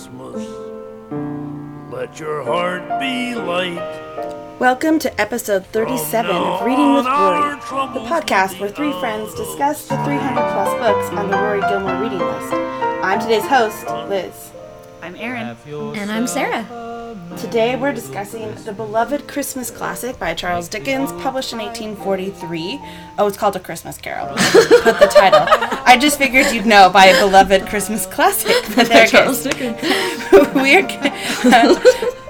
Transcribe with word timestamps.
Christmas. 0.00 0.48
Let 1.92 2.18
your 2.18 2.42
heart 2.42 3.00
be 3.00 3.34
light. 3.34 4.58
Welcome 4.58 4.98
to 5.00 5.20
episode 5.20 5.66
37 5.66 6.34
of 6.34 6.64
Reading 6.64 6.94
with 6.94 7.04
Rory, 7.04 7.50
the 7.92 8.00
podcast 8.08 8.58
where 8.58 8.70
three 8.70 8.92
friends 8.98 9.34
discuss 9.34 9.88
the 9.88 10.02
300 10.04 10.34
plus 10.52 10.72
books 10.78 11.18
on 11.18 11.30
the 11.30 11.36
Rory 11.36 11.60
Gilmore 11.60 12.00
reading 12.00 12.18
list. 12.18 12.52
I'm 13.04 13.20
today's 13.20 13.46
host, 13.46 13.86
Liz. 14.08 14.52
I'm 15.02 15.16
Erin. 15.16 15.54
And 15.68 16.10
I'm 16.10 16.26
Sarah. 16.26 16.89
Today 17.36 17.76
we're 17.76 17.92
discussing 17.92 18.52
the 18.64 18.72
beloved 18.72 19.28
Christmas 19.28 19.70
classic 19.70 20.18
by 20.18 20.34
Charles 20.34 20.68
Dickens, 20.68 21.12
published 21.22 21.52
in 21.52 21.60
1843. 21.60 22.80
Oh, 23.18 23.28
it's 23.28 23.36
called 23.36 23.54
A 23.54 23.60
Christmas 23.60 23.98
Carol. 23.98 24.28
Put 24.36 24.98
the 24.98 25.08
title. 25.10 25.46
I 25.48 25.96
just 25.98 26.18
figured 26.18 26.52
you'd 26.52 26.66
know 26.66 26.90
by 26.90 27.06
a 27.06 27.20
beloved 27.20 27.66
Christmas 27.68 28.04
classic. 28.06 28.56
But 28.74 28.88
there 28.88 29.06
Charles. 29.06 29.42
Dickens. 29.44 29.80
we're 30.54 30.86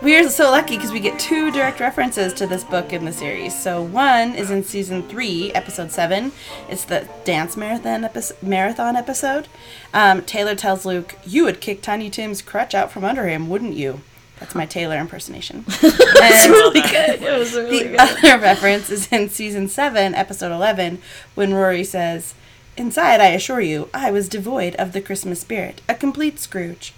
we're 0.03 0.29
so 0.29 0.51
lucky 0.51 0.77
because 0.77 0.93
we 0.93 1.01
get 1.01 1.19
two 1.19 1.51
direct 1.51 1.81
references 1.81 2.33
to 2.35 2.47
this 2.47 2.65
book 2.65 2.93
in 2.93 3.05
the 3.05 3.13
series. 3.13 3.59
So 3.61 3.83
one 3.83 4.35
is 4.35 4.51
in 4.51 4.63
season 4.65 5.03
three, 5.09 5.51
episode 5.53 5.93
seven. 5.93 6.33
It's 6.69 6.85
the 6.85 7.09
dance 7.25 7.57
marathon 7.57 8.05
episode. 8.05 8.43
Marathon 8.43 8.97
episode. 8.97 9.49
Um, 9.95 10.23
Taylor 10.23 10.55
tells 10.55 10.85
Luke, 10.85 11.17
"You 11.25 11.45
would 11.45 11.61
kick 11.61 11.81
Tiny 11.83 12.11
Tim's 12.11 12.43
crutch 12.43 12.75
out 12.75 12.91
from 12.93 13.05
under 13.05 13.27
him, 13.27 13.49
wouldn't 13.49 13.75
you?" 13.75 14.03
That's 14.41 14.55
my 14.55 14.67
Taylor 14.67 14.99
impersonation. 14.99 15.65
And 16.23 16.51
really 16.51 16.81
good. 16.83 17.23
It 17.23 17.39
was 17.39 17.55
really 17.55 17.83
the 17.85 17.89
good. 17.91 18.01
other 18.01 18.39
reference 18.39 18.91
is 18.91 19.11
in 19.13 19.29
season 19.31 19.69
7, 19.69 20.15
episode 20.15 20.53
11, 20.53 21.01
when 21.35 21.55
Rory 21.55 21.85
says, 21.85 22.35
Inside, 22.77 23.21
I 23.21 23.29
assure 23.29 23.61
you, 23.61 23.89
I 23.95 24.11
was 24.11 24.29
devoid 24.29 24.75
of 24.77 24.93
the 24.93 25.01
Christmas 25.01 25.41
spirit, 25.41 25.81
a 25.89 25.95
complete 25.95 26.39
Scrooge. 26.39 26.93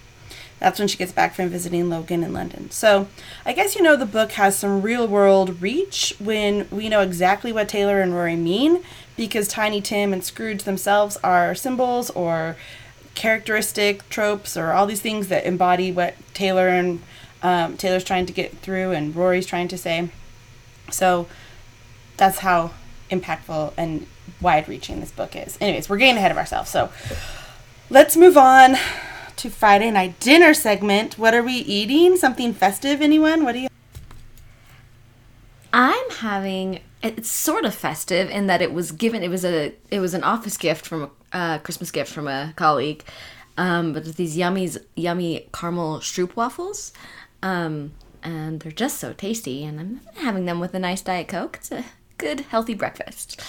That's 0.59 0.79
when 0.79 0.87
she 0.87 0.97
gets 0.97 1.11
back 1.11 1.35
from 1.35 1.49
visiting 1.49 1.89
Logan 1.89 2.23
in 2.23 2.31
London. 2.31 2.71
So, 2.71 3.07
I 3.45 3.51
guess 3.53 3.75
you 3.75 3.81
know 3.81 3.97
the 3.97 4.05
book 4.05 4.33
has 4.33 4.57
some 4.57 4.81
real 4.81 5.07
world 5.07 5.61
reach 5.61 6.15
when 6.19 6.67
we 6.71 6.87
know 6.87 7.01
exactly 7.01 7.51
what 7.51 7.67
Taylor 7.67 7.99
and 8.01 8.13
Rory 8.13 8.37
mean 8.37 8.83
because 9.17 9.47
Tiny 9.47 9.81
Tim 9.81 10.13
and 10.13 10.23
Scrooge 10.23 10.63
themselves 10.63 11.17
are 11.23 11.53
symbols 11.55 12.09
or 12.11 12.55
characteristic 13.15 14.07
tropes 14.09 14.55
or 14.55 14.71
all 14.71 14.85
these 14.85 15.01
things 15.01 15.27
that 15.27 15.45
embody 15.45 15.91
what 15.91 16.15
Taylor 16.33 16.67
and 16.69 17.01
um, 17.43 17.77
Taylor's 17.77 18.03
trying 18.03 18.25
to 18.25 18.33
get 18.33 18.57
through 18.59 18.91
and 18.91 19.15
Rory's 19.15 19.45
trying 19.45 19.67
to 19.67 19.77
say. 19.77 20.09
So 20.89 21.27
that's 22.17 22.39
how 22.39 22.71
impactful 23.11 23.73
and 23.77 24.07
wide 24.41 24.67
reaching 24.67 24.99
this 24.99 25.11
book 25.11 25.35
is. 25.35 25.57
Anyways, 25.61 25.89
we're 25.89 25.97
getting 25.97 26.17
ahead 26.17 26.31
of 26.31 26.37
ourselves. 26.37 26.69
So 26.69 26.89
let's 27.89 28.17
move 28.17 28.37
on 28.37 28.77
to 29.35 29.49
Friday 29.49 29.91
night 29.91 30.19
dinner 30.19 30.53
segment. 30.53 31.17
What 31.17 31.33
are 31.33 31.43
we 31.43 31.53
eating? 31.53 32.17
Something 32.17 32.53
festive, 32.53 33.01
anyone? 33.01 33.43
What 33.43 33.53
do 33.53 33.59
you 33.59 33.67
I'm 35.73 36.09
having 36.11 36.79
it's 37.01 37.29
sort 37.29 37.65
of 37.65 37.75
festive 37.75 38.29
in 38.29 38.47
that 38.47 38.61
it 38.61 38.71
was 38.71 38.91
given 38.91 39.23
it 39.23 39.29
was 39.29 39.43
a 39.43 39.73
it 39.89 39.99
was 39.99 40.13
an 40.13 40.23
office 40.23 40.55
gift 40.55 40.85
from 40.85 41.03
a 41.03 41.37
uh, 41.37 41.57
Christmas 41.57 41.91
gift 41.91 42.11
from 42.11 42.27
a 42.27 42.53
colleague. 42.55 43.03
Um, 43.57 43.93
but 43.93 44.05
these 44.15 44.37
yummy 44.37 44.69
yummy 44.95 45.47
caramel 45.51 45.99
stroop 45.99 46.35
waffles. 46.35 46.93
Um, 47.43 47.91
and 48.23 48.61
they're 48.61 48.71
just 48.71 48.99
so 48.99 49.11
tasty 49.11 49.65
and 49.65 49.77
I'm 49.79 50.01
having 50.15 50.45
them 50.45 50.61
with 50.61 50.73
a 50.73 50.79
nice 50.79 51.01
diet 51.01 51.27
coke. 51.27 51.57
It's 51.59 51.71
a 51.71 51.83
good 52.17 52.39
healthy 52.39 52.73
breakfast. 52.73 53.41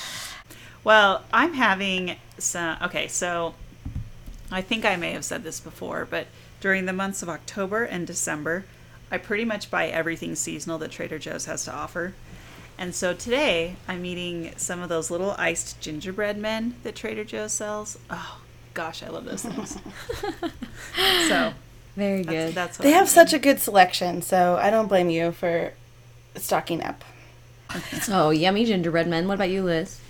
Well, 0.82 1.22
I'm 1.32 1.54
having 1.54 2.16
some. 2.36 2.76
Okay, 2.82 3.06
so 3.06 3.54
I 4.50 4.60
think 4.60 4.84
I 4.84 4.96
may 4.96 5.12
have 5.12 5.24
said 5.24 5.44
this 5.44 5.60
before, 5.60 6.06
but 6.10 6.26
during 6.60 6.86
the 6.86 6.92
months 6.92 7.22
of 7.22 7.28
October 7.28 7.84
and 7.84 8.06
December, 8.06 8.64
I 9.10 9.18
pretty 9.18 9.44
much 9.44 9.70
buy 9.70 9.86
everything 9.86 10.34
seasonal 10.34 10.78
that 10.78 10.90
Trader 10.90 11.18
Joe's 11.18 11.44
has 11.44 11.64
to 11.66 11.72
offer. 11.72 12.14
And 12.76 12.94
so 12.94 13.14
today, 13.14 13.76
I'm 13.86 14.04
eating 14.04 14.52
some 14.56 14.80
of 14.80 14.88
those 14.88 15.10
little 15.10 15.36
iced 15.38 15.80
gingerbread 15.80 16.36
men 16.36 16.74
that 16.82 16.96
Trader 16.96 17.24
Joe's 17.24 17.52
sells. 17.52 17.96
Oh, 18.10 18.40
gosh, 18.74 19.04
I 19.04 19.08
love 19.08 19.24
those 19.24 19.42
things. 19.42 19.78
so 21.28 21.54
Very 21.96 22.22
that's, 22.22 22.28
good. 22.30 22.54
that's 22.54 22.78
what 22.78 22.82
They 22.84 22.92
I'm 22.92 22.98
have 22.98 23.08
such 23.08 23.32
a 23.32 23.38
good 23.38 23.60
selection, 23.60 24.22
so 24.22 24.56
I 24.60 24.70
don't 24.70 24.88
blame 24.88 25.10
you 25.10 25.32
for 25.32 25.72
stocking 26.36 26.82
up. 26.82 27.04
oh, 28.08 28.30
yummy 28.30 28.64
gingerbread 28.64 29.06
men. 29.06 29.28
What 29.28 29.34
about 29.34 29.50
you, 29.50 29.62
Liz? 29.62 30.00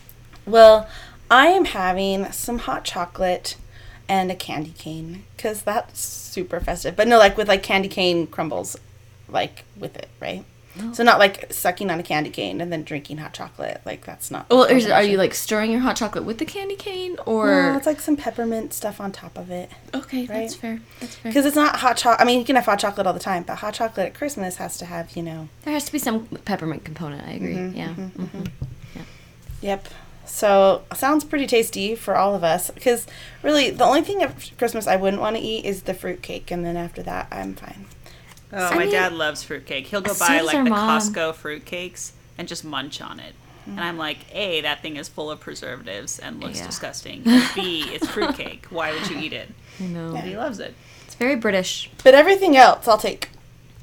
Well, 0.46 0.88
I 1.30 1.48
am 1.48 1.66
having 1.66 2.30
some 2.32 2.58
hot 2.58 2.84
chocolate 2.84 3.56
and 4.08 4.30
a 4.30 4.34
candy 4.34 4.74
cane 4.76 5.24
because 5.36 5.62
that's 5.62 6.00
super 6.00 6.60
festive. 6.60 6.96
But 6.96 7.08
no, 7.08 7.18
like 7.18 7.36
with 7.36 7.48
like 7.48 7.62
candy 7.62 7.88
cane 7.88 8.26
crumbles, 8.26 8.76
like 9.28 9.64
with 9.76 9.96
it, 9.96 10.08
right? 10.20 10.44
So 10.92 11.04
not 11.04 11.20
like 11.20 11.52
sucking 11.52 11.88
on 11.88 12.00
a 12.00 12.02
candy 12.02 12.30
cane 12.30 12.60
and 12.60 12.72
then 12.72 12.82
drinking 12.82 13.18
hot 13.18 13.32
chocolate. 13.32 13.80
Like 13.84 14.04
that's 14.04 14.30
not. 14.30 14.50
Well, 14.50 14.64
is, 14.64 14.88
are 14.90 15.04
you 15.04 15.16
like 15.18 15.32
stirring 15.34 15.70
your 15.70 15.80
hot 15.80 15.94
chocolate 15.96 16.24
with 16.24 16.38
the 16.38 16.44
candy 16.44 16.74
cane 16.74 17.16
or? 17.26 17.46
No, 17.46 17.76
it's 17.76 17.86
like 17.86 18.00
some 18.00 18.16
peppermint 18.16 18.72
stuff 18.72 19.00
on 19.00 19.12
top 19.12 19.38
of 19.38 19.50
it. 19.50 19.70
okay, 19.94 20.26
that's 20.26 20.56
fair. 20.56 20.80
That's 20.98 21.14
fair. 21.14 21.30
Because 21.30 21.46
it's 21.46 21.54
not 21.54 21.76
hot 21.76 21.96
chocolate. 21.96 22.20
I 22.20 22.24
mean, 22.24 22.40
you 22.40 22.44
can 22.44 22.56
have 22.56 22.64
hot 22.64 22.80
chocolate 22.80 23.06
all 23.06 23.12
the 23.12 23.20
time, 23.20 23.44
but 23.44 23.56
hot 23.56 23.74
chocolate 23.74 24.06
at 24.06 24.14
Christmas 24.14 24.56
has 24.56 24.76
to 24.78 24.84
have, 24.86 25.16
you 25.16 25.22
know. 25.22 25.48
There 25.62 25.72
has 25.74 25.84
to 25.84 25.92
be 25.92 25.98
some 25.98 26.26
peppermint 26.44 26.84
component. 26.84 27.26
I 27.26 27.32
agree. 27.32 27.54
Mm-hmm, 27.54 27.76
yeah. 27.78 27.94
mhm. 27.94 28.48
Yep. 29.60 29.88
So 30.26 30.82
sounds 30.94 31.22
pretty 31.24 31.46
tasty 31.46 31.94
for 31.94 32.16
all 32.16 32.34
of 32.34 32.42
us. 32.42 32.70
Because 32.70 33.06
really, 33.42 33.70
the 33.70 33.84
only 33.84 34.02
thing 34.02 34.22
at 34.22 34.50
Christmas 34.58 34.86
I 34.86 34.96
wouldn't 34.96 35.20
want 35.22 35.36
to 35.36 35.42
eat 35.42 35.64
is 35.64 35.82
the 35.82 35.94
fruit 35.94 36.22
cake, 36.22 36.50
and 36.50 36.64
then 36.64 36.76
after 36.76 37.02
that, 37.02 37.28
I'm 37.30 37.54
fine. 37.54 37.86
Oh, 38.54 38.66
I 38.66 38.74
my 38.74 38.80
mean- 38.84 38.90
dad 38.92 39.12
loves 39.12 39.42
fruitcake. 39.42 39.86
He'll 39.86 40.00
go 40.00 40.12
So 40.12 40.26
buy 40.26 40.40
like 40.40 40.64
the 40.64 40.70
mom. 40.70 41.00
Costco 41.00 41.34
fruitcakes 41.34 42.12
and 42.38 42.46
just 42.48 42.64
munch 42.64 43.00
on 43.00 43.20
it. 43.20 43.34
And 43.66 43.80
I'm 43.80 43.96
like, 43.96 44.18
A, 44.34 44.60
that 44.60 44.82
thing 44.82 44.96
is 44.96 45.08
full 45.08 45.30
of 45.30 45.40
preservatives 45.40 46.18
and 46.18 46.38
looks 46.40 46.58
Yeah. 46.58 46.66
disgusting. 46.66 47.22
And 47.24 47.48
B, 47.54 47.84
it's 47.88 48.06
fruitcake. 48.06 48.66
Why 48.68 48.92
would 48.92 49.08
you 49.08 49.16
eat 49.16 49.32
it? 49.32 49.48
I 49.80 49.84
know. 49.84 50.12
But 50.12 50.24
he 50.24 50.36
loves 50.36 50.58
it. 50.60 50.74
It's 51.06 51.14
very 51.14 51.34
British. 51.36 51.90
But 52.02 52.12
everything 52.14 52.56
else, 52.58 52.86
I'll 52.86 52.98
take. 52.98 53.30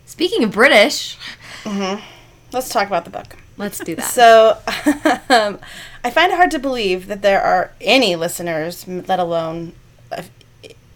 Speaking 0.06 0.44
of 0.44 0.52
British, 0.52 1.18
Let's 1.66 2.70
talk 2.70 2.86
about 2.88 3.06
the 3.06 3.10
book. 3.12 3.38
let's 3.58 3.80
do 3.80 3.96
that. 3.96 4.12
So, 4.12 4.58
um, 5.30 5.58
I 6.04 6.12
find 6.12 6.32
it 6.32 6.36
hard 6.36 6.52
to 6.52 6.60
believe 6.60 7.08
that 7.08 7.22
there 7.24 7.42
are 7.42 7.72
any 7.82 8.16
listeners, 8.16 8.88
let 8.88 9.20
alone 9.20 9.74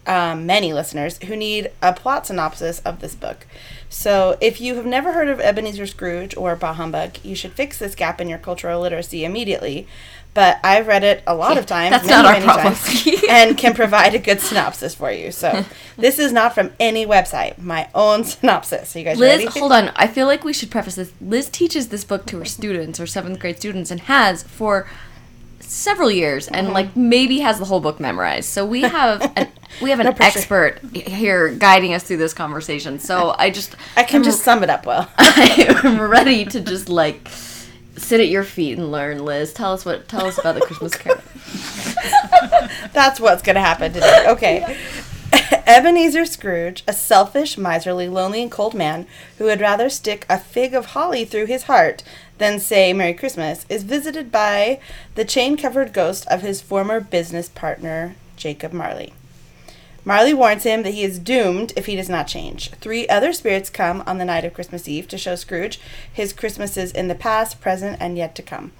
um, 0.06 0.46
many 0.46 0.72
listeners, 0.72 1.18
who 1.24 1.36
need 1.36 1.70
a 1.82 1.92
plot 1.92 2.26
synopsis 2.26 2.80
of 2.80 3.00
this 3.00 3.14
book. 3.14 3.46
So, 3.88 4.36
if 4.40 4.60
you 4.60 4.74
have 4.76 4.86
never 4.86 5.12
heard 5.12 5.28
of 5.28 5.40
Ebenezer 5.40 5.86
Scrooge 5.86 6.36
or 6.36 6.56
Bah 6.56 6.74
Humbug, 6.74 7.24
you 7.24 7.34
should 7.34 7.52
fix 7.52 7.78
this 7.78 7.94
gap 7.94 8.20
in 8.20 8.28
your 8.28 8.38
cultural 8.38 8.80
literacy 8.80 9.24
immediately. 9.24 9.86
But 10.34 10.60
I've 10.62 10.86
read 10.86 11.02
it 11.02 11.22
a 11.26 11.34
lot 11.34 11.56
of 11.56 11.64
times, 11.74 11.92
that's 11.92 12.06
many, 12.06 12.22
not 12.22 12.26
our 12.26 12.32
many 12.32 12.44
problem. 12.44 12.74
times, 12.74 13.22
and 13.30 13.56
can 13.56 13.74
provide 13.74 14.14
a 14.14 14.18
good 14.18 14.40
synopsis 14.40 14.94
for 14.94 15.10
you. 15.10 15.30
So, 15.32 15.64
this 15.96 16.18
is 16.18 16.32
not 16.32 16.54
from 16.54 16.72
any 16.78 17.06
website. 17.06 17.58
My 17.58 17.88
own 17.94 18.24
synopsis. 18.24 18.94
Are 18.94 18.98
you 18.98 19.04
guys 19.04 19.18
Liz, 19.18 19.44
ready? 19.44 19.58
hold 19.58 19.72
on. 19.72 19.92
I 19.96 20.08
feel 20.08 20.26
like 20.26 20.44
we 20.44 20.52
should 20.52 20.70
preface 20.70 20.96
this. 20.96 21.12
Liz 21.20 21.48
teaches 21.48 21.88
this 21.88 22.04
book 22.04 22.26
to 22.26 22.38
her 22.38 22.44
students, 22.44 22.98
her 22.98 23.06
seventh 23.06 23.38
grade 23.38 23.56
students, 23.56 23.90
and 23.90 24.00
has 24.00 24.42
for 24.42 24.86
several 25.66 26.10
years, 26.10 26.48
and 26.48 26.72
like 26.72 26.96
maybe 26.96 27.40
has 27.40 27.58
the 27.58 27.64
whole 27.64 27.80
book 27.80 28.00
memorized. 28.00 28.48
So 28.48 28.64
we 28.64 28.82
have 28.82 29.32
an, 29.36 29.48
we 29.82 29.90
have 29.90 30.00
an 30.00 30.12
pressure. 30.14 30.38
expert 30.38 30.80
here 30.94 31.50
guiding 31.50 31.94
us 31.94 32.04
through 32.04 32.18
this 32.18 32.32
conversation. 32.34 32.98
So 32.98 33.34
I 33.38 33.50
just 33.50 33.74
I 33.96 34.02
can 34.04 34.22
just 34.22 34.42
sum 34.42 34.62
it 34.62 34.70
up 34.70 34.86
well. 34.86 35.10
I'm 35.18 36.00
ready 36.00 36.44
to 36.46 36.60
just 36.60 36.88
like 36.88 37.28
sit 37.96 38.20
at 38.20 38.28
your 38.28 38.44
feet 38.44 38.78
and 38.78 38.90
learn. 38.92 39.24
Liz, 39.24 39.52
tell 39.52 39.72
us 39.72 39.84
what 39.84 40.08
tell 40.08 40.26
us 40.26 40.38
about 40.38 40.54
the 40.54 40.60
Christmas 40.60 40.94
Carol. 40.96 41.20
That's 42.92 43.20
what's 43.20 43.42
going 43.42 43.56
to 43.56 43.60
happen 43.60 43.92
today. 43.92 44.24
Okay. 44.28 44.78
Ebenezer 45.66 46.24
Scrooge, 46.24 46.82
a 46.86 46.92
selfish, 46.92 47.58
miserly, 47.58 48.08
lonely, 48.08 48.42
and 48.42 48.50
cold 48.50 48.74
man 48.74 49.06
who 49.38 49.44
would 49.44 49.60
rather 49.60 49.88
stick 49.88 50.24
a 50.28 50.38
fig 50.38 50.72
of 50.74 50.86
holly 50.86 51.24
through 51.24 51.46
his 51.46 51.64
heart 51.64 52.02
than 52.38 52.58
say 52.58 52.92
Merry 52.92 53.14
Christmas, 53.14 53.64
is 53.68 53.82
visited 53.82 54.30
by 54.30 54.80
the 55.14 55.24
chain 55.24 55.56
covered 55.56 55.92
ghost 55.92 56.26
of 56.28 56.42
his 56.42 56.60
former 56.60 57.00
business 57.00 57.48
partner, 57.48 58.16
Jacob 58.36 58.72
Marley. 58.72 59.12
Marley 60.06 60.32
warns 60.32 60.62
him 60.62 60.84
that 60.84 60.94
he 60.94 61.02
is 61.02 61.18
doomed 61.18 61.72
if 61.74 61.86
he 61.86 61.96
does 61.96 62.08
not 62.08 62.28
change. 62.28 62.70
Three 62.74 63.08
other 63.08 63.32
spirits 63.32 63.68
come 63.68 64.04
on 64.06 64.18
the 64.18 64.24
night 64.24 64.44
of 64.44 64.54
Christmas 64.54 64.86
Eve 64.86 65.08
to 65.08 65.18
show 65.18 65.34
Scrooge 65.34 65.80
his 66.12 66.32
Christmases 66.32 66.92
in 66.92 67.08
the 67.08 67.16
past, 67.16 67.60
present, 67.60 67.96
and 68.00 68.16
yet 68.16 68.36
to 68.36 68.42
come. 68.42 68.70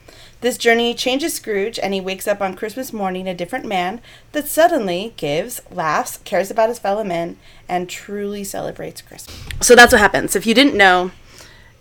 This 0.41 0.57
journey 0.57 0.95
changes 0.95 1.35
Scrooge, 1.35 1.81
and 1.81 1.93
he 1.93 2.01
wakes 2.01 2.29
up 2.29 2.41
on 2.41 2.55
Christmas 2.55 2.93
morning 2.93 3.27
a 3.27 3.35
different 3.35 3.65
man 3.65 4.01
that 4.31 4.47
suddenly 4.47 5.15
gives, 5.17 5.61
laughs, 5.69 6.19
cares 6.19 6.49
about 6.49 6.69
his 6.69 6.79
fellow 6.79 7.03
men, 7.03 7.39
and 7.69 7.89
truly 7.89 8.45
celebrates 8.45 9.03
Christmas. 9.03 9.37
So 9.61 9.75
that's 9.75 9.93
what 9.93 10.01
happens. 10.01 10.37
If 10.37 10.47
you 10.47 10.55
didn't 10.55 10.77
know, 10.77 11.11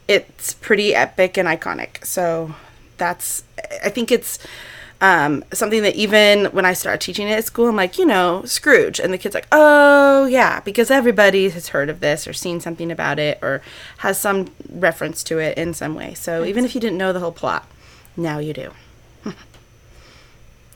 it's 0.07 0.53
pretty 0.53 0.93
epic 0.93 1.37
and 1.37 1.47
iconic. 1.47 2.05
So 2.05 2.55
that's, 2.97 3.43
I 3.83 3.89
think 3.89 4.11
it's 4.11 4.39
um, 5.01 5.43
something 5.53 5.81
that 5.83 5.95
even 5.95 6.45
when 6.45 6.65
I 6.65 6.73
started 6.73 7.01
teaching 7.01 7.27
it 7.27 7.33
at 7.33 7.45
school, 7.45 7.67
I'm 7.67 7.75
like, 7.75 7.97
you 7.97 8.05
know, 8.05 8.43
Scrooge. 8.45 8.99
And 8.99 9.13
the 9.13 9.17
kid's 9.17 9.35
like, 9.35 9.47
oh, 9.51 10.25
yeah, 10.25 10.61
because 10.61 10.89
everybody 10.89 11.49
has 11.49 11.69
heard 11.69 11.89
of 11.89 11.99
this 11.99 12.27
or 12.27 12.33
seen 12.33 12.59
something 12.59 12.91
about 12.91 13.19
it 13.19 13.39
or 13.41 13.61
has 13.97 14.19
some 14.19 14.51
reference 14.69 15.23
to 15.23 15.39
it 15.39 15.57
in 15.57 15.73
some 15.73 15.95
way. 15.95 16.13
So 16.13 16.45
even 16.45 16.65
if 16.65 16.75
you 16.75 16.81
didn't 16.81 16.97
know 16.97 17.11
the 17.11 17.19
whole 17.19 17.31
plot, 17.31 17.67
now 18.15 18.39
you 18.39 18.53
do. 18.53 18.71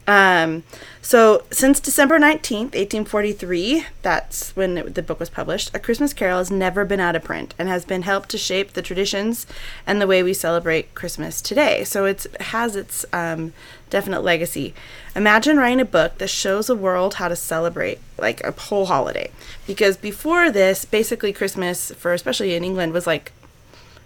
Um, 0.09 0.63
so 1.03 1.43
since 1.51 1.79
December 1.79 2.17
19th, 2.17 2.73
1843, 2.73 3.85
that's 4.01 4.55
when 4.55 4.75
it, 4.79 4.95
the 4.95 5.03
book 5.03 5.19
was 5.19 5.29
published, 5.29 5.69
A 5.75 5.79
Christmas 5.79 6.13
Carol 6.13 6.39
has 6.39 6.49
never 6.49 6.83
been 6.83 6.99
out 6.99 7.15
of 7.15 7.23
print 7.23 7.53
and 7.59 7.69
has 7.69 7.85
been 7.85 8.01
helped 8.01 8.29
to 8.29 8.37
shape 8.39 8.73
the 8.73 8.81
traditions 8.81 9.45
and 9.85 10.01
the 10.01 10.07
way 10.07 10.23
we 10.23 10.33
celebrate 10.33 10.95
Christmas 10.95 11.41
today. 11.41 11.83
So 11.83 12.05
it's, 12.05 12.25
it 12.25 12.41
has 12.41 12.75
its 12.75 13.05
um, 13.13 13.53
definite 13.91 14.21
legacy. 14.21 14.73
Imagine 15.15 15.57
writing 15.57 15.79
a 15.79 15.85
book 15.85 16.17
that 16.17 16.29
shows 16.31 16.65
the 16.65 16.75
world 16.75 17.15
how 17.15 17.27
to 17.27 17.35
celebrate 17.35 17.99
like 18.17 18.43
a 18.43 18.51
whole 18.51 18.87
holiday. 18.87 19.29
Because 19.67 19.95
before 19.95 20.49
this, 20.49 20.85
basically 20.85 21.31
Christmas, 21.31 21.91
for 21.91 22.13
especially 22.13 22.55
in 22.55 22.63
England, 22.63 22.93
was 22.93 23.05
like, 23.05 23.31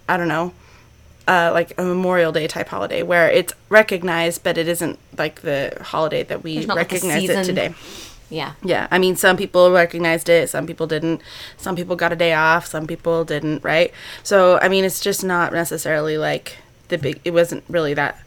I 0.10 0.18
don't 0.18 0.28
know, 0.28 0.52
uh, 1.28 1.52
like 1.54 1.74
a 1.78 1.84
Memorial 1.84 2.32
Day 2.32 2.48
type 2.48 2.68
holiday 2.68 3.04
where 3.04 3.30
it's 3.30 3.54
recognized, 3.70 4.44
but 4.44 4.58
it 4.58 4.68
isn't 4.68 5.00
like 5.18 5.42
the 5.42 5.78
holiday 5.82 6.24
that 6.24 6.44
we 6.44 6.66
not 6.66 6.78
like 6.78 6.92
recognize 6.92 7.30
it 7.30 7.44
today. 7.44 7.74
Yeah. 8.30 8.54
Yeah, 8.64 8.88
I 8.90 8.98
mean, 8.98 9.16
some 9.16 9.38
people 9.38 9.72
recognized 9.72 10.28
it, 10.28 10.50
some 10.50 10.66
people 10.66 10.88
didn't. 10.88 11.22
Some 11.58 11.76
people 11.76 11.96
got 11.96 12.12
a 12.12 12.16
day 12.16 12.34
off, 12.34 12.66
some 12.66 12.88
people 12.88 13.24
didn't, 13.24 13.64
right? 13.64 13.94
So, 14.24 14.58
I 14.60 14.70
mean, 14.70 14.84
it's 14.86 15.00
just 15.00 15.24
not 15.24 15.54
necessarily 15.54 16.18
like 16.18 16.58
the 16.88 16.98
big. 16.98 17.22
It 17.24 17.32
wasn't 17.32 17.64
really 17.70 17.94
that 17.94 18.23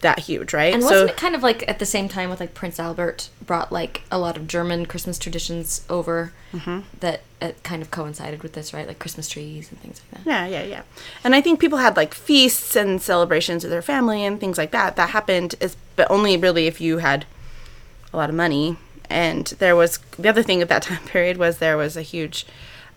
that 0.00 0.20
huge, 0.20 0.52
right? 0.52 0.74
And 0.74 0.82
wasn't 0.82 1.10
it 1.10 1.16
kind 1.16 1.34
of 1.34 1.42
like 1.42 1.66
at 1.68 1.78
the 1.78 1.86
same 1.86 2.08
time 2.08 2.28
with 2.30 2.38
like 2.40 2.52
Prince 2.54 2.78
Albert 2.78 3.30
brought 3.44 3.72
like 3.72 4.02
a 4.10 4.18
lot 4.18 4.36
of 4.36 4.46
German 4.46 4.86
Christmas 4.86 5.18
traditions 5.18 5.84
over 5.88 6.32
Mm-hmm. 6.52 6.80
that 7.00 7.20
it 7.42 7.62
kind 7.64 7.82
of 7.82 7.90
coincided 7.90 8.42
with 8.42 8.54
this, 8.54 8.72
right? 8.72 8.86
Like 8.86 8.98
Christmas 8.98 9.28
trees 9.28 9.70
and 9.70 9.78
things 9.80 10.00
like 10.12 10.24
that. 10.24 10.30
Yeah, 10.30 10.46
yeah, 10.46 10.62
yeah. 10.66 10.82
And 11.22 11.34
I 11.34 11.42
think 11.42 11.60
people 11.60 11.78
had 11.78 11.96
like 11.96 12.14
feasts 12.14 12.74
and 12.76 13.02
celebrations 13.02 13.62
with 13.62 13.70
their 13.70 13.82
family 13.82 14.24
and 14.24 14.40
things 14.40 14.56
like 14.56 14.70
that. 14.70 14.96
That 14.96 15.10
happened, 15.10 15.54
is, 15.60 15.76
but 15.96 16.10
only 16.10 16.36
really 16.38 16.66
if 16.66 16.80
you 16.80 16.98
had 16.98 17.26
a 18.12 18.16
lot 18.16 18.30
of 18.30 18.36
money. 18.36 18.78
And 19.10 19.46
there 19.58 19.76
was 19.76 19.98
the 20.18 20.28
other 20.30 20.42
thing 20.42 20.62
at 20.62 20.68
that 20.70 20.82
time 20.88 21.04
period 21.04 21.36
was 21.36 21.58
there 21.58 21.76
was 21.76 21.94
a 21.96 22.02
huge 22.02 22.46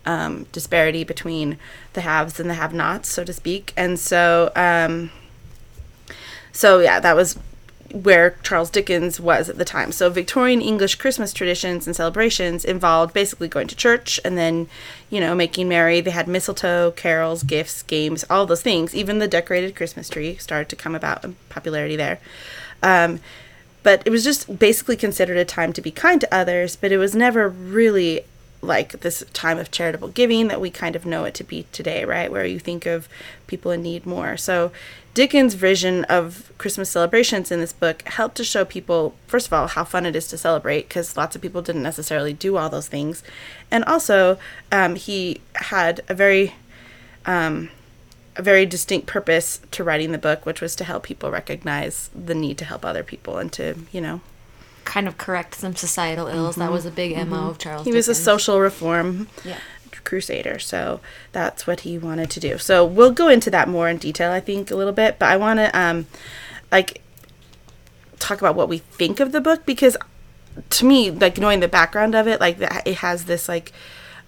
um, 0.06 0.46
disparity 0.52 1.04
between 1.04 1.58
the 1.92 2.00
haves 2.00 2.40
and 2.40 2.48
the 2.48 2.54
have-nots, 2.54 3.10
so 3.10 3.24
to 3.24 3.32
speak. 3.34 3.74
And 3.76 3.98
so, 3.98 4.52
um, 4.56 5.10
so 6.52 6.80
yeah, 6.80 7.00
that 7.00 7.16
was 7.16 7.38
where 7.92 8.36
Charles 8.42 8.70
Dickens 8.70 9.18
was 9.18 9.48
at 9.48 9.58
the 9.58 9.64
time. 9.64 9.92
So 9.92 10.10
Victorian 10.10 10.60
English 10.60 10.94
Christmas 10.96 11.32
traditions 11.32 11.86
and 11.86 11.96
celebrations 11.96 12.64
involved 12.64 13.12
basically 13.12 13.48
going 13.48 13.66
to 13.68 13.76
church 13.76 14.20
and 14.24 14.38
then, 14.38 14.68
you 15.08 15.20
know, 15.20 15.34
making 15.34 15.68
merry. 15.68 16.00
They 16.00 16.12
had 16.12 16.28
mistletoe, 16.28 16.92
carols, 16.92 17.42
gifts, 17.42 17.82
games, 17.82 18.24
all 18.30 18.46
those 18.46 18.62
things. 18.62 18.94
Even 18.94 19.18
the 19.18 19.28
decorated 19.28 19.74
Christmas 19.74 20.08
tree 20.08 20.36
started 20.36 20.68
to 20.68 20.76
come 20.76 20.94
about 20.94 21.24
in 21.24 21.36
popularity 21.48 21.96
there. 21.96 22.20
Um, 22.82 23.20
but 23.82 24.02
it 24.04 24.10
was 24.10 24.24
just 24.24 24.58
basically 24.58 24.96
considered 24.96 25.38
a 25.38 25.44
time 25.44 25.72
to 25.72 25.80
be 25.80 25.90
kind 25.90 26.20
to 26.20 26.34
others, 26.34 26.76
but 26.76 26.92
it 26.92 26.98
was 26.98 27.14
never 27.14 27.48
really 27.48 28.24
like 28.62 29.00
this 29.00 29.24
time 29.32 29.58
of 29.58 29.70
charitable 29.70 30.08
giving 30.08 30.48
that 30.48 30.60
we 30.60 30.70
kind 30.70 30.94
of 30.94 31.06
know 31.06 31.24
it 31.24 31.32
to 31.34 31.44
be 31.44 31.66
today, 31.72 32.04
right? 32.04 32.30
Where 32.30 32.44
you 32.44 32.58
think 32.58 32.84
of 32.84 33.08
people 33.46 33.70
in 33.70 33.82
need 33.82 34.04
more. 34.04 34.36
So 34.36 34.70
Dickens' 35.12 35.54
vision 35.54 36.04
of 36.04 36.52
Christmas 36.56 36.88
celebrations 36.90 37.50
in 37.50 37.58
this 37.60 37.72
book 37.72 38.02
helped 38.02 38.36
to 38.36 38.44
show 38.44 38.64
people, 38.64 39.14
first 39.26 39.46
of 39.48 39.52
all, 39.52 39.66
how 39.66 39.84
fun 39.84 40.06
it 40.06 40.14
is 40.14 40.28
to 40.28 40.38
celebrate 40.38 40.88
because 40.88 41.16
lots 41.16 41.34
of 41.34 41.42
people 41.42 41.62
didn't 41.62 41.82
necessarily 41.82 42.32
do 42.32 42.56
all 42.56 42.68
those 42.68 42.86
things. 42.88 43.22
And 43.70 43.84
also, 43.84 44.38
um, 44.70 44.94
he 44.94 45.40
had 45.56 46.00
a 46.08 46.14
very 46.14 46.54
um, 47.26 47.70
a 48.36 48.42
very 48.42 48.64
distinct 48.64 49.06
purpose 49.06 49.60
to 49.72 49.82
writing 49.84 50.12
the 50.12 50.18
book, 50.18 50.46
which 50.46 50.60
was 50.60 50.74
to 50.76 50.84
help 50.84 51.02
people 51.02 51.30
recognize 51.30 52.08
the 52.14 52.34
need 52.34 52.56
to 52.58 52.64
help 52.64 52.84
other 52.84 53.02
people 53.02 53.38
and 53.38 53.52
to, 53.52 53.74
you 53.92 54.00
know, 54.00 54.20
Kind 54.84 55.06
of 55.06 55.18
correct 55.18 55.54
some 55.56 55.76
societal 55.76 56.26
ills. 56.26 56.56
That 56.56 56.72
was 56.72 56.86
a 56.86 56.90
big 56.90 57.14
MO 57.28 57.50
of 57.50 57.58
Charles 57.58 57.82
Mm-hmm. 57.82 57.90
he 57.90 57.96
was 57.96 58.08
a 58.08 58.14
social 58.14 58.58
reform 58.60 59.28
Yeah. 59.44 59.58
Crusader. 60.10 60.58
So 60.58 61.00
that's 61.32 61.66
what 61.66 61.80
he 61.80 61.96
wanted 61.96 62.28
to 62.30 62.40
do. 62.40 62.58
So 62.58 62.84
we'll 62.84 63.12
go 63.12 63.28
into 63.28 63.50
that 63.50 63.68
more 63.68 63.88
in 63.88 63.98
detail 63.98 64.32
i 64.32 64.40
think 64.40 64.70
a 64.70 64.76
little 64.76 64.92
bit 64.92 65.18
but 65.18 65.28
i 65.28 65.36
want 65.36 65.58
to 65.58 65.78
um 65.78 66.06
like 66.72 67.00
talk 68.18 68.40
about 68.40 68.54
what 68.54 68.68
we 68.68 68.78
think 68.78 69.20
of 69.20 69.32
the 69.32 69.40
book 69.40 69.64
because 69.64 69.96
to 70.68 70.84
me 70.84 71.10
like 71.10 71.38
knowing 71.38 71.60
the 71.60 71.68
background 71.68 72.14
of 72.14 72.26
it 72.26 72.40
like 72.40 72.58
that 72.58 72.86
it 72.86 72.96
has 72.96 73.24
this 73.24 73.48
like 73.48 73.72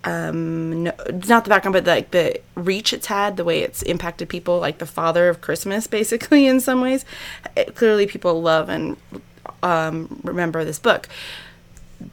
um 0.04 0.84
no, 0.84 0.92
not 1.26 1.44
the 1.44 1.50
background 1.50 1.72
but 1.72 1.84
like 1.84 2.10
the 2.10 2.40
reach 2.54 2.92
it's 2.92 3.06
had 3.06 3.36
the 3.36 3.44
way 3.44 3.60
it's 3.60 3.82
impacted 3.82 4.28
people 4.28 4.58
like 4.58 4.78
the 4.78 4.86
father 4.86 5.28
of 5.28 5.40
christmas 5.40 5.86
basically 5.98 6.46
in 6.46 6.60
some 6.60 6.80
ways. 6.80 7.04
It, 7.56 7.74
clearly 7.74 8.06
people 8.06 8.40
love 8.40 8.68
and 8.68 8.96
um 9.62 10.20
remember 10.24 10.64
this 10.64 10.78
book 10.78 11.08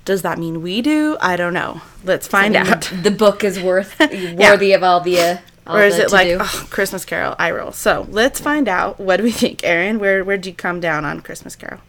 does 0.06 0.21
that 0.21 0.38
mean 0.38 0.62
we 0.62 0.81
do 0.81 1.18
i 1.21 1.36
don't 1.36 1.53
know 1.53 1.81
let's 2.03 2.27
find 2.27 2.56
I 2.56 2.63
mean, 2.63 2.74
out 2.74 2.81
The, 2.83 2.95
the 3.09 3.12
book 3.12 3.44
is 3.44 3.59
worth 3.59 4.00
worthy 4.38 4.74
of 4.74 4.83
all 4.83 5.01
the. 5.01 5.19
Uh, 5.19 5.38
all 5.68 5.77
or 5.77 5.83
is 5.83 5.97
the 5.97 6.03
it 6.03 6.12
like 6.12 6.30
oh, 6.39 6.68
Christmas 6.71 7.06
Carol? 7.06 7.36
I 7.38 7.51
roll. 7.51 7.71
So 7.71 8.07
let's 8.09 8.39
find 8.39 8.68
out. 8.68 9.00
What 9.00 9.18
do 9.18 9.24
we 9.24 9.31
think, 9.31 9.63
Erin? 9.63 10.00
Where 10.00 10.24
where'd 10.24 10.45
you 10.47 10.53
come 10.53 10.80
down 10.80 11.06
on 11.06 11.19
Christmas 11.21 11.56
Carol? 11.56 11.80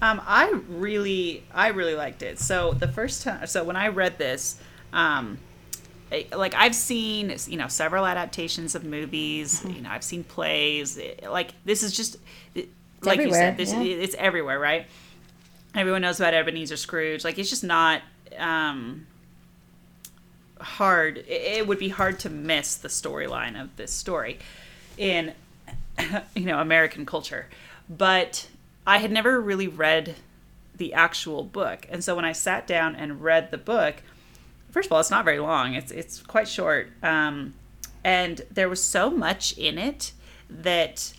Um, 0.00 0.22
I 0.26 0.50
really, 0.68 1.44
I 1.54 1.68
really 1.68 1.94
liked 1.94 2.22
it. 2.22 2.38
So 2.38 2.72
the 2.72 2.88
first 2.88 3.22
time, 3.22 3.46
so 3.46 3.64
when 3.64 3.76
I 3.76 3.88
read 3.88 4.16
this, 4.16 4.58
um, 4.94 5.38
I- 6.10 6.26
like 6.34 6.54
I've 6.54 6.74
seen, 6.74 7.36
you 7.46 7.58
know, 7.58 7.68
several 7.68 8.06
adaptations 8.06 8.74
of 8.74 8.84
movies. 8.84 9.60
Mm-hmm. 9.60 9.70
You 9.76 9.82
know, 9.82 9.90
I've 9.90 10.04
seen 10.04 10.24
plays. 10.24 10.96
It- 10.96 11.24
Like 11.30 11.52
this 11.66 11.82
is 11.82 11.92
just, 11.92 12.16
it- 12.54 12.70
like 13.02 13.20
you 13.20 13.32
said, 13.32 13.56
this 13.58 13.72
yeah. 13.72 13.82
it's 13.82 14.14
everywhere, 14.14 14.58
right? 14.58 14.86
Everyone 15.74 16.02
knows 16.02 16.20
about 16.20 16.34
Ebenezer 16.34 16.76
Scrooge. 16.76 17.24
Like 17.24 17.38
it's 17.38 17.50
just 17.50 17.64
not 17.64 18.02
um, 18.38 19.06
hard. 20.60 21.18
It, 21.18 21.58
it 21.58 21.66
would 21.66 21.78
be 21.78 21.88
hard 21.88 22.18
to 22.20 22.30
miss 22.30 22.76
the 22.76 22.88
storyline 22.88 23.60
of 23.60 23.74
this 23.76 23.92
story 23.92 24.38
in 24.98 25.32
you 26.34 26.44
know 26.44 26.58
American 26.58 27.06
culture, 27.06 27.46
but 27.88 28.48
I 28.86 28.98
had 28.98 29.10
never 29.10 29.40
really 29.40 29.68
read 29.68 30.16
the 30.76 30.94
actual 30.94 31.44
book, 31.44 31.86
and 31.90 32.02
so 32.02 32.16
when 32.16 32.24
I 32.24 32.32
sat 32.32 32.66
down 32.66 32.96
and 32.96 33.22
read 33.22 33.50
the 33.50 33.58
book, 33.58 33.96
first 34.70 34.86
of 34.86 34.92
all, 34.92 35.00
it's 35.00 35.10
not 35.10 35.24
very 35.24 35.38
long. 35.38 35.74
It's 35.74 35.90
it's 35.90 36.22
quite 36.22 36.48
short, 36.48 36.90
um, 37.02 37.54
and 38.04 38.42
there 38.50 38.68
was 38.68 38.82
so 38.82 39.10
much 39.10 39.56
in 39.56 39.78
it 39.78 40.12
that 40.50 41.14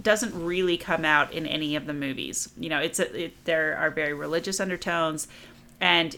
doesn't 0.00 0.34
really 0.44 0.76
come 0.76 1.04
out 1.04 1.32
in 1.32 1.46
any 1.46 1.76
of 1.76 1.86
the 1.86 1.92
movies. 1.92 2.50
You 2.58 2.68
know, 2.68 2.78
it's 2.78 2.98
a, 2.98 3.24
it, 3.24 3.44
there 3.44 3.76
are 3.76 3.90
very 3.90 4.14
religious 4.14 4.60
undertones, 4.60 5.28
and 5.80 6.16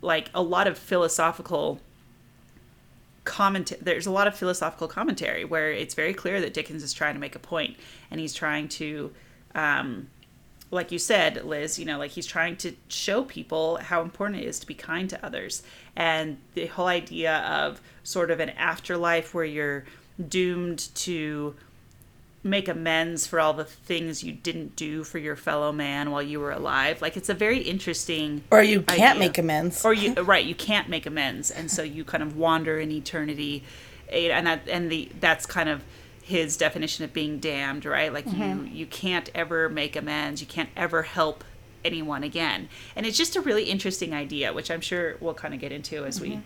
like 0.00 0.30
a 0.34 0.42
lot 0.42 0.66
of 0.66 0.78
philosophical 0.78 1.80
comment 3.24 3.72
there's 3.80 4.06
a 4.06 4.10
lot 4.10 4.26
of 4.26 4.34
philosophical 4.34 4.88
commentary 4.88 5.44
where 5.44 5.70
it's 5.70 5.94
very 5.94 6.14
clear 6.14 6.40
that 6.40 6.54
Dickens 6.54 6.82
is 6.82 6.92
trying 6.92 7.14
to 7.14 7.20
make 7.20 7.36
a 7.36 7.38
point 7.38 7.76
and 8.10 8.18
he's 8.18 8.32
trying 8.32 8.66
to 8.66 9.12
um 9.54 10.08
like 10.70 10.90
you 10.90 10.98
said 10.98 11.44
Liz 11.44 11.78
you 11.78 11.84
know 11.84 11.98
like 11.98 12.12
he's 12.12 12.26
trying 12.26 12.56
to 12.56 12.72
show 12.88 13.22
people 13.22 13.76
how 13.76 14.00
important 14.00 14.40
it 14.40 14.46
is 14.46 14.58
to 14.60 14.66
be 14.66 14.74
kind 14.74 15.08
to 15.10 15.24
others 15.24 15.62
and 15.94 16.38
the 16.54 16.66
whole 16.66 16.86
idea 16.86 17.38
of 17.40 17.80
sort 18.02 18.30
of 18.30 18.40
an 18.40 18.50
afterlife 18.50 19.34
where 19.34 19.44
you're 19.44 19.84
doomed 20.28 20.88
to 20.94 21.54
make 22.42 22.68
amends 22.68 23.26
for 23.26 23.38
all 23.38 23.52
the 23.52 23.64
things 23.64 24.24
you 24.24 24.32
didn't 24.32 24.74
do 24.74 25.04
for 25.04 25.18
your 25.18 25.36
fellow 25.36 25.72
man 25.72 26.10
while 26.10 26.22
you 26.22 26.40
were 26.40 26.50
alive. 26.50 27.02
Like 27.02 27.16
it's 27.16 27.28
a 27.28 27.34
very 27.34 27.58
interesting 27.58 28.42
Or 28.50 28.62
you 28.62 28.82
can't 28.82 29.16
idea. 29.16 29.18
make 29.18 29.38
amends. 29.38 29.84
or 29.84 29.92
you 29.92 30.14
right 30.14 30.44
you 30.44 30.54
can't 30.54 30.88
make 30.88 31.06
amends. 31.06 31.50
And 31.50 31.70
so 31.70 31.82
you 31.82 32.04
kind 32.04 32.22
of 32.22 32.36
wander 32.36 32.78
in 32.78 32.90
eternity. 32.90 33.64
And 34.10 34.46
that 34.46 34.68
and 34.68 34.90
the 34.90 35.10
that's 35.20 35.44
kind 35.44 35.68
of 35.68 35.84
his 36.22 36.56
definition 36.56 37.04
of 37.04 37.12
being 37.12 37.40
damned 37.40 37.84
right? 37.84 38.12
Like 38.12 38.26
you 38.26 38.32
mm-hmm. 38.32 38.74
you 38.74 38.86
can't 38.86 39.28
ever 39.34 39.68
make 39.68 39.94
amends. 39.94 40.40
You 40.40 40.46
can't 40.46 40.70
ever 40.76 41.02
help 41.02 41.44
anyone 41.84 42.22
again. 42.22 42.68
And 42.96 43.04
it's 43.04 43.18
just 43.18 43.36
a 43.36 43.40
really 43.42 43.64
interesting 43.64 44.14
idea 44.14 44.52
which 44.52 44.70
i'm 44.70 44.80
sure 44.80 45.16
we'll 45.20 45.34
kind 45.34 45.52
of 45.52 45.60
get 45.60 45.72
into 45.72 46.06
as 46.06 46.20
we 46.20 46.30
mm-hmm. 46.30 46.40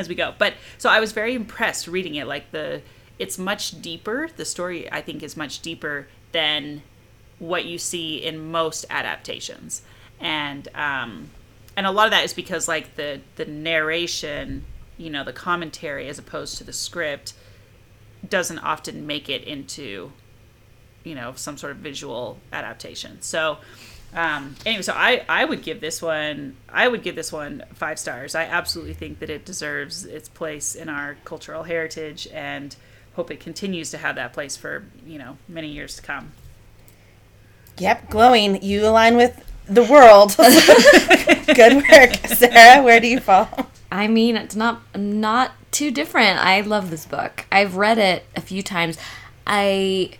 as 0.00 0.06
we 0.06 0.14
go. 0.14 0.34
But 0.36 0.52
so 0.76 0.90
i 0.90 1.00
was 1.00 1.12
very 1.12 1.34
impressed 1.34 1.88
reading 1.88 2.16
it 2.16 2.26
like 2.26 2.50
the 2.50 2.82
it's 3.18 3.38
much 3.38 3.80
deeper 3.80 4.28
the 4.36 4.44
story 4.44 4.90
i 4.92 5.00
think 5.00 5.22
is 5.22 5.36
much 5.36 5.60
deeper 5.60 6.06
than 6.32 6.82
what 7.38 7.64
you 7.64 7.78
see 7.78 8.16
in 8.16 8.50
most 8.50 8.84
adaptations 8.90 9.82
and 10.20 10.68
um 10.74 11.30
and 11.76 11.86
a 11.86 11.90
lot 11.90 12.06
of 12.06 12.12
that 12.12 12.24
is 12.24 12.32
because 12.32 12.68
like 12.68 12.96
the 12.96 13.20
the 13.36 13.44
narration 13.44 14.64
you 14.96 15.10
know 15.10 15.24
the 15.24 15.32
commentary 15.32 16.08
as 16.08 16.18
opposed 16.18 16.58
to 16.58 16.64
the 16.64 16.72
script 16.72 17.34
doesn't 18.28 18.58
often 18.60 19.06
make 19.06 19.28
it 19.28 19.42
into 19.44 20.12
you 21.04 21.14
know 21.14 21.32
some 21.36 21.56
sort 21.56 21.72
of 21.72 21.78
visual 21.78 22.38
adaptation. 22.52 23.20
So 23.22 23.58
um, 24.14 24.56
anyway, 24.64 24.82
so 24.82 24.94
I 24.94 25.24
I 25.28 25.44
would 25.44 25.62
give 25.62 25.80
this 25.80 26.02
one 26.02 26.56
I 26.68 26.88
would 26.88 27.02
give 27.02 27.14
this 27.14 27.32
one 27.32 27.62
five 27.74 27.98
stars. 27.98 28.34
I 28.34 28.44
absolutely 28.44 28.94
think 28.94 29.18
that 29.20 29.30
it 29.30 29.44
deserves 29.44 30.04
its 30.04 30.28
place 30.28 30.74
in 30.74 30.88
our 30.88 31.16
cultural 31.24 31.64
heritage 31.64 32.26
and 32.32 32.74
hope 33.14 33.30
it 33.30 33.40
continues 33.40 33.90
to 33.90 33.98
have 33.98 34.16
that 34.16 34.32
place 34.32 34.56
for 34.56 34.84
you 35.06 35.18
know 35.18 35.38
many 35.48 35.68
years 35.68 35.96
to 35.96 36.02
come. 36.02 36.32
Yep, 37.78 38.10
glowing. 38.10 38.62
You 38.62 38.86
align 38.86 39.16
with 39.16 39.44
the 39.66 39.82
world. 39.82 40.36
Good 41.56 41.76
work, 41.76 42.14
Sarah. 42.26 42.82
Where 42.82 43.00
do 43.00 43.08
you 43.08 43.20
fall? 43.20 43.48
I 43.90 44.06
mean, 44.06 44.36
it's 44.36 44.56
not 44.56 44.82
not 44.96 45.52
too 45.70 45.90
different. 45.90 46.38
I 46.38 46.60
love 46.60 46.90
this 46.90 47.06
book. 47.06 47.46
I've 47.50 47.76
read 47.76 47.98
it 47.98 48.24
a 48.36 48.40
few 48.40 48.62
times. 48.62 48.98
I 49.46 50.10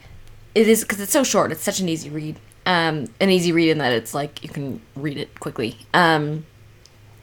it 0.54 0.68
is 0.68 0.82
because 0.82 1.00
it's 1.00 1.12
so 1.12 1.24
short. 1.24 1.52
It's 1.52 1.62
such 1.62 1.80
an 1.80 1.88
easy 1.88 2.10
read. 2.10 2.38
Um, 2.66 3.08
an 3.20 3.28
easy 3.30 3.52
read 3.52 3.70
in 3.70 3.78
that 3.78 3.92
it's 3.92 4.14
like 4.14 4.42
you 4.42 4.48
can 4.48 4.80
read 4.96 5.18
it 5.18 5.38
quickly. 5.38 5.76
Um, 5.92 6.46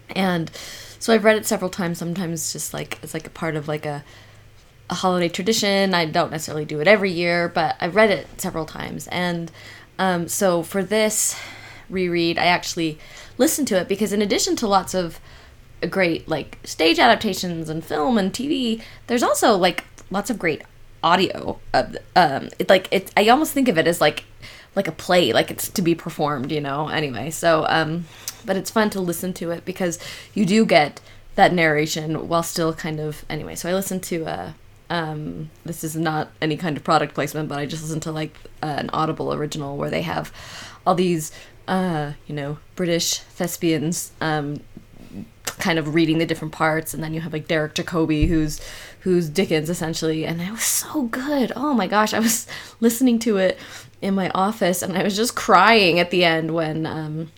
and 0.10 0.52
so 1.00 1.14
I've 1.14 1.24
read 1.24 1.38
it 1.38 1.46
several 1.46 1.70
times. 1.70 1.98
Sometimes 1.98 2.54
just 2.54 2.74
like 2.74 3.00
it's 3.02 3.14
like 3.14 3.26
a 3.26 3.32
part 3.32 3.56
of 3.56 3.68
like 3.68 3.86
a 3.86 4.04
a 4.92 4.96
holiday 4.96 5.30
tradition. 5.30 5.94
I 5.94 6.06
don't 6.06 6.32
necessarily 6.32 6.66
do 6.66 6.82
it 6.82 6.88
every 6.88 7.12
year, 7.12 7.48
but 7.48 7.78
I've 7.80 7.96
read 7.96 8.12
it 8.12 8.28
several 8.40 8.66
times. 8.66 9.08
And 9.08 9.50
um, 9.98 10.28
so 10.28 10.62
for 10.62 10.84
this 10.84 11.40
reread, 11.90 12.38
I 12.38 12.46
actually 12.46 13.00
listened 13.38 13.70
to 13.70 13.80
it 13.80 13.88
because 13.88 14.12
in 14.12 14.22
addition 14.22 14.56
to 14.58 14.68
lots 14.68 14.94
of 14.94 15.20
great 15.90 16.28
like 16.28 16.60
stage 16.64 17.00
adaptations 17.00 17.70
and 17.70 17.84
film 17.84 18.18
and 18.18 18.34
TV, 18.34 18.82
there's 19.08 19.24
also 19.24 19.56
like 19.56 19.86
lots 20.12 20.30
of 20.30 20.38
great 20.38 20.62
audio. 21.02 21.60
Of, 21.74 21.98
um, 22.16 22.50
it 22.60 22.70
like 22.70 22.90
it. 22.92 23.12
I 23.16 23.30
almost 23.30 23.54
think 23.54 23.70
of 23.70 23.78
it 23.78 23.88
as 23.88 24.02
like 24.02 24.26
like 24.76 24.88
a 24.88 24.92
play, 24.92 25.32
like 25.32 25.50
it's 25.50 25.70
to 25.70 25.82
be 25.82 25.96
performed, 25.96 26.52
you 26.52 26.62
know. 26.62 26.90
Anyway, 26.90 27.30
so 27.30 27.66
um, 27.70 28.06
but 28.46 28.58
it's 28.58 28.70
fun 28.70 28.90
to 28.92 29.00
listen 29.00 29.34
to 29.34 29.52
it 29.52 29.64
because 29.64 30.00
you 30.34 30.46
do 30.46 30.66
get 30.66 31.00
that 31.36 31.54
narration 31.54 32.28
while 32.28 32.44
still 32.44 32.74
kind 32.74 33.00
of 33.00 33.24
anyway. 33.30 33.56
So 33.56 33.70
I 33.70 33.74
listened 33.74 34.04
to 34.04 34.26
uh 34.26 34.54
um, 34.92 35.50
this 35.64 35.86
is 35.86 35.96
not 35.96 36.32
any 36.42 36.58
kind 36.58 36.76
of 36.76 36.84
product 36.84 37.16
placement, 37.16 37.48
but 37.48 37.58
I 37.58 37.66
just 37.66 37.82
listened 37.82 38.04
to 38.04 38.12
like 38.12 38.36
uh, 38.62 38.76
an 38.78 38.90
Audible 38.92 39.34
original 39.34 39.78
where 39.78 39.90
they 39.90 40.02
have 40.02 40.34
all 40.86 40.96
these, 40.96 41.32
uh, 41.66 42.12
you 42.28 42.36
know, 42.36 42.58
British 42.76 43.20
thespians 43.20 44.12
um, 44.20 44.60
kind 45.46 45.80
of 45.80 45.96
reading 45.96 46.18
the 46.18 46.26
different 46.26 46.54
parts, 46.54 46.94
and 46.94 47.02
then 47.02 47.14
you 47.14 47.22
have 47.22 47.32
like 47.32 47.48
Derek 47.48 47.74
Jacobi, 47.74 48.28
who's 48.28 48.60
who's 49.00 49.30
Dickens 49.30 49.70
essentially, 49.70 50.26
and 50.26 50.42
it 50.42 50.52
was 50.52 50.64
so 50.64 51.04
good. 51.04 51.54
Oh 51.56 51.74
my 51.74 51.88
gosh, 51.88 52.14
I 52.14 52.20
was 52.20 52.46
listening 52.82 53.18
to 53.20 53.38
it 53.38 53.58
in 54.02 54.14
my 54.14 54.30
office, 54.32 54.82
and 54.82 54.98
I 54.98 55.04
was 55.04 55.16
just 55.16 55.38
crying 55.38 56.00
at 56.00 56.12
the 56.12 56.26
end 56.26 56.54
when. 56.54 56.86
Um, 56.86 57.32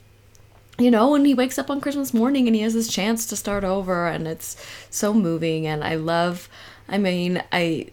you 0.80 0.90
know, 0.90 1.12
when 1.12 1.24
he 1.24 1.36
wakes 1.36 1.60
up 1.60 1.70
on 1.70 1.80
Christmas 1.80 2.16
morning 2.16 2.48
and 2.48 2.56
he 2.56 2.64
has 2.64 2.74
this 2.74 2.88
chance 2.88 3.28
to 3.28 3.36
start 3.36 3.64
over, 3.64 4.08
and 4.08 4.28
it's 4.28 4.58
so 4.90 5.14
moving. 5.14 5.68
And 5.68 5.84
I 5.84 5.94
love, 5.94 6.50
I 6.88 6.98
mean, 6.98 7.44
I 7.52 7.88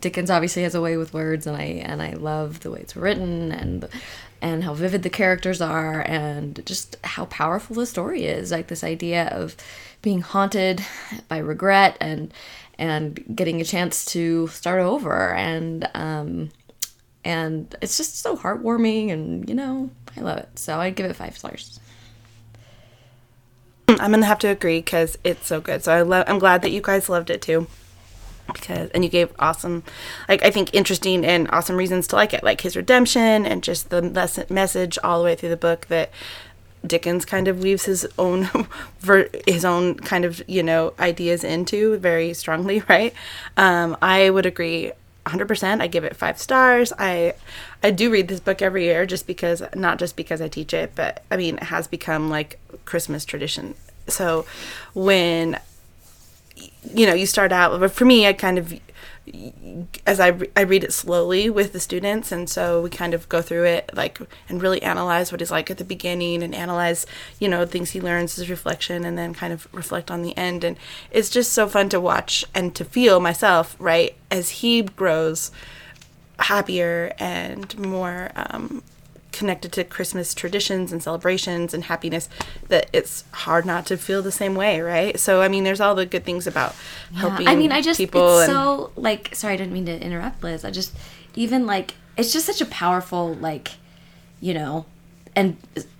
Dickens 0.00 0.30
obviously 0.30 0.62
has 0.62 0.74
a 0.74 0.80
way 0.80 0.96
with 0.96 1.14
words, 1.14 1.46
and 1.46 1.56
I 1.56 1.64
and 1.64 2.02
I 2.02 2.12
love 2.12 2.60
the 2.60 2.70
way 2.70 2.80
it's 2.80 2.96
written 2.96 3.52
and 3.52 3.88
and 4.42 4.64
how 4.64 4.74
vivid 4.74 5.02
the 5.02 5.10
characters 5.10 5.60
are, 5.60 6.00
and 6.02 6.64
just 6.66 6.96
how 7.04 7.26
powerful 7.26 7.76
the 7.76 7.86
story 7.86 8.24
is. 8.24 8.50
Like 8.50 8.68
this 8.68 8.84
idea 8.84 9.28
of 9.28 9.56
being 10.02 10.20
haunted 10.22 10.84
by 11.28 11.38
regret 11.38 11.96
and 12.00 12.32
and 12.78 13.22
getting 13.34 13.60
a 13.60 13.64
chance 13.64 14.04
to 14.06 14.48
start 14.48 14.80
over, 14.80 15.34
and 15.34 15.88
um, 15.94 16.50
and 17.24 17.74
it's 17.82 17.96
just 17.96 18.18
so 18.20 18.36
heartwarming, 18.36 19.10
and 19.10 19.48
you 19.48 19.54
know, 19.54 19.90
I 20.16 20.20
love 20.20 20.38
it. 20.38 20.58
So 20.58 20.80
I'd 20.80 20.96
give 20.96 21.06
it 21.06 21.16
five 21.16 21.36
stars. 21.36 21.80
I'm 23.98 24.10
gonna 24.10 24.26
have 24.26 24.38
to 24.40 24.48
agree 24.48 24.78
because 24.78 25.18
it's 25.24 25.46
so 25.46 25.60
good. 25.60 25.84
So 25.84 25.92
I 25.92 26.02
love. 26.02 26.24
I'm 26.28 26.38
glad 26.38 26.62
that 26.62 26.70
you 26.70 26.80
guys 26.80 27.08
loved 27.08 27.30
it 27.30 27.42
too. 27.42 27.66
Because 28.52 28.90
and 28.90 29.04
you 29.04 29.10
gave 29.10 29.32
awesome, 29.38 29.84
like 30.28 30.42
I 30.42 30.50
think 30.50 30.74
interesting 30.74 31.24
and 31.24 31.48
awesome 31.50 31.76
reasons 31.76 32.08
to 32.08 32.16
like 32.16 32.34
it, 32.34 32.42
like 32.42 32.62
his 32.62 32.76
redemption 32.76 33.46
and 33.46 33.62
just 33.62 33.90
the 33.90 34.02
mes- 34.02 34.50
message 34.50 34.98
all 35.04 35.20
the 35.20 35.24
way 35.24 35.36
through 35.36 35.50
the 35.50 35.56
book 35.56 35.86
that 35.86 36.10
Dickens 36.84 37.24
kind 37.24 37.46
of 37.46 37.62
weaves 37.62 37.84
his 37.84 38.08
own 38.18 38.48
his 39.46 39.64
own 39.64 39.94
kind 39.96 40.24
of 40.24 40.42
you 40.48 40.62
know 40.62 40.94
ideas 40.98 41.44
into 41.44 41.96
very 41.98 42.34
strongly, 42.34 42.82
right? 42.88 43.14
Um, 43.56 43.96
I 44.02 44.30
would 44.30 44.46
agree 44.46 44.92
100%. 45.26 45.80
I 45.80 45.86
give 45.86 46.02
it 46.04 46.16
5 46.16 46.38
stars. 46.38 46.92
I 46.98 47.34
I 47.82 47.90
do 47.90 48.10
read 48.10 48.28
this 48.28 48.40
book 48.40 48.62
every 48.62 48.84
year 48.84 49.06
just 49.06 49.26
because 49.26 49.62
not 49.74 49.98
just 49.98 50.16
because 50.16 50.40
I 50.40 50.48
teach 50.48 50.74
it, 50.74 50.92
but 50.94 51.22
I 51.30 51.36
mean 51.36 51.56
it 51.56 51.64
has 51.64 51.86
become 51.86 52.30
like 52.30 52.58
Christmas 52.90 53.24
tradition. 53.24 53.74
So 54.08 54.44
when 54.92 55.58
you 56.92 57.06
know, 57.06 57.14
you 57.14 57.26
start 57.26 57.52
out 57.52 57.78
but 57.78 57.92
for 57.92 58.04
me 58.04 58.26
I 58.26 58.32
kind 58.32 58.58
of 58.58 58.74
as 60.06 60.18
I, 60.18 60.36
I 60.56 60.62
read 60.62 60.82
it 60.82 60.92
slowly 60.92 61.48
with 61.50 61.72
the 61.72 61.78
students 61.78 62.32
and 62.32 62.50
so 62.50 62.82
we 62.82 62.90
kind 62.90 63.14
of 63.14 63.28
go 63.28 63.40
through 63.42 63.64
it 63.64 63.90
like 63.94 64.18
and 64.48 64.60
really 64.60 64.82
analyze 64.82 65.30
what 65.30 65.40
he's 65.40 65.50
like 65.50 65.70
at 65.70 65.78
the 65.78 65.84
beginning 65.84 66.42
and 66.42 66.54
analyze 66.54 67.06
you 67.38 67.48
know 67.48 67.64
things 67.64 67.90
he 67.90 68.00
learns 68.00 68.36
his 68.36 68.50
reflection 68.50 69.04
and 69.04 69.16
then 69.16 69.32
kind 69.34 69.52
of 69.52 69.72
reflect 69.72 70.10
on 70.10 70.22
the 70.22 70.36
end 70.36 70.64
and 70.64 70.76
it's 71.10 71.30
just 71.30 71.52
so 71.52 71.68
fun 71.68 71.88
to 71.90 72.00
watch 72.00 72.44
and 72.54 72.74
to 72.74 72.84
feel 72.84 73.20
myself 73.20 73.76
right 73.78 74.16
as 74.30 74.50
he 74.50 74.82
grows 74.82 75.52
happier 76.40 77.12
and 77.18 77.78
more 77.78 78.30
um, 78.34 78.82
connected 79.32 79.72
to 79.72 79.84
Christmas 79.84 80.34
traditions 80.34 80.92
and 80.92 81.02
celebrations 81.02 81.74
and 81.74 81.84
happiness 81.84 82.28
that 82.68 82.88
it's 82.92 83.24
hard 83.32 83.64
not 83.64 83.86
to 83.86 83.96
feel 83.96 84.22
the 84.22 84.32
same 84.32 84.54
way, 84.54 84.80
right? 84.80 85.18
So 85.18 85.42
I 85.42 85.48
mean, 85.48 85.64
there's 85.64 85.80
all 85.80 85.94
the 85.94 86.06
good 86.06 86.24
things 86.24 86.46
about 86.46 86.74
helping. 87.14 87.48
I 87.48 87.56
mean, 87.56 87.72
I 87.72 87.80
just 87.80 87.98
people 87.98 88.40
it's 88.40 88.48
and 88.48 88.56
so 88.56 88.92
like 88.96 89.34
sorry, 89.34 89.54
I 89.54 89.56
didn't 89.56 89.72
mean 89.72 89.86
to 89.86 90.00
interrupt, 90.00 90.42
Liz. 90.42 90.64
I 90.64 90.70
just 90.70 90.94
even 91.34 91.66
like 91.66 91.94
it's 92.16 92.32
just 92.32 92.46
such 92.46 92.60
a 92.60 92.66
powerful 92.66 93.34
like 93.34 93.72
you 94.40 94.54
know, 94.54 94.86
and 95.36 95.56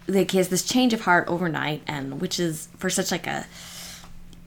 like 0.09 0.31
he 0.31 0.39
has 0.39 0.49
this 0.49 0.65
change 0.65 0.93
of 0.93 1.03
heart 1.03 1.29
overnight, 1.29 1.83
and 1.87 2.21
which 2.21 2.41
is 2.41 2.69
for 2.79 2.91
such 2.91 3.11
like 3.11 3.27
a 3.27 3.47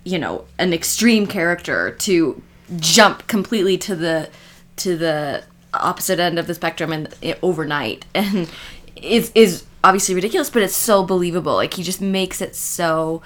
you 0.03 0.19
know 0.19 0.45
an 0.57 0.73
extreme 0.73 1.27
character 1.27 1.91
to 1.91 2.41
jump 2.77 3.27
completely 3.27 3.77
to 3.77 3.95
the 3.95 4.29
to 4.75 4.97
the 4.97 5.43
opposite 5.73 6.19
end 6.19 6.39
of 6.39 6.47
the 6.47 6.53
spectrum 6.53 6.91
and 6.91 7.13
it, 7.21 7.39
overnight. 7.41 8.05
And 8.15 8.49
is 8.95 9.31
is 9.35 9.65
obviously 9.83 10.15
ridiculous 10.15 10.49
but 10.49 10.63
it's 10.63 10.75
so 10.75 11.03
believable. 11.03 11.55
Like 11.55 11.73
he 11.73 11.83
just 11.83 12.01
makes 12.01 12.41
it 12.41 12.55
so 12.55 13.21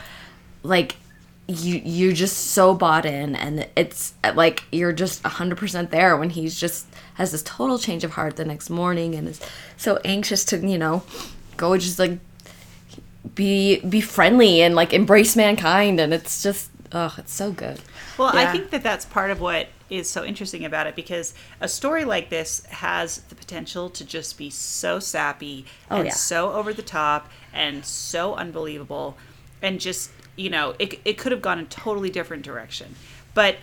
like 0.63 0.96
you 1.48 1.82
you're 1.84 2.13
just 2.13 2.38
so 2.38 2.74
bought 2.74 3.06
in 3.06 3.36
and 3.36 3.68
it's 3.75 4.13
eh, 4.24 4.32
like 4.32 4.63
you're 4.72 4.92
just 4.92 5.24
100% 5.24 5.89
there 5.92 6.18
when 6.18 6.30
he's 6.32 6.60
just 6.60 6.88
has 7.13 7.32
this 7.32 7.44
total 7.44 7.77
change 7.77 8.04
of 8.04 8.12
heart 8.12 8.36
the 8.36 8.44
next 8.44 8.70
morning 8.70 9.16
and 9.16 9.27
is 9.27 9.39
so 9.77 10.00
anxious 10.04 10.44
to 10.46 10.58
you 10.58 10.77
know 10.77 11.04
go 11.58 11.77
just 11.77 12.00
like 12.00 12.20
be 13.36 13.80
be 13.82 14.01
friendly 14.01 14.62
and 14.62 14.75
like 14.75 14.94
embrace 14.94 15.36
mankind. 15.36 16.00
And 16.00 16.13
it's 16.13 16.44
just 16.44 16.70
oh 16.92 17.13
it's 17.18 17.34
so 17.34 17.51
good. 17.51 17.80
Well, 18.18 18.36
I 18.36 18.51
think 18.51 18.72
that 18.72 18.84
that's 18.84 19.06
part 19.06 19.32
of 19.32 19.39
what 19.39 19.68
is 19.89 20.10
so 20.10 20.24
interesting 20.24 20.65
about 20.65 20.88
it 20.88 20.96
because 20.96 21.34
a 21.62 21.67
story 21.67 22.03
like 22.03 22.29
this 22.29 22.65
has 22.65 23.20
the 23.29 23.36
potential 23.36 23.89
to 23.89 24.06
just 24.06 24.38
be 24.38 24.50
so 24.50 25.00
sappy 25.00 25.65
oh, 25.89 25.98
and 25.98 26.08
yeah. 26.08 26.13
so 26.13 26.51
over 26.53 26.74
the 26.74 26.82
top 26.82 27.29
and 27.53 27.86
so 27.86 28.36
unbelievable 28.36 29.17
and 29.62 29.79
just, 29.79 30.12
you 30.36 30.50
know, 30.50 30.75
it, 30.79 31.00
it 31.06 31.17
could 31.17 31.32
have 31.32 31.41
gone 31.41 31.60
a 31.60 31.65
totally 31.65 32.10
different 32.10 32.44
direction. 32.44 32.96
But 33.34 33.58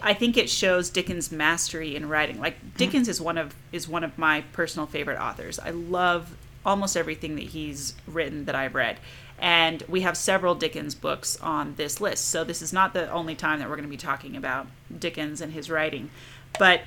I 0.00 0.14
think 0.14 0.36
it 0.36 0.48
shows 0.48 0.90
Dickens' 0.90 1.32
mastery 1.32 1.96
in 1.96 2.08
writing. 2.08 2.40
Like 2.40 2.76
Dickens 2.76 3.08
is 3.08 3.20
one 3.20 3.36
of 3.36 3.54
is 3.72 3.88
one 3.88 4.04
of 4.04 4.16
my 4.16 4.42
personal 4.52 4.86
favorite 4.86 5.18
authors. 5.18 5.58
I 5.58 5.70
love 5.70 6.36
almost 6.64 6.96
everything 6.96 7.34
that 7.36 7.44
he's 7.44 7.94
written 8.06 8.44
that 8.44 8.54
I've 8.54 8.74
read. 8.74 8.98
And 9.42 9.82
we 9.88 10.02
have 10.02 10.16
several 10.16 10.54
Dickens 10.54 10.94
books 10.94 11.36
on 11.42 11.74
this 11.74 12.00
list. 12.00 12.28
So 12.28 12.44
this 12.44 12.62
is 12.62 12.72
not 12.72 12.94
the 12.94 13.10
only 13.10 13.34
time 13.34 13.58
that 13.58 13.68
we're 13.68 13.74
going 13.74 13.88
to 13.88 13.90
be 13.90 13.96
talking 13.96 14.36
about 14.36 14.68
Dickens 14.96 15.40
and 15.40 15.52
his 15.52 15.68
writing. 15.68 16.10
But 16.60 16.82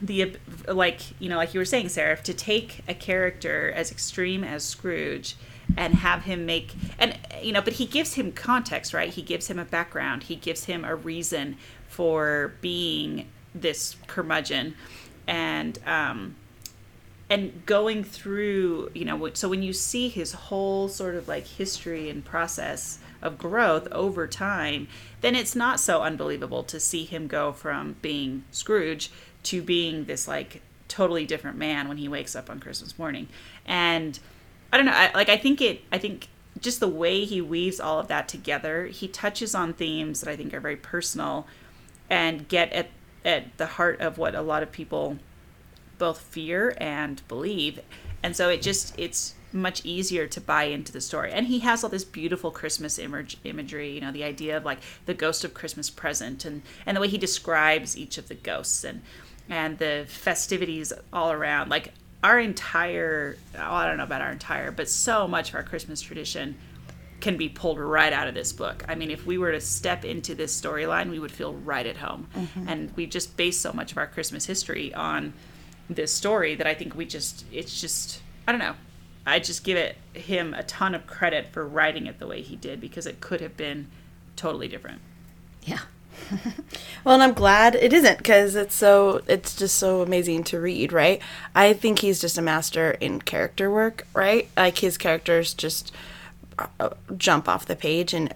the 0.00 0.36
like 0.66 1.00
you 1.20 1.28
know 1.28 1.36
like 1.36 1.54
you 1.54 1.60
were 1.60 1.64
saying 1.64 1.88
sarah 1.88 2.16
to 2.16 2.34
take 2.34 2.80
a 2.88 2.94
character 2.94 3.72
as 3.76 3.92
extreme 3.92 4.42
as 4.42 4.64
scrooge 4.64 5.36
and 5.76 5.94
have 5.94 6.24
him 6.24 6.44
make 6.44 6.74
and 6.98 7.16
you 7.40 7.52
know 7.52 7.62
but 7.62 7.74
he 7.74 7.86
gives 7.86 8.14
him 8.14 8.32
context 8.32 8.92
right 8.92 9.14
he 9.14 9.22
gives 9.22 9.46
him 9.46 9.58
a 9.58 9.64
background 9.64 10.24
he 10.24 10.34
gives 10.34 10.64
him 10.64 10.84
a 10.84 10.94
reason 10.94 11.56
for 11.88 12.54
being 12.60 13.28
this 13.54 13.96
curmudgeon 14.08 14.74
and 15.26 15.78
um 15.86 16.34
and 17.34 17.66
going 17.66 18.04
through 18.04 18.90
you 18.94 19.04
know 19.04 19.30
so 19.34 19.48
when 19.48 19.62
you 19.62 19.72
see 19.72 20.08
his 20.08 20.32
whole 20.32 20.88
sort 20.88 21.14
of 21.14 21.26
like 21.26 21.46
history 21.46 22.08
and 22.08 22.24
process 22.24 22.98
of 23.22 23.38
growth 23.38 23.88
over 23.90 24.26
time 24.26 24.86
then 25.20 25.34
it's 25.34 25.56
not 25.56 25.80
so 25.80 26.02
unbelievable 26.02 26.62
to 26.62 26.78
see 26.78 27.04
him 27.04 27.26
go 27.26 27.52
from 27.52 27.96
being 28.02 28.44
scrooge 28.50 29.10
to 29.42 29.62
being 29.62 30.04
this 30.04 30.26
like 30.26 30.62
totally 30.88 31.26
different 31.26 31.56
man 31.56 31.88
when 31.88 31.96
he 31.96 32.08
wakes 32.08 32.36
up 32.36 32.50
on 32.50 32.60
Christmas 32.60 32.98
morning. 32.98 33.28
And 33.66 34.18
I 34.72 34.76
don't 34.76 34.86
know, 34.86 34.92
I, 34.92 35.12
like 35.14 35.28
I 35.28 35.36
think 35.36 35.60
it 35.60 35.82
I 35.92 35.98
think 35.98 36.28
just 36.60 36.80
the 36.80 36.88
way 36.88 37.24
he 37.24 37.40
weaves 37.40 37.80
all 37.80 37.98
of 37.98 38.08
that 38.08 38.28
together, 38.28 38.86
he 38.86 39.08
touches 39.08 39.54
on 39.54 39.72
themes 39.72 40.20
that 40.20 40.30
I 40.30 40.36
think 40.36 40.54
are 40.54 40.60
very 40.60 40.76
personal 40.76 41.46
and 42.08 42.48
get 42.48 42.72
at 42.72 42.90
at 43.24 43.56
the 43.56 43.66
heart 43.66 44.00
of 44.00 44.18
what 44.18 44.34
a 44.34 44.42
lot 44.42 44.62
of 44.62 44.70
people 44.70 45.18
both 45.98 46.20
fear 46.20 46.76
and 46.78 47.26
believe. 47.28 47.80
And 48.22 48.34
so 48.34 48.48
it 48.48 48.62
just 48.62 48.94
it's 48.98 49.34
much 49.52 49.84
easier 49.84 50.26
to 50.26 50.40
buy 50.40 50.64
into 50.64 50.92
the 50.92 51.00
story. 51.00 51.32
And 51.32 51.46
he 51.46 51.60
has 51.60 51.84
all 51.84 51.90
this 51.90 52.04
beautiful 52.04 52.50
Christmas 52.50 52.98
image 52.98 53.36
imagery, 53.44 53.92
you 53.92 54.00
know, 54.00 54.10
the 54.12 54.24
idea 54.24 54.56
of 54.56 54.64
like 54.64 54.80
the 55.06 55.14
ghost 55.14 55.44
of 55.44 55.54
Christmas 55.54 55.90
present 55.90 56.44
and 56.44 56.62
and 56.86 56.96
the 56.96 57.00
way 57.00 57.08
he 57.08 57.18
describes 57.18 57.96
each 57.96 58.18
of 58.18 58.28
the 58.28 58.34
ghosts 58.34 58.84
and 58.84 59.02
and 59.48 59.78
the 59.78 60.04
festivities 60.08 60.92
all 61.12 61.30
around. 61.30 61.70
Like 61.70 61.92
our 62.22 62.38
entire 62.38 63.36
oh, 63.56 63.74
I 63.74 63.86
don't 63.86 63.96
know 63.96 64.04
about 64.04 64.22
our 64.22 64.32
entire, 64.32 64.70
but 64.70 64.88
so 64.88 65.28
much 65.28 65.50
of 65.50 65.54
our 65.54 65.62
Christmas 65.62 66.00
tradition 66.00 66.56
can 67.20 67.36
be 67.38 67.48
pulled 67.48 67.78
right 67.78 68.12
out 68.12 68.28
of 68.28 68.34
this 68.34 68.52
book. 68.52 68.84
I 68.86 68.96
mean, 68.96 69.10
if 69.10 69.24
we 69.24 69.38
were 69.38 69.52
to 69.52 69.60
step 69.60 70.04
into 70.04 70.34
this 70.34 70.60
storyline, 70.60 71.10
we 71.10 71.18
would 71.18 71.32
feel 71.32 71.54
right 71.54 71.86
at 71.86 71.96
home. 71.96 72.28
Mm-hmm. 72.36 72.68
And 72.68 72.96
we 72.96 73.06
just 73.06 73.36
base 73.36 73.58
so 73.58 73.72
much 73.72 73.92
of 73.92 73.98
our 73.98 74.06
Christmas 74.06 74.44
history 74.44 74.92
on 74.92 75.32
this 75.88 76.12
story 76.12 76.54
that 76.54 76.66
I 76.66 76.74
think 76.74 76.94
we 76.94 77.04
just 77.04 77.44
it's 77.52 77.80
just 77.80 78.20
I 78.46 78.52
don't 78.52 78.58
know. 78.58 78.74
I 79.26 79.38
just 79.38 79.64
give 79.64 79.76
it 79.76 79.96
him 80.12 80.52
a 80.54 80.62
ton 80.62 80.94
of 80.94 81.06
credit 81.06 81.48
for 81.48 81.66
writing 81.66 82.06
it 82.06 82.18
the 82.18 82.26
way 82.26 82.42
he 82.42 82.56
did 82.56 82.80
because 82.80 83.06
it 83.06 83.20
could 83.20 83.40
have 83.40 83.56
been 83.56 83.88
totally 84.36 84.68
different. 84.68 85.00
Yeah. 85.62 85.80
Well, 87.04 87.16
and 87.16 87.22
I'm 87.22 87.34
glad 87.34 87.74
it 87.74 87.92
isn't 87.92 88.16
because 88.16 88.54
it's 88.56 88.74
so 88.74 89.20
it's 89.28 89.54
just 89.54 89.74
so 89.76 90.00
amazing 90.00 90.44
to 90.44 90.58
read, 90.58 90.90
right? 90.90 91.20
I 91.54 91.74
think 91.74 91.98
he's 91.98 92.18
just 92.18 92.38
a 92.38 92.42
master 92.42 92.92
in 92.92 93.20
character 93.20 93.70
work, 93.70 94.06
right? 94.14 94.48
Like 94.56 94.78
his 94.78 94.96
characters 94.96 95.52
just 95.52 95.92
uh, 96.80 96.90
jump 97.18 97.46
off 97.46 97.66
the 97.66 97.76
page 97.76 98.14
and 98.14 98.32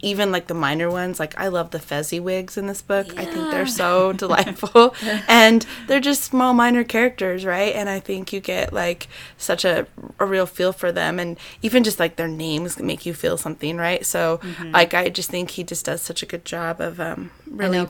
even 0.00 0.30
like 0.30 0.46
the 0.46 0.54
minor 0.54 0.90
ones 0.90 1.18
like 1.18 1.38
i 1.38 1.48
love 1.48 1.70
the 1.70 1.78
fezziwigs 1.78 2.56
in 2.56 2.66
this 2.66 2.82
book. 2.82 3.06
I 3.18 3.24
think 3.24 3.50
they're 3.50 3.66
so 3.66 4.12
delightful. 4.24 4.94
And 5.28 5.66
they're 5.86 6.00
just 6.00 6.22
small 6.22 6.54
minor 6.54 6.84
characters 6.84 7.44
right? 7.44 7.74
And 7.74 7.88
i 7.88 8.00
think 8.00 8.32
you 8.32 8.40
get 8.40 8.72
like 8.72 9.08
such 9.36 9.64
a, 9.64 9.86
a 10.18 10.26
real 10.26 10.46
feel 10.46 10.72
for 10.72 10.92
them. 10.92 11.18
And 11.18 11.38
even 11.62 11.84
just 11.84 11.98
like 11.98 12.16
their 12.16 12.28
names 12.28 12.78
make 12.78 13.06
you 13.06 13.14
feel 13.14 13.36
something 13.36 13.76
right? 13.76 14.04
So 14.04 14.40
like 14.72 14.94
i 14.94 15.08
just 15.08 15.30
think 15.30 15.50
he 15.50 15.64
just 15.64 15.84
does 15.86 16.02
such 16.02 16.22
a 16.22 16.26
good 16.26 16.44
job 16.44 16.80
of 16.80 17.00
um 17.00 17.30
really. 17.46 17.86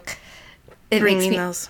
It 0.90 1.00
bringing 1.00 1.30
me. 1.32 1.36
those 1.36 1.68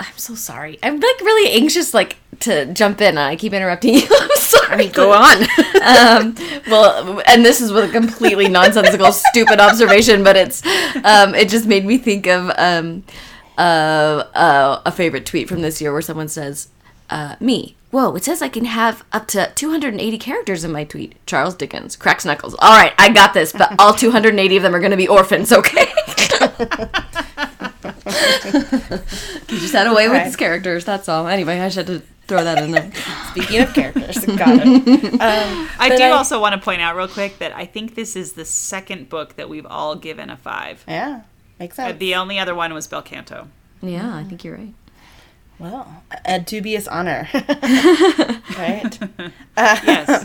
I'm 0.00 0.16
so 0.16 0.34
sorry. 0.34 0.78
I'm 0.82 0.94
like 0.94 1.20
really 1.20 1.52
anxious, 1.52 1.92
like 1.92 2.16
to 2.40 2.72
jump 2.72 3.00
in. 3.00 3.18
I 3.18 3.36
keep 3.36 3.52
interrupting 3.52 3.94
you. 3.94 4.06
I'm 4.10 4.36
sorry. 4.36 4.72
I 4.72 4.76
mean, 4.76 4.92
go 4.92 5.12
on. 5.12 5.42
um, 5.82 6.34
well, 6.68 7.20
and 7.26 7.44
this 7.44 7.60
is 7.60 7.72
with 7.72 7.90
a 7.90 7.92
completely 7.92 8.48
nonsensical, 8.48 9.12
stupid 9.12 9.60
observation, 9.60 10.22
but 10.22 10.36
it's 10.36 10.64
um, 11.04 11.34
it 11.34 11.48
just 11.48 11.66
made 11.66 11.84
me 11.84 11.98
think 11.98 12.26
of 12.26 12.50
um, 12.58 13.02
uh, 13.56 14.24
uh, 14.34 14.82
a 14.86 14.92
favorite 14.92 15.26
tweet 15.26 15.48
from 15.48 15.62
this 15.62 15.80
year 15.80 15.92
where 15.92 16.02
someone 16.02 16.28
says, 16.28 16.68
uh, 17.10 17.34
"Me, 17.40 17.74
whoa, 17.90 18.14
it 18.14 18.24
says 18.24 18.40
I 18.40 18.48
can 18.48 18.66
have 18.66 19.04
up 19.12 19.26
to 19.28 19.50
280 19.56 20.18
characters 20.18 20.62
in 20.62 20.70
my 20.70 20.84
tweet." 20.84 21.14
Charles 21.26 21.56
Dickens 21.56 21.96
cracks 21.96 22.24
knuckles. 22.24 22.54
All 22.60 22.78
right, 22.78 22.92
I 22.98 23.08
got 23.08 23.34
this, 23.34 23.52
but 23.52 23.74
all 23.80 23.94
280 23.94 24.56
of 24.56 24.62
them 24.62 24.74
are 24.76 24.80
going 24.80 24.92
to 24.92 24.96
be 24.96 25.08
orphans. 25.08 25.52
Okay. 25.52 25.92
He 28.12 29.58
just 29.58 29.72
had 29.72 29.86
a 29.86 29.94
way 29.94 30.08
with 30.08 30.22
his 30.24 30.36
characters. 30.36 30.84
That's 30.84 31.08
all. 31.08 31.26
Anyway, 31.28 31.60
I 31.60 31.66
just 31.66 31.76
had 31.76 31.86
to 31.88 32.02
throw 32.26 32.44
that 32.44 32.62
in 32.62 32.70
there. 32.72 32.90
Speaking 33.30 33.62
of 33.62 33.72
characters, 33.74 34.24
got 34.26 34.60
it. 34.62 35.12
Um, 35.20 35.68
I 35.78 35.94
do 35.96 36.02
I- 36.04 36.10
also 36.10 36.40
want 36.40 36.54
to 36.54 36.60
point 36.60 36.80
out 36.82 36.96
real 36.96 37.08
quick 37.08 37.38
that 37.38 37.54
I 37.56 37.64
think 37.66 37.94
this 37.94 38.16
is 38.16 38.32
the 38.32 38.44
second 38.44 39.08
book 39.08 39.36
that 39.36 39.48
we've 39.48 39.66
all 39.66 39.94
given 39.96 40.30
a 40.30 40.36
five. 40.36 40.84
yeah, 40.86 41.22
makes 41.58 41.78
Uh, 41.78 41.88
sense. 41.88 41.98
The 41.98 42.14
only 42.14 42.38
other 42.38 42.54
one 42.54 42.72
was 42.74 42.86
Bel 42.86 43.02
Canto. 43.02 43.48
Yeah, 43.80 44.14
I 44.14 44.24
think 44.24 44.44
you're 44.44 44.56
right. 44.56 44.74
Well, 45.58 46.02
a 46.24 46.38
dubious 46.38 46.86
honor, 46.86 47.28
right? 47.34 48.98
Yes. 49.58 50.24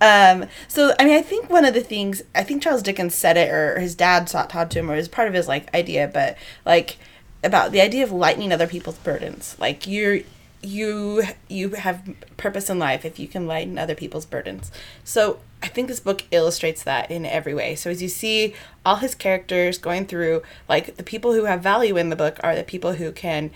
Um, 0.00 0.46
so, 0.68 0.94
I 1.00 1.04
mean, 1.04 1.16
I 1.18 1.22
think 1.22 1.49
one 1.60 1.68
of 1.68 1.74
the 1.74 1.82
things 1.82 2.22
I 2.34 2.42
think 2.42 2.62
Charles 2.62 2.82
Dickens 2.82 3.14
said 3.14 3.36
it, 3.36 3.50
or 3.52 3.78
his 3.78 3.94
dad 3.94 4.26
taught, 4.26 4.48
taught 4.48 4.70
to 4.70 4.78
him, 4.78 4.90
or 4.90 4.94
it 4.94 4.96
was 4.96 5.08
part 5.08 5.28
of 5.28 5.34
his 5.34 5.46
like 5.46 5.72
idea, 5.74 6.08
but 6.08 6.38
like 6.64 6.96
about 7.44 7.70
the 7.70 7.82
idea 7.82 8.02
of 8.02 8.10
lightening 8.10 8.50
other 8.50 8.66
people's 8.66 8.96
burdens. 8.96 9.56
Like 9.58 9.86
you're 9.86 10.20
you 10.62 11.22
you 11.48 11.70
have 11.70 12.02
purpose 12.38 12.70
in 12.70 12.78
life 12.78 13.04
if 13.04 13.18
you 13.18 13.28
can 13.28 13.46
lighten 13.46 13.78
other 13.78 13.94
people's 13.94 14.24
burdens. 14.24 14.72
So 15.04 15.40
I 15.62 15.68
think 15.68 15.88
this 15.88 16.00
book 16.00 16.24
illustrates 16.30 16.82
that 16.84 17.10
in 17.10 17.26
every 17.26 17.52
way. 17.52 17.74
So 17.74 17.90
as 17.90 18.00
you 18.00 18.08
see 18.08 18.54
all 18.86 18.96
his 18.96 19.14
characters 19.14 19.76
going 19.76 20.06
through, 20.06 20.42
like 20.66 20.96
the 20.96 21.02
people 21.02 21.34
who 21.34 21.44
have 21.44 21.62
value 21.62 21.98
in 21.98 22.08
the 22.08 22.16
book 22.16 22.40
are 22.42 22.56
the 22.56 22.64
people 22.64 22.94
who 22.94 23.12
can 23.12 23.50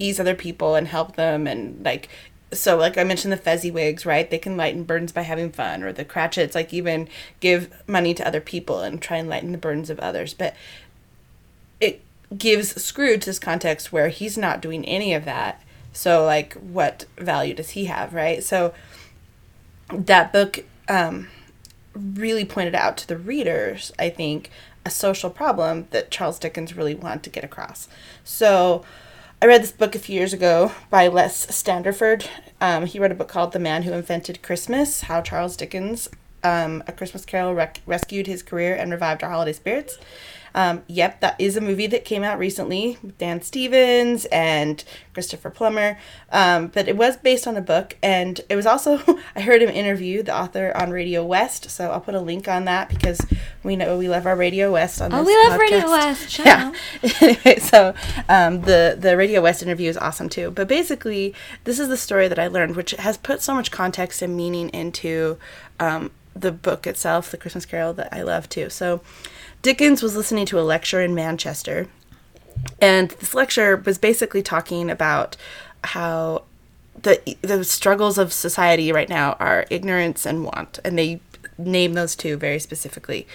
ease 0.00 0.18
other 0.18 0.34
people 0.34 0.74
and 0.74 0.88
help 0.88 1.14
them 1.14 1.46
and 1.46 1.84
like 1.84 2.08
so 2.52 2.76
like 2.76 2.96
I 2.96 3.04
mentioned 3.04 3.32
the 3.32 3.36
Fezziwigs, 3.36 4.06
right? 4.06 4.30
They 4.30 4.38
can 4.38 4.56
lighten 4.56 4.84
burdens 4.84 5.12
by 5.12 5.22
having 5.22 5.52
fun, 5.52 5.82
or 5.82 5.92
the 5.92 6.04
Cratchits, 6.04 6.54
like 6.54 6.72
even 6.72 7.08
give 7.40 7.70
money 7.86 8.14
to 8.14 8.26
other 8.26 8.40
people 8.40 8.80
and 8.80 9.00
try 9.00 9.18
and 9.18 9.28
lighten 9.28 9.52
the 9.52 9.58
burdens 9.58 9.90
of 9.90 9.98
others. 10.00 10.34
But 10.34 10.54
it 11.80 12.00
gives 12.36 12.82
Scrooge 12.82 13.24
this 13.24 13.38
context 13.38 13.92
where 13.92 14.08
he's 14.08 14.38
not 14.38 14.60
doing 14.60 14.84
any 14.84 15.14
of 15.14 15.24
that. 15.24 15.62
So 15.92 16.24
like, 16.24 16.54
what 16.54 17.06
value 17.16 17.54
does 17.54 17.70
he 17.70 17.86
have, 17.86 18.14
right? 18.14 18.42
So 18.42 18.72
that 19.90 20.32
book 20.32 20.64
um, 20.88 21.28
really 21.94 22.44
pointed 22.44 22.74
out 22.74 22.96
to 22.98 23.08
the 23.08 23.16
readers, 23.16 23.92
I 23.98 24.10
think, 24.10 24.50
a 24.84 24.90
social 24.90 25.30
problem 25.30 25.88
that 25.90 26.10
Charles 26.10 26.38
Dickens 26.38 26.76
really 26.76 26.94
wanted 26.94 27.22
to 27.24 27.30
get 27.30 27.44
across. 27.44 27.88
So 28.24 28.84
I 29.40 29.46
read 29.46 29.62
this 29.62 29.70
book 29.70 29.94
a 29.94 30.00
few 30.00 30.16
years 30.16 30.32
ago 30.32 30.72
by 30.90 31.06
Les 31.06 31.46
Standiford. 31.46 32.26
Um, 32.60 32.86
he 32.86 32.98
wrote 32.98 33.12
a 33.12 33.14
book 33.14 33.28
called 33.28 33.52
The 33.52 33.60
Man 33.60 33.84
Who 33.84 33.92
Invented 33.92 34.42
Christmas 34.42 35.02
How 35.02 35.20
Charles 35.20 35.56
Dickens, 35.56 36.08
um, 36.42 36.82
A 36.88 36.92
Christmas 36.92 37.24
Carol, 37.24 37.54
rec- 37.54 37.80
rescued 37.86 38.26
his 38.26 38.42
career 38.42 38.74
and 38.74 38.90
revived 38.90 39.22
our 39.22 39.30
holiday 39.30 39.52
spirits. 39.52 39.96
Um, 40.58 40.82
yep, 40.88 41.20
that 41.20 41.40
is 41.40 41.56
a 41.56 41.60
movie 41.60 41.86
that 41.86 42.04
came 42.04 42.24
out 42.24 42.36
recently 42.36 42.98
with 43.00 43.16
Dan 43.16 43.42
Stevens 43.42 44.24
and 44.26 44.82
Christopher 45.14 45.50
Plummer. 45.50 45.96
Um, 46.32 46.66
but 46.66 46.88
it 46.88 46.96
was 46.96 47.16
based 47.16 47.46
on 47.46 47.56
a 47.56 47.60
book, 47.60 47.96
and 48.02 48.40
it 48.48 48.56
was 48.56 48.66
also, 48.66 48.98
I 49.36 49.40
heard 49.42 49.62
him 49.62 49.68
interview 49.68 50.20
the 50.24 50.36
author 50.36 50.72
on 50.76 50.90
Radio 50.90 51.24
West, 51.24 51.70
so 51.70 51.92
I'll 51.92 52.00
put 52.00 52.16
a 52.16 52.20
link 52.20 52.48
on 52.48 52.64
that 52.64 52.88
because 52.88 53.20
we 53.62 53.76
know 53.76 53.96
we 53.96 54.08
love 54.08 54.26
our 54.26 54.34
Radio 54.34 54.72
West 54.72 55.00
on 55.00 55.12
Oh, 55.14 55.22
we 55.22 55.36
love 55.48 55.60
Radio. 55.60 55.88
West. 55.88 56.28
Shout 56.28 56.46
Yeah. 57.02 57.10
anyway, 57.20 57.58
so 57.60 57.94
um, 58.28 58.62
the 58.62 58.96
the 58.98 59.16
Radio 59.16 59.40
West 59.40 59.62
interview 59.62 59.88
is 59.88 59.96
awesome 59.96 60.28
too. 60.28 60.50
But 60.50 60.66
basically, 60.66 61.34
this 61.64 61.78
is 61.78 61.86
the 61.86 61.96
story 61.96 62.26
that 62.26 62.38
I 62.40 62.48
learned, 62.48 62.74
which 62.74 62.90
has 62.92 63.16
put 63.16 63.42
so 63.42 63.54
much 63.54 63.70
context 63.70 64.22
and 64.22 64.36
meaning 64.36 64.70
into 64.70 65.38
um, 65.78 66.10
the 66.34 66.50
book 66.50 66.84
itself, 66.84 67.30
The 67.30 67.36
Christmas 67.36 67.64
Carol, 67.64 67.92
that 67.94 68.08
I 68.12 68.22
love 68.22 68.48
too. 68.48 68.70
So, 68.70 69.02
Dickens 69.62 70.02
was 70.02 70.16
listening 70.16 70.46
to 70.46 70.60
a 70.60 70.62
lecture 70.62 71.00
in 71.00 71.14
Manchester, 71.14 71.88
and 72.80 73.10
this 73.10 73.34
lecture 73.34 73.76
was 73.76 73.98
basically 73.98 74.42
talking 74.42 74.90
about 74.90 75.36
how 75.84 76.44
the 77.02 77.36
the 77.42 77.64
struggles 77.64 78.18
of 78.18 78.32
society 78.32 78.92
right 78.92 79.08
now 79.08 79.32
are 79.34 79.66
ignorance 79.70 80.26
and 80.26 80.44
want, 80.44 80.78
and 80.84 80.98
they 80.98 81.20
name 81.58 81.94
those 81.94 82.14
two 82.14 82.36
very 82.36 82.58
specifically. 82.58 83.26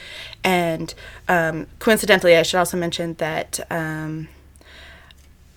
And 0.43 0.93
um, 1.27 1.67
coincidentally, 1.79 2.35
I 2.35 2.43
should 2.43 2.57
also 2.57 2.77
mention 2.77 3.15
that 3.15 3.59
um, 3.69 4.29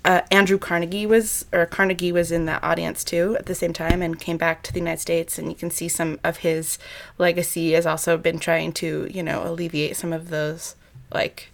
uh, 0.07 0.23
Andrew 0.31 0.57
Carnegie 0.59 1.05
was, 1.05 1.45
or 1.53 1.66
Carnegie 1.66 2.12
was 2.12 2.33
in 2.33 2.47
the 2.47 2.62
audience 2.62 3.05
too 3.05 3.37
at 3.38 3.47
the 3.47 3.55
same 3.55 3.73
time, 3.75 4.01
and 4.01 4.19
came 4.19 4.37
back 4.38 4.62
to 4.62 4.73
the 4.73 4.79
United 4.79 5.01
States. 5.01 5.38
And 5.38 5.49
you 5.49 5.55
can 5.55 5.71
see 5.71 5.88
some 5.88 6.19
of 6.25 6.38
his 6.38 6.79
legacy 7.19 7.73
has 7.73 7.85
also 7.87 8.16
been 8.16 8.38
trying 8.38 8.73
to, 8.75 9.09
you 9.11 9.23
know, 9.23 9.42
alleviate 9.45 9.97
some 9.97 10.12
of 10.12 10.31
those 10.31 10.77
like 11.12 11.49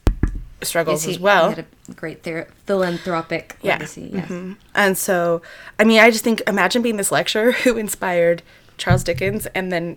struggles 0.62 1.02
Yes, 1.02 1.08
he- 1.08 1.14
as 1.16 1.20
well. 1.20 1.48
He 1.50 1.56
had 1.56 1.66
a 1.88 1.92
great 1.94 2.22
ther- 2.22 2.48
philanthropic 2.66 3.56
Yeah. 3.62 3.72
legacy. 3.72 4.10
Yes. 4.12 4.28
Mhm. 4.28 4.56
And 4.74 4.96
so, 4.96 5.42
I 5.78 5.84
mean, 5.84 5.98
I 6.00 6.10
just 6.10 6.22
think 6.22 6.42
imagine 6.46 6.82
being 6.82 6.98
this 6.98 7.10
lecturer 7.10 7.52
who 7.64 7.76
inspired 7.76 8.42
Charles 8.78 9.02
Dickens 9.04 9.46
and 9.54 9.72
then 9.72 9.96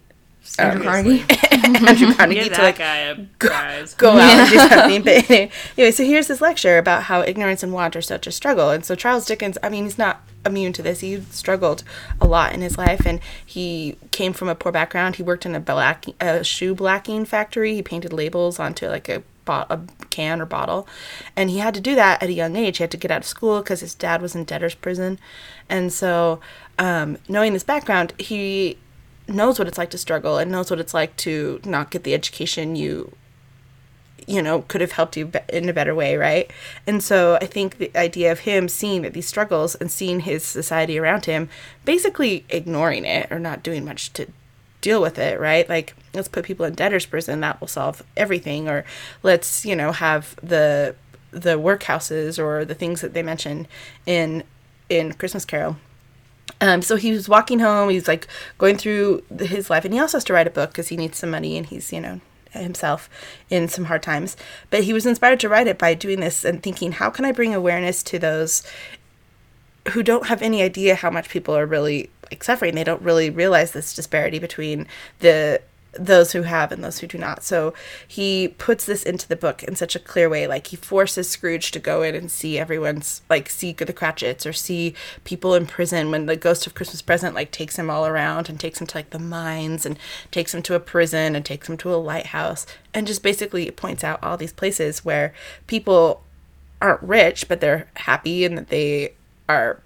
Andrew 0.59 0.83
Carnegie. 0.83 1.25
Andrew 1.87 2.13
Carnegie 2.13 2.49
to 2.49 2.61
like 2.61 2.77
guy 2.77 3.27
prize. 3.39 3.93
go 3.95 4.11
out 4.11 4.21
and 4.21 4.49
do 4.49 4.57
something. 4.69 5.01
But 5.03 5.29
anyway, 5.29 5.91
so 5.91 6.03
here's 6.03 6.27
this 6.27 6.41
lecture 6.41 6.77
about 6.77 7.03
how 7.03 7.21
ignorance 7.21 7.63
and 7.63 7.73
want 7.73 7.95
are 7.95 8.01
such 8.01 8.27
a 8.27 8.31
struggle. 8.31 8.69
And 8.69 8.85
so 8.85 8.95
Charles 8.95 9.25
Dickens, 9.25 9.57
I 9.63 9.69
mean, 9.69 9.85
he's 9.85 9.97
not 9.97 10.21
immune 10.45 10.73
to 10.73 10.83
this. 10.83 10.99
He 10.99 11.21
struggled 11.31 11.83
a 12.21 12.27
lot 12.27 12.53
in 12.53 12.61
his 12.61 12.77
life, 12.77 13.05
and 13.05 13.19
he 13.45 13.97
came 14.11 14.33
from 14.33 14.47
a 14.47 14.55
poor 14.55 14.71
background. 14.71 15.15
He 15.15 15.23
worked 15.23 15.45
in 15.45 15.55
a 15.55 15.59
black 15.59 16.05
a 16.19 16.43
shoe 16.43 16.75
blacking 16.75 17.25
factory. 17.25 17.73
He 17.73 17.81
painted 17.81 18.13
labels 18.13 18.59
onto 18.59 18.87
like 18.87 19.09
a 19.09 19.23
bought 19.45 19.67
a 19.69 19.79
can 20.09 20.41
or 20.41 20.45
bottle. 20.45 20.87
And 21.35 21.49
he 21.49 21.59
had 21.59 21.73
to 21.75 21.81
do 21.81 21.95
that 21.95 22.21
at 22.21 22.29
a 22.29 22.33
young 22.33 22.55
age. 22.55 22.77
He 22.77 22.83
had 22.83 22.91
to 22.91 22.97
get 22.97 23.11
out 23.11 23.21
of 23.21 23.25
school 23.25 23.61
because 23.61 23.79
his 23.79 23.93
dad 23.93 24.21
was 24.21 24.35
in 24.35 24.43
debtor's 24.43 24.75
prison. 24.75 25.19
And 25.69 25.93
so, 25.93 26.39
um, 26.79 27.17
knowing 27.29 27.53
this 27.53 27.63
background, 27.63 28.13
he 28.17 28.77
knows 29.27 29.57
what 29.57 29.67
it's 29.67 29.77
like 29.77 29.89
to 29.91 29.97
struggle 29.97 30.37
and 30.37 30.51
knows 30.51 30.69
what 30.69 30.79
it's 30.79 30.93
like 30.93 31.15
to 31.17 31.59
not 31.65 31.91
get 31.91 32.03
the 32.03 32.13
education 32.13 32.75
you 32.75 33.11
you 34.27 34.41
know 34.41 34.61
could 34.63 34.81
have 34.81 34.93
helped 34.93 35.17
you 35.17 35.31
in 35.49 35.69
a 35.69 35.73
better 35.73 35.93
way 35.93 36.15
right? 36.17 36.51
And 36.87 37.03
so 37.03 37.37
i 37.41 37.45
think 37.45 37.77
the 37.77 37.95
idea 37.95 38.31
of 38.31 38.39
him 38.39 38.67
seeing 38.67 39.01
these 39.11 39.27
struggles 39.27 39.75
and 39.75 39.91
seeing 39.91 40.21
his 40.21 40.43
society 40.43 40.97
around 40.97 41.25
him 41.25 41.49
basically 41.83 42.45
ignoring 42.49 43.05
it 43.05 43.31
or 43.31 43.39
not 43.39 43.63
doing 43.63 43.85
much 43.85 44.13
to 44.13 44.27
deal 44.81 45.01
with 45.01 45.17
it 45.17 45.39
right? 45.39 45.67
Like 45.67 45.95
let's 46.13 46.27
put 46.27 46.45
people 46.45 46.65
in 46.65 46.75
debtor's 46.75 47.05
prison 47.05 47.41
that 47.41 47.59
will 47.59 47.67
solve 47.67 48.03
everything. 48.15 48.69
Or 48.69 48.85
let's 49.23 49.65
you 49.65 49.75
know 49.75 49.91
have 49.91 50.35
the 50.41 50.95
the 51.35 51.59
workhouses 51.59 52.39
or 52.39 52.63
the 52.63 52.73
things 52.73 53.01
that 53.01 53.13
they 53.13 53.21
mention 53.21 53.67
in 54.05 54.43
in 54.87 55.11
christmas 55.13 55.43
carol 55.43 55.75
um, 56.61 56.81
so 56.81 56.95
he 56.95 57.11
was 57.11 57.27
walking 57.27 57.59
home. 57.59 57.89
He's 57.89 58.07
like 58.07 58.27
going 58.57 58.77
through 58.77 59.23
his 59.39 59.69
life, 59.69 59.85
and 59.85 59.93
he 59.93 59.99
also 59.99 60.17
has 60.17 60.23
to 60.25 60.33
write 60.33 60.47
a 60.47 60.51
book 60.51 60.71
because 60.71 60.87
he 60.87 60.97
needs 60.97 61.17
some 61.17 61.31
money, 61.31 61.57
and 61.57 61.65
he's 61.65 61.91
you 61.91 62.01
know 62.01 62.21
himself 62.51 63.09
in 63.49 63.67
some 63.67 63.85
hard 63.85 64.03
times. 64.03 64.37
But 64.69 64.83
he 64.83 64.93
was 64.93 65.05
inspired 65.05 65.39
to 65.41 65.49
write 65.49 65.67
it 65.67 65.77
by 65.77 65.93
doing 65.93 66.19
this 66.19 66.45
and 66.45 66.61
thinking, 66.63 66.93
how 66.93 67.09
can 67.09 67.25
I 67.25 67.31
bring 67.31 67.53
awareness 67.53 68.01
to 68.03 68.19
those 68.19 68.63
who 69.89 70.01
don't 70.01 70.27
have 70.27 70.41
any 70.41 70.63
idea 70.63 70.95
how 70.95 71.09
much 71.09 71.29
people 71.29 71.55
are 71.55 71.65
really 71.65 72.09
like 72.31 72.43
suffering? 72.43 72.75
They 72.75 72.83
don't 72.83 73.01
really 73.01 73.29
realize 73.29 73.71
this 73.71 73.93
disparity 73.93 74.39
between 74.39 74.87
the 75.19 75.61
those 75.97 76.31
who 76.31 76.43
have 76.43 76.71
and 76.71 76.83
those 76.83 76.99
who 76.99 77.07
do 77.07 77.17
not. 77.17 77.43
So 77.43 77.73
he 78.07 78.49
puts 78.49 78.85
this 78.85 79.03
into 79.03 79.27
the 79.27 79.35
book 79.35 79.63
in 79.63 79.75
such 79.75 79.95
a 79.95 79.99
clear 79.99 80.29
way. 80.29 80.47
Like 80.47 80.67
he 80.67 80.75
forces 80.75 81.29
Scrooge 81.29 81.71
to 81.71 81.79
go 81.79 82.01
in 82.01 82.15
and 82.15 82.29
see 82.29 82.59
everyone's 82.59 83.21
like 83.29 83.49
see 83.49 83.73
the 83.73 83.93
Cratchits 83.93 84.45
or 84.45 84.53
see 84.53 84.93
people 85.23 85.53
in 85.53 85.65
prison 85.65 86.11
when 86.11 86.25
the 86.25 86.35
ghost 86.35 86.67
of 86.67 86.75
Christmas 86.75 87.01
present 87.01 87.35
like 87.35 87.51
takes 87.51 87.77
him 87.77 87.89
all 87.89 88.05
around 88.05 88.49
and 88.49 88.59
takes 88.59 88.79
him 88.79 88.87
to 88.87 88.97
like 88.97 89.09
the 89.11 89.19
mines 89.19 89.85
and 89.85 89.97
takes 90.31 90.53
him 90.53 90.61
to 90.63 90.75
a 90.75 90.79
prison 90.79 91.35
and 91.35 91.45
takes 91.45 91.69
him 91.69 91.77
to 91.77 91.93
a 91.93 91.95
lighthouse 91.95 92.65
and 92.93 93.07
just 93.07 93.23
basically 93.23 93.69
points 93.71 94.03
out 94.03 94.23
all 94.23 94.37
these 94.37 94.53
places 94.53 95.03
where 95.05 95.33
people 95.67 96.23
aren't 96.81 97.01
rich 97.01 97.47
but 97.47 97.61
they're 97.61 97.87
happy 97.95 98.45
and 98.45 98.57
that 98.57 98.69
they 98.69 99.13
are 99.47 99.81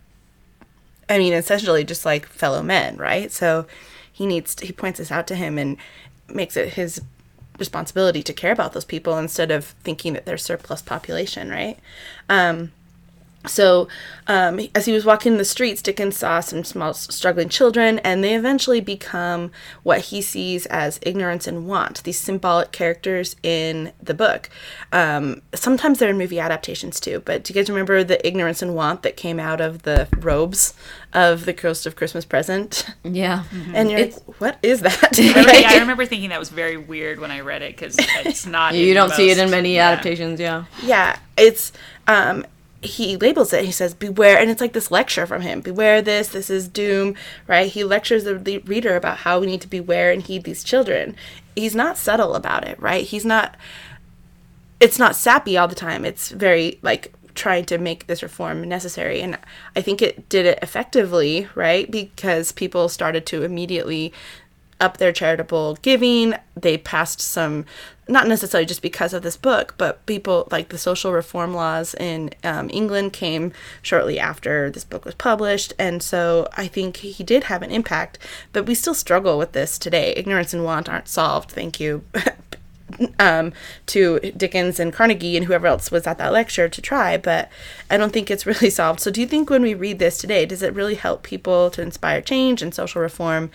I 1.10 1.18
mean 1.18 1.34
essentially 1.34 1.84
just 1.84 2.06
like 2.06 2.26
fellow 2.28 2.62
men, 2.62 2.98
right? 2.98 3.32
So 3.32 3.66
he 4.20 4.26
needs 4.26 4.54
to, 4.54 4.66
he 4.66 4.74
points 4.74 5.00
this 5.00 5.14
out 5.14 5.28
to 5.28 5.36
him 5.36 5.58
and 5.58 5.78
makes 6.28 6.58
it 6.58 6.74
his 6.74 7.02
responsibility 7.58 8.22
to 8.22 8.34
care 8.34 8.52
about 8.52 8.74
those 8.74 8.84
people 8.84 9.18
instead 9.18 9.50
of 9.50 9.64
thinking 9.64 10.12
that 10.12 10.26
they're 10.26 10.38
surplus 10.38 10.82
population, 10.82 11.50
right? 11.50 11.80
Um, 12.28 12.74
so, 13.48 13.88
um, 14.28 14.60
as 14.76 14.86
he 14.86 14.92
was 14.92 15.06
walking 15.06 15.38
the 15.38 15.46
streets, 15.46 15.82
Dickens 15.82 16.18
saw 16.18 16.40
some 16.42 16.64
small 16.64 16.94
struggling 16.94 17.50
children, 17.50 18.00
and 18.00 18.24
they 18.24 18.36
eventually 18.36 18.82
become 18.82 19.52
what 19.84 20.02
he 20.02 20.22
sees 20.22 20.66
as 20.68 21.00
ignorance 21.04 21.48
and 21.48 21.66
want, 21.66 22.04
these 22.04 22.20
symbolic 22.20 22.72
characters 22.72 23.36
in 23.42 23.94
the 24.02 24.14
book. 24.14 24.50
Um, 24.92 25.42
sometimes 25.54 26.00
they're 26.00 26.10
in 26.10 26.18
movie 26.18 26.40
adaptations 26.40 27.00
too, 27.00 27.22
but 27.24 27.44
do 27.44 27.54
you 27.54 27.56
guys 27.60 27.70
remember 27.70 28.04
the 28.04 28.26
ignorance 28.28 28.62
and 28.62 28.76
want 28.76 29.04
that 29.04 29.16
came 29.16 29.40
out 29.40 29.62
of 29.62 29.84
the 29.84 30.08
robes 30.20 30.74
of 31.14 31.46
the 31.46 31.54
Ghost 31.54 31.86
of 31.86 31.96
Christmas 31.96 32.26
Present? 32.26 32.86
Yeah. 33.04 33.46
And 33.74 33.90
you're 33.90 34.00
It's- 34.00 34.22
like, 34.28 34.42
what 34.42 34.58
is 34.62 34.82
that? 34.82 35.10
yeah, 35.18 35.70
I 35.70 35.80
remember 35.80 36.06
thinking 36.06 36.30
that 36.30 36.40
was 36.40 36.50
very 36.50 36.78
weird 36.78 37.20
when 37.20 37.32
I 37.32 37.40
read 37.40 37.62
it 37.62 37.76
because 37.76 37.96
it's 38.26 38.46
not. 38.46 38.76
You 38.76 38.90
in 38.90 38.96
don't 38.96 39.14
see 39.14 39.30
it 39.32 39.38
in 39.38 39.50
many 39.50 39.76
yeah. 39.76 39.90
adaptations, 39.90 40.40
yeah. 40.40 40.66
yeah 40.84 41.18
it's 41.40 41.72
um 42.08 42.46
he 42.82 43.18
labels 43.18 43.52
it. 43.52 43.66
He 43.66 43.72
says 43.72 43.94
beware 43.94 44.38
and 44.38 44.50
it's 44.50 44.62
like 44.62 44.74
this 44.74 44.92
lecture 44.92 45.26
from 45.26 45.42
him. 45.42 45.62
Beware 45.62 46.02
this 46.02 46.30
this 46.30 46.50
is 46.50 46.68
doom 46.68 47.16
right? 47.48 47.72
He 47.72 47.84
lectures 47.84 48.24
the 48.24 48.62
reader 48.66 48.96
about 48.96 49.18
how 49.20 49.40
we 49.40 49.48
need 49.48 49.62
to 49.62 49.68
beware 49.68 50.12
and 50.12 50.22
heed 50.22 50.44
these 50.44 50.64
children. 50.64 51.16
He's 51.56 51.76
not 51.76 51.98
subtle 51.98 52.36
about 52.36 52.68
it 52.68 52.80
right? 52.82 53.06
He's 53.06 53.26
not 53.26 53.56
it's 54.80 55.00
not 55.00 55.16
sappy 55.16 55.58
all 55.58 55.68
the 55.68 55.76
time. 55.76 56.06
It's 56.06 56.30
very 56.30 56.80
like 56.82 57.14
trying 57.36 57.66
to 57.66 57.78
make 57.78 58.08
this 58.08 58.24
reform 58.24 58.68
necessary. 58.68 59.22
And 59.22 59.38
i 59.76 59.82
think 59.82 60.02
it 60.02 60.30
did 60.30 60.46
it 60.46 60.60
effectively 60.62 61.48
right? 61.56 61.90
Because 61.90 62.52
people 62.54 62.88
started 62.88 63.26
to 63.28 63.44
immediately 63.44 64.14
up 64.80 64.98
their 64.98 65.12
charitable 65.12 65.78
giving. 65.82 66.34
They 66.56 66.78
passed 66.78 67.20
some, 67.20 67.66
not 68.10 68.28
necessarily 68.28 68.66
just 68.66 68.82
because 68.82 69.14
of 69.14 69.22
this 69.22 69.38
book, 69.38 69.76
but 69.78 70.06
people 70.06 70.48
like 70.52 70.70
the 70.70 70.78
social 70.78 71.14
reform 71.14 71.54
laws 71.54 71.94
in 71.94 72.32
um, 72.44 72.70
England 72.74 73.14
came 73.14 73.54
shortly 73.82 74.20
after 74.20 74.70
this 74.70 74.84
book 74.84 75.06
was 75.06 75.16
published. 75.16 75.74
And 75.78 76.02
so 76.02 76.48
I 76.58 76.68
think 76.68 76.98
he 76.98 77.24
did 77.24 77.46
have 77.46 77.62
an 77.62 77.72
impact, 77.72 78.18
but 78.52 78.66
we 78.66 78.76
still 78.76 78.96
struggle 78.96 79.38
with 79.38 79.52
this 79.52 79.78
today. 79.78 80.14
Ignorance 80.18 80.54
and 80.54 80.66
want 80.66 80.90
aren't 80.90 81.08
solved. 81.08 81.52
Thank 81.52 81.80
you. 81.80 82.04
um, 83.20 83.54
to 83.86 84.20
Dickens 84.36 84.80
and 84.80 84.92
Carnegie 84.92 85.38
and 85.38 85.46
whoever 85.46 85.68
else 85.68 85.92
was 85.92 86.08
at 86.08 86.18
that 86.18 86.34
lecture 86.34 86.68
to 86.68 86.82
try, 86.82 87.18
but 87.18 87.50
I 87.90 87.98
don't 87.98 88.12
think 88.12 88.32
it's 88.32 88.46
really 88.46 88.70
solved. 88.72 89.00
So, 89.00 89.12
do 89.12 89.22
you 89.22 89.28
think 89.28 89.50
when 89.50 89.62
we 89.62 89.74
read 89.74 90.00
this 90.00 90.18
today, 90.18 90.46
does 90.46 90.64
it 90.64 90.74
really 90.74 90.96
help 90.96 91.24
people 91.24 91.70
to 91.72 91.82
inspire 91.82 92.22
change 92.22 92.62
and 92.62 92.74
social 92.74 93.02
reform 93.02 93.52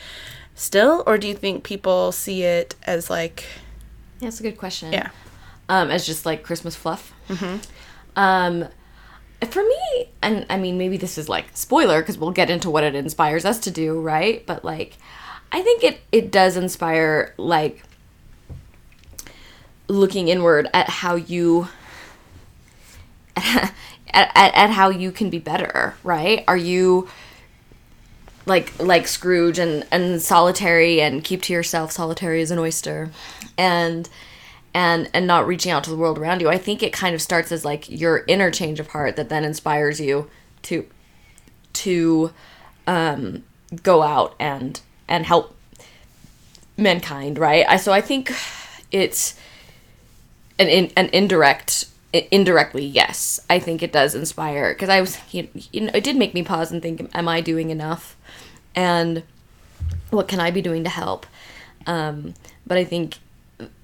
still, 0.55 1.03
or 1.07 1.19
do 1.19 1.27
you 1.27 1.35
think 1.35 1.64
people 1.64 2.12
see 2.12 2.45
it 2.45 2.75
as 2.85 3.11
like, 3.11 3.45
That's 4.20 4.40
a 4.40 4.42
good 4.42 4.59
question. 4.59 4.92
yeah, 4.92 5.11
um, 5.68 5.90
as 5.90 6.07
just 6.07 6.27
like 6.27 6.42
Christmas 6.42 6.77
fluff. 6.77 7.12
Mm-hmm. 7.29 7.59
Um, 8.18 8.68
for 9.50 9.62
me, 9.62 10.09
and 10.22 10.46
I 10.48 10.57
mean, 10.57 10.79
maybe 10.79 10.96
this 10.96 11.18
is 11.18 11.29
like 11.29 11.46
spoiler 11.55 12.00
because 12.00 12.18
we'll 12.18 12.31
get 12.31 12.50
into 12.50 12.70
what 12.70 12.85
it 12.85 12.94
inspires 12.94 13.44
us 13.44 13.59
to 13.61 13.70
do, 13.70 14.00
right? 14.00 14.44
But 14.46 14.64
like, 14.64 14.96
I 15.53 15.62
think 15.62 15.85
it 15.85 16.00
it 16.12 16.31
does 16.31 16.57
inspire 16.57 17.35
like 17.37 17.83
looking 19.88 20.29
inward 20.29 20.68
at 20.72 20.88
how 20.88 21.14
you 21.14 21.68
at, 23.37 23.72
at, 24.09 24.55
at 24.55 24.70
how 24.70 24.88
you 24.90 25.12
can 25.12 25.31
be 25.31 25.38
better, 25.38 25.94
right? 26.03 26.44
Are 26.48 26.57
you 26.57 27.09
like 28.46 28.78
like 28.78 29.07
Scrooge 29.07 29.59
and 29.59 29.87
and 29.90 30.20
solitary 30.20 31.00
and 31.00 31.24
keep 31.24 31.42
to 31.42 31.52
yourself 31.52 31.92
solitary 31.92 32.42
as 32.42 32.50
an 32.50 32.59
oyster 32.59 33.11
and 33.57 34.09
and 34.74 35.09
and 35.14 35.26
not 35.26 35.46
reaching 35.46 35.72
out 35.72 35.85
to 35.85 35.90
the 35.90 35.96
world 35.96 36.18
around 36.18 36.40
you. 36.40 36.48
I 36.48 36.59
think 36.59 36.83
it 36.83 36.92
kind 36.92 37.14
of 37.14 37.22
starts 37.22 37.52
as 37.52 37.64
like 37.64 37.88
your 37.88 38.24
inner 38.26 38.50
change 38.50 38.80
of 38.80 38.88
heart 38.88 39.16
that 39.16 39.28
then 39.28 39.44
inspires 39.44 40.00
you 40.00 40.28
to 40.62 40.87
to 41.74 42.33
um 42.87 43.44
go 43.83 44.02
out 44.02 44.35
and 44.38 44.80
and 45.09 45.24
help 45.24 45.57
mankind, 46.76 47.38
right? 47.38 47.64
I 47.68 47.76
so 47.76 47.92
I 47.92 48.00
think 48.00 48.33
it's 48.90 49.38
an 50.59 50.68
in, 50.68 50.92
an 50.96 51.09
indirect 51.12 51.87
indirectly 52.30 52.85
yes 52.85 53.40
i 53.50 53.59
think 53.59 53.83
it 53.83 53.90
does 53.92 54.14
inspire 54.14 54.72
because 54.72 54.88
i 54.88 55.00
was 55.00 55.18
you 55.33 55.48
you 55.72 55.80
know 55.80 55.90
it 55.92 56.04
did 56.04 56.16
make 56.16 56.33
me 56.33 56.44
pause 56.44 56.70
and 56.70 56.80
think 56.80 57.11
am 57.12 57.26
i 57.26 57.40
doing 57.40 57.70
enough 57.70 58.16
and 58.75 59.23
what 60.11 60.29
can 60.29 60.41
i 60.41 60.51
be 60.51 60.63
doing 60.63 60.85
to 60.85 60.91
help? 60.91 61.27
Um 61.87 62.35
but 62.67 62.79
i 62.79 62.85
think 62.85 63.19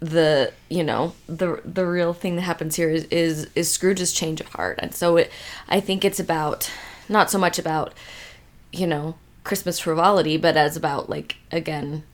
the 0.01 0.53
you 0.69 0.83
know 0.83 1.15
the 1.27 1.61
the 1.65 1.87
real 1.87 2.13
thing 2.13 2.37
that 2.37 2.43
happens 2.43 2.77
here 2.77 2.91
is 2.91 3.05
is, 3.05 3.49
is 3.55 3.73
scrooge's 3.73 4.13
change 4.13 4.41
of 4.41 4.49
heart. 4.49 4.79
And 4.83 4.95
so 4.95 5.17
it 5.17 5.31
i 5.69 5.81
think 5.81 6.05
it's 6.05 6.21
about 6.21 6.71
not 7.09 7.31
so 7.31 7.39
much 7.39 7.59
about 7.59 7.95
you 8.73 8.87
know 8.87 9.17
christmas 9.43 9.79
frivolity 9.79 10.37
but 10.37 10.57
as 10.57 10.77
about 10.77 11.09
like 11.09 11.37
again 11.51 12.05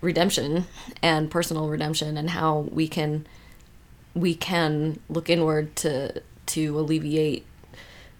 redemption 0.00 0.66
and 1.02 1.30
personal 1.30 1.68
redemption 1.68 2.16
and 2.16 2.30
how 2.30 2.60
we 2.70 2.86
can 2.86 3.26
we 4.14 4.34
can 4.34 4.98
look 5.08 5.28
inward 5.28 5.74
to 5.76 6.22
to 6.46 6.78
alleviate 6.78 7.44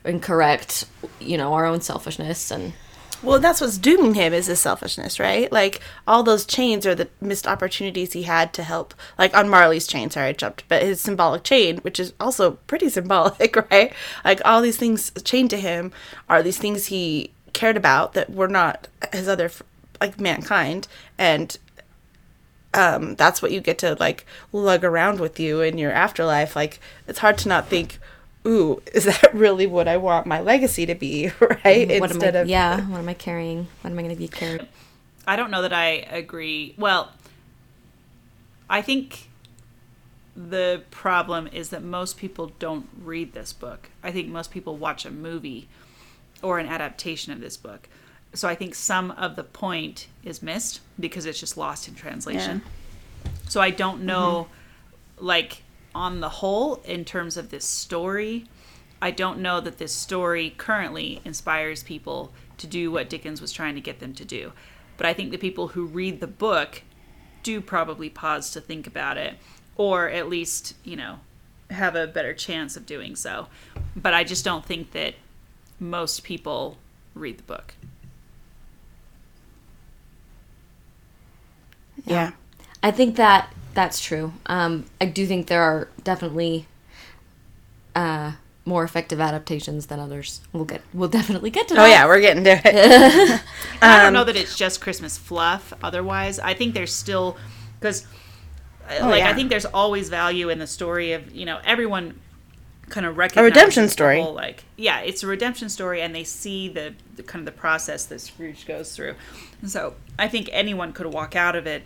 and 0.04 0.22
correct 0.22 0.84
you 1.18 1.36
know 1.36 1.52
our 1.54 1.66
own 1.66 1.80
selfishness 1.80 2.50
and 2.50 2.72
Well, 3.22 3.38
that's 3.38 3.60
what's 3.60 3.76
dooming 3.76 4.14
him 4.14 4.32
is 4.32 4.46
his 4.46 4.60
selfishness, 4.60 5.20
right? 5.20 5.52
Like 5.52 5.80
all 6.06 6.22
those 6.22 6.46
chains 6.46 6.86
are 6.86 6.94
the 6.94 7.08
missed 7.20 7.46
opportunities 7.46 8.14
he 8.14 8.22
had 8.22 8.54
to 8.54 8.62
help. 8.62 8.94
Like 9.18 9.36
on 9.36 9.48
Marley's 9.48 9.86
chain, 9.86 10.10
sorry, 10.10 10.28
I 10.28 10.32
jumped, 10.32 10.64
but 10.68 10.82
his 10.82 11.02
symbolic 11.02 11.42
chain, 11.42 11.78
which 11.78 12.00
is 12.00 12.14
also 12.18 12.52
pretty 12.66 12.88
symbolic, 12.88 13.56
right? 13.70 13.92
Like 14.24 14.40
all 14.44 14.62
these 14.62 14.78
things 14.78 15.12
chained 15.22 15.50
to 15.50 15.58
him 15.58 15.92
are 16.30 16.42
these 16.42 16.58
things 16.58 16.86
he 16.86 17.32
cared 17.52 17.76
about 17.76 18.14
that 18.14 18.30
were 18.30 18.48
not 18.48 18.88
his 19.12 19.28
other, 19.28 19.50
like 20.00 20.18
mankind, 20.18 20.88
and 21.18 21.58
um, 22.72 23.16
that's 23.16 23.42
what 23.42 23.50
you 23.50 23.60
get 23.60 23.78
to 23.78 23.96
like 24.00 24.24
lug 24.52 24.82
around 24.84 25.20
with 25.20 25.38
you 25.38 25.60
in 25.60 25.76
your 25.76 25.92
afterlife. 25.92 26.56
Like 26.56 26.80
it's 27.06 27.18
hard 27.18 27.36
to 27.38 27.48
not 27.48 27.68
think. 27.68 27.98
Ooh, 28.46 28.82
is 28.92 29.04
that 29.04 29.30
really 29.34 29.66
what 29.66 29.86
I 29.86 29.96
want 29.96 30.26
my 30.26 30.40
legacy 30.40 30.86
to 30.86 30.94
be? 30.94 31.30
Right? 31.40 32.00
what 32.00 32.10
am 32.10 32.22
I, 32.22 32.42
yeah 32.44 32.80
what 32.88 32.98
am 32.98 33.08
i 33.08 33.14
carrying 33.14 33.68
what 33.82 33.90
am 33.90 33.98
i 33.98 34.02
going 34.02 34.14
to 34.14 34.18
be 34.18 34.28
carrying 34.28 34.66
I 35.26 35.36
don't 35.36 35.50
know 35.52 35.62
that 35.62 35.72
I 35.72 36.06
agree. 36.10 36.74
Well, 36.76 37.12
I 38.68 38.82
think 38.82 39.28
the 40.34 40.82
problem 40.90 41.48
is 41.48 41.70
that 41.70 41.84
most 41.84 42.16
people 42.16 42.52
don't 42.58 42.88
read 43.00 43.32
this 43.32 43.52
book. 43.52 43.90
I 44.02 44.10
think 44.12 44.28
most 44.28 44.50
people 44.50 44.76
watch 44.76 45.04
a 45.04 45.10
movie 45.10 45.68
or 46.42 46.58
an 46.58 46.66
adaptation 46.66 47.32
of 47.32 47.40
this 47.40 47.56
book. 47.56 47.88
So 48.32 48.48
I 48.48 48.56
think 48.56 48.74
some 48.74 49.10
of 49.12 49.36
the 49.36 49.44
point 49.44 50.08
is 50.24 50.42
missed 50.42 50.80
because 50.98 51.26
it's 51.26 51.38
just 51.38 51.56
lost 51.56 51.88
in 51.88 51.94
translation. 51.94 52.62
So 53.48 53.60
I 53.60 53.70
don't 53.70 54.02
know, 54.02 54.48
mm-hmm. 55.16 55.26
like, 55.26 55.62
on 55.94 56.20
the 56.20 56.28
whole, 56.28 56.76
in 56.84 57.04
terms 57.04 57.36
of 57.36 57.50
this 57.50 57.64
story, 57.64 58.46
I 59.02 59.10
don't 59.10 59.40
know 59.40 59.60
that 59.60 59.78
this 59.78 59.92
story 59.92 60.54
currently 60.56 61.20
inspires 61.24 61.82
people 61.82 62.32
to 62.58 62.66
do 62.66 62.90
what 62.90 63.08
Dickens 63.08 63.40
was 63.40 63.52
trying 63.52 63.74
to 63.74 63.80
get 63.80 64.00
them 64.00 64.12
to 64.14 64.24
do. 64.24 64.52
But 64.96 65.06
I 65.06 65.14
think 65.14 65.30
the 65.30 65.38
people 65.38 65.68
who 65.68 65.86
read 65.86 66.20
the 66.20 66.26
book 66.26 66.82
do 67.42 67.60
probably 67.60 68.10
pause 68.10 68.50
to 68.50 68.60
think 68.60 68.86
about 68.86 69.16
it, 69.16 69.34
or 69.76 70.08
at 70.10 70.28
least, 70.28 70.74
you 70.84 70.96
know, 70.96 71.20
have 71.70 71.96
a 71.96 72.06
better 72.06 72.34
chance 72.34 72.76
of 72.76 72.84
doing 72.84 73.16
so. 73.16 73.46
But 73.96 74.12
I 74.12 74.24
just 74.24 74.44
don't 74.44 74.64
think 74.64 74.90
that 74.92 75.14
most 75.78 76.22
people 76.22 76.76
read 77.14 77.38
the 77.38 77.44
book. 77.44 77.74
Yeah. 82.04 82.32
I 82.82 82.90
think 82.90 83.16
that 83.16 83.52
that's 83.74 84.00
true. 84.00 84.32
Um, 84.46 84.86
I 85.00 85.06
do 85.06 85.26
think 85.26 85.46
there 85.46 85.62
are 85.62 85.88
definitely 86.04 86.66
uh, 87.94 88.32
more 88.64 88.84
effective 88.84 89.20
adaptations 89.20 89.86
than 89.86 89.98
others. 90.00 90.40
We'll 90.52 90.64
get 90.64 90.82
we'll 90.92 91.08
definitely 91.08 91.50
get 91.50 91.68
to 91.68 91.74
that. 91.74 91.82
Oh 91.82 91.86
yeah, 91.86 92.06
we're 92.06 92.20
getting 92.20 92.44
to 92.44 92.50
it. 92.52 92.66
And 92.66 93.40
I 93.82 93.96
Um, 93.98 94.02
don't 94.04 94.12
know 94.12 94.24
that 94.24 94.36
it's 94.36 94.56
just 94.56 94.80
Christmas 94.80 95.16
fluff. 95.18 95.72
Otherwise, 95.82 96.38
I 96.38 96.54
think 96.54 96.74
there's 96.74 96.92
still 96.94 97.36
because, 97.78 98.06
like, 98.88 99.00
Oh, 99.02 99.14
yeah. 99.14 99.30
I 99.30 99.34
think 99.34 99.50
there's 99.50 99.66
always 99.66 100.08
value 100.08 100.48
in 100.50 100.58
the 100.58 100.66
story 100.66 101.12
of 101.12 101.34
you 101.34 101.46
know 101.46 101.60
everyone 101.64 102.20
kind 102.88 103.06
of 103.06 103.16
recognizes 103.16 103.54
redemption 103.54 103.82
the 103.84 103.88
story. 103.88 104.20
whole, 104.20 104.34
like, 104.34 104.64
yeah, 104.76 105.00
it's 105.00 105.22
a 105.22 105.26
redemption 105.26 105.68
story, 105.68 106.02
and 106.02 106.12
they 106.14 106.24
see 106.24 106.68
the, 106.68 106.92
the 107.14 107.22
kind 107.22 107.40
of 107.40 107.46
the 107.54 107.58
process 107.60 108.04
that 108.06 108.20
Scrooge 108.20 108.66
goes 108.66 108.96
through. 108.96 109.14
And 109.62 109.70
so 109.70 109.94
I 110.18 110.26
think 110.26 110.48
anyone 110.52 110.92
could 110.92 111.06
walk 111.06 111.36
out 111.36 111.54
of 111.54 111.68
it 111.68 111.84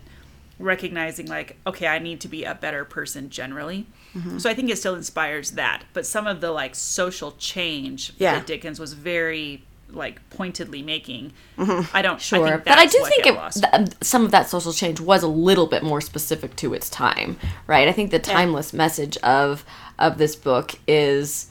recognizing 0.59 1.27
like, 1.27 1.57
okay, 1.67 1.87
I 1.87 1.99
need 1.99 2.21
to 2.21 2.29
be 2.29 2.45
a 2.45 2.55
better 2.55 2.85
person 2.85 3.31
generally. 3.31 3.87
Mm-hmm. 4.15 4.39
So 4.39 4.49
I 4.49 4.55
think 4.55 4.71
it 4.71 4.79
still 4.79 4.95
inspires 4.95 5.53
that. 5.53 5.85
But 5.93 6.07
some 6.07 6.27
of 6.27 6.41
the 6.41 6.51
like 6.53 6.75
social 6.75 7.33
change 7.33 8.13
Yeah. 8.19 8.35
that 8.37 8.47
Dickens 8.47 8.79
was 8.79 8.93
very 8.93 9.65
like 9.91 10.29
pointedly 10.31 10.83
making, 10.83 11.33
I 11.59 12.03
don't 12.03 12.21
Sure, 12.21 12.45
I 12.47 12.51
think 12.53 12.65
but 12.65 12.79
I 12.79 12.87
do 12.87 13.05
think 13.05 13.27
it, 13.27 13.53
th- 13.53 13.93
some 14.01 14.25
of 14.25 14.33
that 14.33 14.49
social 14.49 14.73
change 14.73 15.01
was 15.01 15.23
a 15.23 15.29
little 15.29 15.67
bit 15.67 15.83
more 15.85 16.01
specific 16.01 16.57
to 16.57 16.75
its 16.75 16.91
time, 16.91 17.37
right? 17.69 17.87
I 17.87 17.93
think 17.93 18.11
the 18.11 18.19
timeless 18.19 18.73
message 18.73 19.17
of 19.19 19.65
of 19.99 20.19
this 20.19 20.35
book 20.35 20.73
is 20.89 21.49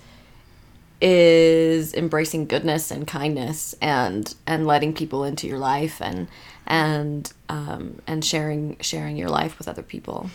is 0.99 1.93
embracing 1.93 2.45
goodness 2.47 2.89
and 2.91 3.05
kindness 3.07 3.75
and 3.81 4.35
and 4.47 4.65
letting 4.65 4.93
people 4.93 5.23
into 5.23 5.47
your 5.47 5.59
life 5.59 6.01
and 6.01 6.27
and 6.65 7.31
um, 7.49 8.01
and 8.07 8.23
sharing 8.23 8.77
sharing 8.79 9.17
your 9.17 9.29
life 9.29 9.57
with 9.57 9.67
other 9.67 9.83
people. 9.83 10.29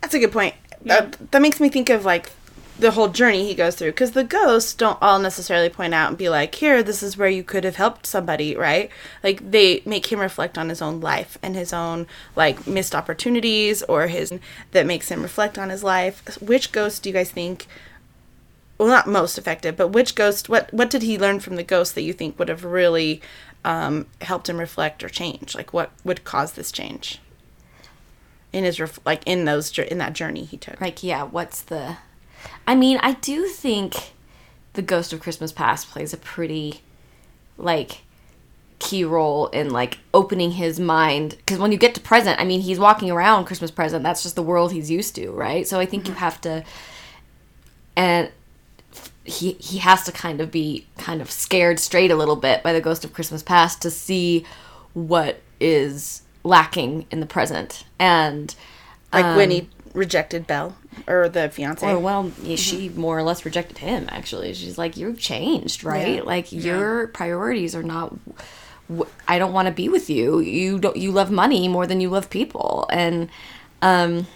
That's 0.00 0.14
a 0.14 0.18
good 0.18 0.32
point. 0.32 0.54
That, 0.84 1.32
that 1.32 1.42
makes 1.42 1.58
me 1.58 1.68
think 1.68 1.90
of 1.90 2.04
like 2.04 2.30
the 2.78 2.90
whole 2.90 3.08
journey 3.08 3.46
he 3.46 3.54
goes 3.54 3.74
through 3.74 3.90
because 3.90 4.12
the 4.12 4.24
ghosts 4.24 4.74
don't 4.74 4.98
all 5.00 5.18
necessarily 5.18 5.68
point 5.68 5.94
out 5.94 6.08
and 6.08 6.18
be 6.18 6.28
like, 6.28 6.54
"Here, 6.54 6.82
this 6.82 7.02
is 7.02 7.16
where 7.16 7.28
you 7.28 7.42
could 7.42 7.64
have 7.64 7.76
helped 7.76 8.06
somebody," 8.06 8.54
right? 8.54 8.90
Like 9.24 9.50
they 9.50 9.82
make 9.86 10.12
him 10.12 10.20
reflect 10.20 10.58
on 10.58 10.68
his 10.68 10.82
own 10.82 11.00
life 11.00 11.38
and 11.42 11.56
his 11.56 11.72
own 11.72 12.06
like 12.34 12.66
missed 12.66 12.94
opportunities 12.94 13.82
or 13.84 14.08
his 14.08 14.32
that 14.72 14.86
makes 14.86 15.08
him 15.08 15.22
reflect 15.22 15.58
on 15.58 15.70
his 15.70 15.82
life. 15.82 16.22
Which 16.40 16.72
ghost 16.72 17.02
do 17.02 17.08
you 17.08 17.14
guys 17.14 17.30
think? 17.30 17.66
Well, 18.78 18.88
not 18.88 19.06
most 19.06 19.38
effective, 19.38 19.74
but 19.76 19.88
which 19.88 20.14
ghost? 20.14 20.50
What 20.50 20.72
what 20.72 20.90
did 20.90 21.02
he 21.02 21.18
learn 21.18 21.40
from 21.40 21.56
the 21.56 21.62
ghost 21.62 21.94
that 21.94 22.02
you 22.02 22.12
think 22.12 22.38
would 22.38 22.50
have 22.50 22.64
really 22.64 23.22
um, 23.66 24.06
helped 24.22 24.48
him 24.48 24.58
reflect 24.58 25.04
or 25.04 25.10
change? 25.10 25.54
Like 25.54 25.74
what 25.74 25.90
would 26.04 26.24
cause 26.24 26.52
this 26.52 26.72
change? 26.72 27.20
in 28.56 28.64
his 28.64 28.80
ref- 28.80 29.00
like 29.04 29.22
in 29.26 29.44
those 29.44 29.78
in 29.78 29.98
that 29.98 30.14
journey 30.14 30.44
he 30.44 30.56
took. 30.56 30.80
Like, 30.80 31.02
yeah, 31.02 31.24
what's 31.24 31.60
the? 31.60 31.98
I 32.66 32.74
mean, 32.74 32.98
I 33.02 33.12
do 33.12 33.46
think 33.48 34.12
the 34.72 34.82
Ghost 34.82 35.12
of 35.12 35.20
Christmas 35.20 35.52
Past 35.52 35.90
plays 35.90 36.14
a 36.14 36.16
pretty 36.16 36.80
like 37.58 38.02
key 38.78 39.04
role 39.04 39.48
in 39.48 39.70
like 39.70 39.98
opening 40.14 40.52
his 40.52 40.78
mind 40.80 41.36
because 41.38 41.58
when 41.58 41.72
you 41.72 41.78
get 41.78 41.94
to 41.94 42.00
present 42.00 42.38
i 42.38 42.44
mean 42.44 42.60
he's 42.60 42.78
walking 42.78 43.10
around 43.10 43.46
christmas 43.46 43.70
present 43.70 44.02
that's 44.02 44.22
just 44.22 44.36
the 44.36 44.42
world 44.42 44.70
he's 44.70 44.90
used 44.90 45.14
to 45.14 45.30
right 45.30 45.66
so 45.66 45.80
i 45.80 45.86
think 45.86 46.06
you 46.06 46.12
have 46.12 46.38
to 46.42 46.62
and 47.96 48.30
he 49.26 49.52
he 49.52 49.78
has 49.78 50.04
to 50.04 50.12
kind 50.12 50.40
of 50.40 50.50
be 50.50 50.86
kind 50.98 51.20
of 51.20 51.30
scared 51.30 51.78
straight 51.80 52.10
a 52.10 52.16
little 52.16 52.36
bit 52.36 52.62
by 52.62 52.72
the 52.72 52.80
ghost 52.80 53.04
of 53.04 53.12
christmas 53.12 53.42
past 53.42 53.82
to 53.82 53.90
see 53.90 54.44
what 54.94 55.40
is 55.60 56.22
lacking 56.44 57.06
in 57.10 57.20
the 57.20 57.26
present 57.26 57.84
and 57.98 58.54
Like 59.12 59.36
when 59.36 59.50
he 59.50 59.68
rejected 59.94 60.46
Belle 60.46 60.76
or 61.06 61.28
the 61.28 61.48
fiance. 61.48 61.86
or 61.86 61.98
well, 61.98 62.30
yeah, 62.42 62.56
she 62.56 62.88
more 62.90 63.18
or 63.18 63.22
less 63.22 63.44
rejected 63.44 63.78
him. 63.78 64.06
Actually, 64.10 64.52
she's 64.54 64.78
like, 64.78 64.96
"You've 64.96 65.18
changed, 65.18 65.84
right? 65.84 66.16
Yeah. 66.16 66.22
Like 66.22 66.52
your 66.52 67.08
priorities 67.08 67.74
are 67.74 67.82
not. 67.82 68.14
I 69.26 69.38
don't 69.38 69.52
want 69.52 69.66
to 69.66 69.72
be 69.72 69.88
with 69.88 70.08
you. 70.08 70.38
You 70.40 70.78
don't. 70.78 70.96
You 70.96 71.10
love 71.12 71.30
money 71.30 71.66
more 71.68 71.86
than 71.86 72.00
you 72.00 72.08
love 72.10 72.28
people, 72.30 72.86
and 72.90 73.28
um, 73.82 74.26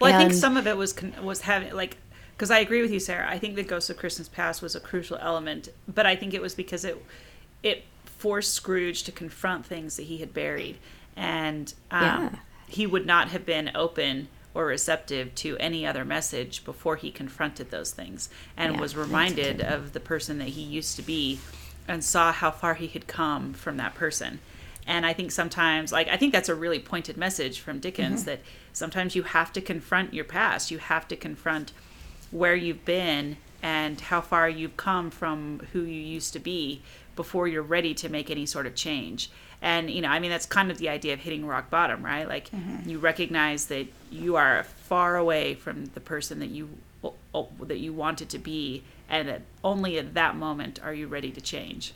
Well, 0.00 0.14
I 0.14 0.18
think 0.18 0.32
some 0.32 0.56
of 0.56 0.66
it 0.66 0.76
was 0.76 0.92
con- 0.92 1.14
was 1.22 1.42
having 1.42 1.72
like 1.74 1.96
because 2.36 2.50
I 2.50 2.58
agree 2.58 2.82
with 2.82 2.90
you, 2.92 3.00
Sarah. 3.00 3.28
I 3.28 3.38
think 3.38 3.54
the 3.54 3.62
Ghost 3.62 3.90
of 3.90 3.96
Christmas 3.96 4.28
Past 4.28 4.60
was 4.62 4.74
a 4.74 4.80
crucial 4.80 5.16
element, 5.18 5.68
but 5.88 6.06
I 6.06 6.16
think 6.16 6.34
it 6.34 6.42
was 6.42 6.54
because 6.54 6.84
it 6.84 7.02
it 7.62 7.84
forced 8.04 8.54
Scrooge 8.54 9.02
to 9.04 9.12
confront 9.12 9.66
things 9.66 9.96
that 9.96 10.04
he 10.04 10.18
had 10.18 10.32
buried, 10.34 10.78
and 11.16 11.72
um, 11.90 12.00
Yeah. 12.00 12.30
he 12.66 12.86
would 12.86 13.06
not 13.06 13.28
have 13.28 13.44
been 13.46 13.70
open 13.74 14.28
or 14.54 14.66
receptive 14.66 15.34
to 15.34 15.56
any 15.58 15.84
other 15.86 16.04
message 16.04 16.64
before 16.64 16.96
he 16.96 17.10
confronted 17.10 17.70
those 17.70 17.90
things 17.90 18.28
and 18.56 18.74
Yeah, 18.74 18.80
was 18.80 18.94
reminded 18.96 19.60
of 19.60 19.92
the 19.92 20.00
person 20.00 20.38
that 20.38 20.48
he 20.48 20.62
used 20.62 20.94
to 20.96 21.02
be 21.02 21.40
and 21.88 22.04
saw 22.04 22.32
how 22.32 22.50
far 22.50 22.74
he 22.74 22.86
had 22.86 23.06
come 23.06 23.52
from 23.52 23.76
that 23.78 23.94
person. 23.94 24.38
And 24.86 25.04
I 25.06 25.12
think 25.12 25.32
sometimes, 25.32 25.92
like, 25.92 26.08
I 26.08 26.16
think 26.16 26.32
that's 26.32 26.48
a 26.48 26.54
really 26.54 26.78
pointed 26.78 27.16
message 27.16 27.60
from 27.60 27.80
Dickens 27.80 28.24
that 28.24 28.40
sometimes 28.72 29.16
you 29.16 29.22
have 29.24 29.52
to 29.54 29.60
confront 29.60 30.14
your 30.14 30.24
past. 30.24 30.70
You 30.70 30.78
have 30.78 31.08
to 31.08 31.16
confront 31.16 31.72
where 32.34 32.56
you've 32.56 32.84
been 32.84 33.36
and 33.62 34.00
how 34.00 34.20
far 34.20 34.48
you've 34.48 34.76
come 34.76 35.08
from 35.08 35.60
who 35.72 35.82
you 35.82 36.00
used 36.00 36.32
to 36.32 36.40
be 36.40 36.82
before 37.14 37.46
you're 37.46 37.62
ready 37.62 37.94
to 37.94 38.08
make 38.08 38.28
any 38.28 38.44
sort 38.44 38.66
of 38.66 38.74
change. 38.74 39.30
And, 39.62 39.88
you 39.88 40.02
know, 40.02 40.08
I 40.08 40.18
mean, 40.18 40.32
that's 40.32 40.44
kind 40.44 40.70
of 40.70 40.78
the 40.78 40.88
idea 40.88 41.14
of 41.14 41.20
hitting 41.20 41.46
rock 41.46 41.70
bottom, 41.70 42.04
right? 42.04 42.28
Like, 42.28 42.50
mm-hmm. 42.50 42.90
you 42.90 42.98
recognize 42.98 43.66
that 43.66 43.86
you 44.10 44.34
are 44.34 44.64
far 44.64 45.16
away 45.16 45.54
from 45.54 45.86
the 45.86 46.00
person 46.00 46.40
that 46.40 46.50
you 46.50 46.68
that 47.68 47.78
you 47.78 47.92
wanted 47.92 48.30
to 48.30 48.38
be 48.38 48.82
and 49.08 49.28
that 49.28 49.42
only 49.62 49.98
at 49.98 50.14
that 50.14 50.34
moment 50.34 50.80
are 50.82 50.94
you 50.94 51.06
ready 51.06 51.30
to 51.30 51.40
change. 51.40 51.92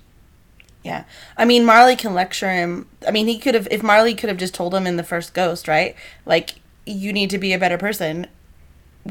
Yeah. 0.84 1.04
I 1.36 1.44
mean, 1.44 1.64
Marley 1.64 1.96
can 1.96 2.14
lecture 2.14 2.50
him. 2.50 2.86
I 3.06 3.10
mean, 3.10 3.26
he 3.26 3.38
could 3.38 3.54
have, 3.54 3.66
if 3.70 3.82
Marley 3.82 4.14
could 4.14 4.28
have 4.28 4.38
just 4.38 4.54
told 4.54 4.74
him 4.74 4.86
in 4.86 4.96
the 4.96 5.02
first 5.02 5.34
Ghost, 5.34 5.66
right? 5.66 5.96
Like, 6.24 6.56
you 6.86 7.12
need 7.12 7.30
to 7.30 7.38
be 7.38 7.52
a 7.52 7.58
better 7.58 7.78
person, 7.78 8.28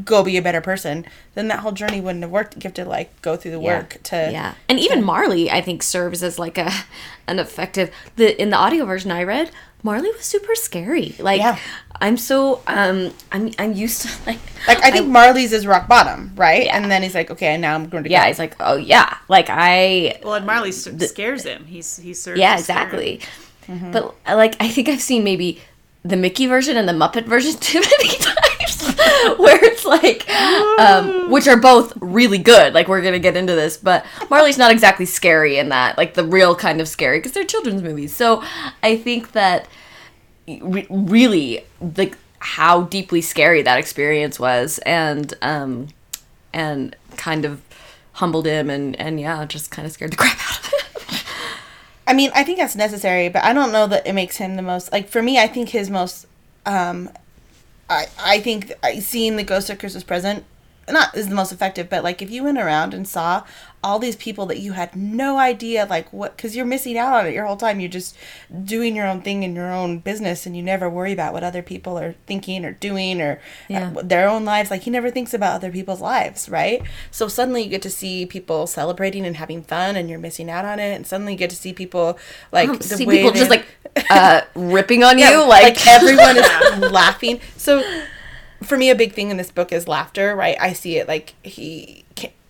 go 0.06 0.23
be 0.23 0.38
a 0.38 0.41
better 0.41 0.62
person, 0.62 1.06
then 1.34 1.47
that 1.47 1.60
whole 1.60 1.71
journey 1.71 2.00
wouldn't 2.02 2.23
have 2.23 2.32
worked. 2.32 2.56
You 2.56 2.62
have 2.63 2.73
to, 2.76 2.86
like, 2.86 3.19
go 3.21 3.36
through 3.36 3.52
the 3.52 3.60
work 3.60 3.97
to. 4.04 4.30
yeah, 4.32 4.54
and 4.69 4.80
even 4.80 5.04
Marley, 5.04 5.50
I 5.50 5.62
think, 5.62 5.82
serves 5.84 6.21
as 6.23 6.38
like 6.39 6.58
a 6.58 6.71
an 7.28 7.39
effective. 7.39 7.91
The 8.15 8.39
in 8.41 8.50
the 8.50 8.58
audio 8.58 8.86
version 8.86 9.12
I 9.12 9.23
read, 9.23 9.52
Marley 9.84 10.12
was 10.12 10.21
super 10.26 10.56
scary. 10.56 11.15
Like, 11.19 11.39
Yeah. 11.39 11.58
I'm 12.00 12.15
so 12.17 12.62
um, 12.67 13.12
I'm 13.32 13.52
I'm 13.58 13.73
used 13.73 14.04
to 14.04 14.10
like 14.28 14.39
Like, 14.67 14.84
I 14.84 14.91
think 14.91 15.08
Marley's 15.08 15.52
is 15.52 15.65
rock 15.65 15.88
bottom, 15.88 16.32
right? 16.36 16.65
Yeah. 16.65 16.78
And 16.78 16.91
then 16.91 17.02
he's 17.02 17.15
like, 17.15 17.32
okay, 17.32 17.58
now 17.58 17.73
I'm 17.73 17.89
going 17.89 18.04
to 18.04 18.10
yeah, 18.10 18.21
go. 18.23 18.28
he's 18.28 18.38
like, 18.39 18.56
oh 18.60 18.76
yeah, 18.76 19.17
like 19.30 19.47
I 19.50 20.19
Well, 20.23 20.36
and 20.36 20.45
Marley 20.45 20.69
s 20.69 20.88
scares 21.10 21.43
him. 21.43 21.65
He's 21.65 21.97
he 21.97 22.13
serves 22.13 22.39
yeah 22.39 22.56
to 22.58 22.62
scare 22.63 22.78
him. 22.78 22.88
exactly 22.88 23.21
but 23.91 24.15
uh, 24.26 24.36
like 24.36 24.56
i 24.62 24.69
think 24.69 24.88
i've 24.88 25.02
seen 25.02 25.23
maybe 25.26 25.60
the 26.06 26.15
mickey 26.15 26.45
version 26.47 26.78
and 26.78 26.88
the 26.88 26.93
muppet 26.93 27.26
version 27.26 27.54
too 27.60 27.82
many 27.82 28.10
times 28.17 28.26
where 29.38 29.63
it's 29.63 29.86
like 29.86 30.30
um, 30.80 31.32
which 31.32 31.47
are 31.47 31.58
both 31.58 31.93
really 31.97 32.38
good 32.38 32.73
like 32.73 32.88
we're 32.88 33.01
gonna 33.01 33.19
get 33.19 33.36
into 33.36 33.53
this 33.56 33.77
but 33.77 34.06
marley's 34.30 34.58
not 34.58 34.71
exactly 34.71 35.06
scary 35.06 35.58
in 35.58 35.69
that 35.69 35.97
like 35.97 36.13
the 36.13 36.23
real 36.23 36.56
kind 36.56 36.82
of 36.82 36.88
scary 36.88 37.19
because 37.19 37.32
they're 37.32 37.43
children's 37.43 37.82
movies 37.82 38.15
so 38.15 38.43
i 38.84 38.95
think 38.97 39.32
that 39.32 39.67
re- 40.47 40.88
really 40.89 41.63
like 41.97 42.17
how 42.39 42.84
deeply 42.84 43.21
scary 43.21 43.62
that 43.62 43.80
experience 43.80 44.39
was 44.39 44.80
and 44.80 45.34
um 45.41 45.88
and 46.53 46.95
kind 47.15 47.45
of 47.45 47.62
humbled 48.13 48.45
him 48.45 48.69
and 48.69 48.95
and 48.97 49.19
yeah 49.19 49.45
just 49.45 49.71
kind 49.71 49.86
of 49.86 49.91
scared 49.91 50.12
the 50.12 50.17
crap 50.17 50.38
out 50.49 50.60
of 50.60 50.65
him 50.65 50.77
I 52.08 52.13
mean, 52.13 52.32
I 52.34 52.45
think 52.45 52.58
that's 52.58 52.75
necessary, 52.75 53.27
but 53.27 53.43
I 53.43 53.51
don't 53.51 53.73
know 53.73 53.86
that 53.88 54.08
it 54.08 54.13
makes 54.13 54.38
him 54.38 54.56
the 54.56 54.62
most 54.62 54.93
like 54.93 55.10
for 55.10 55.21
me. 55.21 55.38
I 55.38 55.47
think 55.47 55.69
his 55.69 55.89
most 55.89 56.25
um, 56.65 57.10
I 57.89 58.08
I 58.19 58.39
think 58.39 58.73
seeing 59.00 59.36
the 59.36 59.43
ghost 59.43 59.69
of 59.69 59.80
Christmas 59.80 60.04
present 60.04 60.43
not 60.89 61.15
is 61.17 61.28
the 61.28 61.36
most 61.36 61.52
effective, 61.52 61.89
but 61.89 62.04
like 62.04 62.21
if 62.21 62.32
you 62.32 62.43
went 62.45 62.58
around 62.58 62.93
and 62.93 63.06
saw 63.08 63.43
all 63.84 64.00
these 64.00 64.15
people 64.15 64.45
that 64.47 64.60
you 64.60 64.73
had 64.73 64.95
no 64.95 65.38
idea 65.38 65.86
like 65.88 66.12
what 66.12 66.36
because 66.36 66.56
you're 66.56 66.65
missing 66.65 66.97
out 66.97 67.13
on 67.13 67.28
it 67.28 67.34
your 67.34 67.45
whole 67.45 67.56
time. 67.58 67.80
You're 67.80 67.89
just 67.89 68.15
doing 68.63 68.95
your 68.95 69.06
own 69.06 69.21
thing 69.21 69.43
in 69.43 69.56
your 69.56 69.71
own 69.71 70.00
business 70.00 70.45
and 70.45 70.58
you 70.58 70.63
never 70.63 70.89
worry 70.89 71.12
about 71.13 71.32
what 71.32 71.43
other 71.43 71.62
people 71.62 71.97
are 72.00 72.15
thinking 72.26 72.65
or 72.65 72.71
doing 72.71 73.21
or 73.21 73.39
Yeah. 73.67 73.91
uh, 73.95 74.02
their 74.02 74.28
own 74.28 74.45
lives. 74.45 74.71
Like 74.71 74.82
he 74.82 74.89
never 74.89 75.12
thinks 75.12 75.34
about 75.34 75.56
other 75.56 75.71
people's 75.71 76.02
lives 76.02 76.50
right? 76.50 76.82
So 77.12 77.28
suddenly 77.28 77.63
you 77.63 77.69
get 77.69 77.82
to 77.84 77.89
see 77.89 78.26
people 78.26 78.65
celebrating 78.65 79.26
and 79.26 79.36
having 79.38 79.62
fun 79.62 79.95
and 79.95 80.10
you're 80.10 80.19
missing 80.19 80.50
out 80.50 80.65
on 80.65 80.80
it. 80.80 80.95
And 80.95 81.06
suddenly 81.06 81.34
you 81.34 81.38
get 81.38 81.50
to 81.52 81.56
see 81.56 81.71
people 81.73 82.17
like 82.52 82.71
the 82.80 82.84
see 82.84 83.06
way 83.06 83.17
people 83.17 83.32
just 83.32 83.50
like 83.52 83.65
uh, 84.10 84.41
ripping 84.56 85.04
on 85.04 85.17
yeah, 85.17 85.32
you, 85.32 85.47
like, 85.47 85.63
like, 85.63 85.88
everyone 85.88 86.38
is 86.38 86.91
laughing. 86.91 87.39
So 87.56 87.84
for 88.63 88.78
me, 88.78 88.89
a 88.89 88.95
big 88.95 89.13
thing 89.13 89.30
in 89.30 89.38
this 89.38 89.52
book 89.52 89.71
is 89.71 89.88
laughter. 89.88 90.36
Right? 90.36 90.58
I 90.60 90.73
see 90.73 90.97
it 90.97 91.08
like 91.08 91.34
he. 91.43 92.04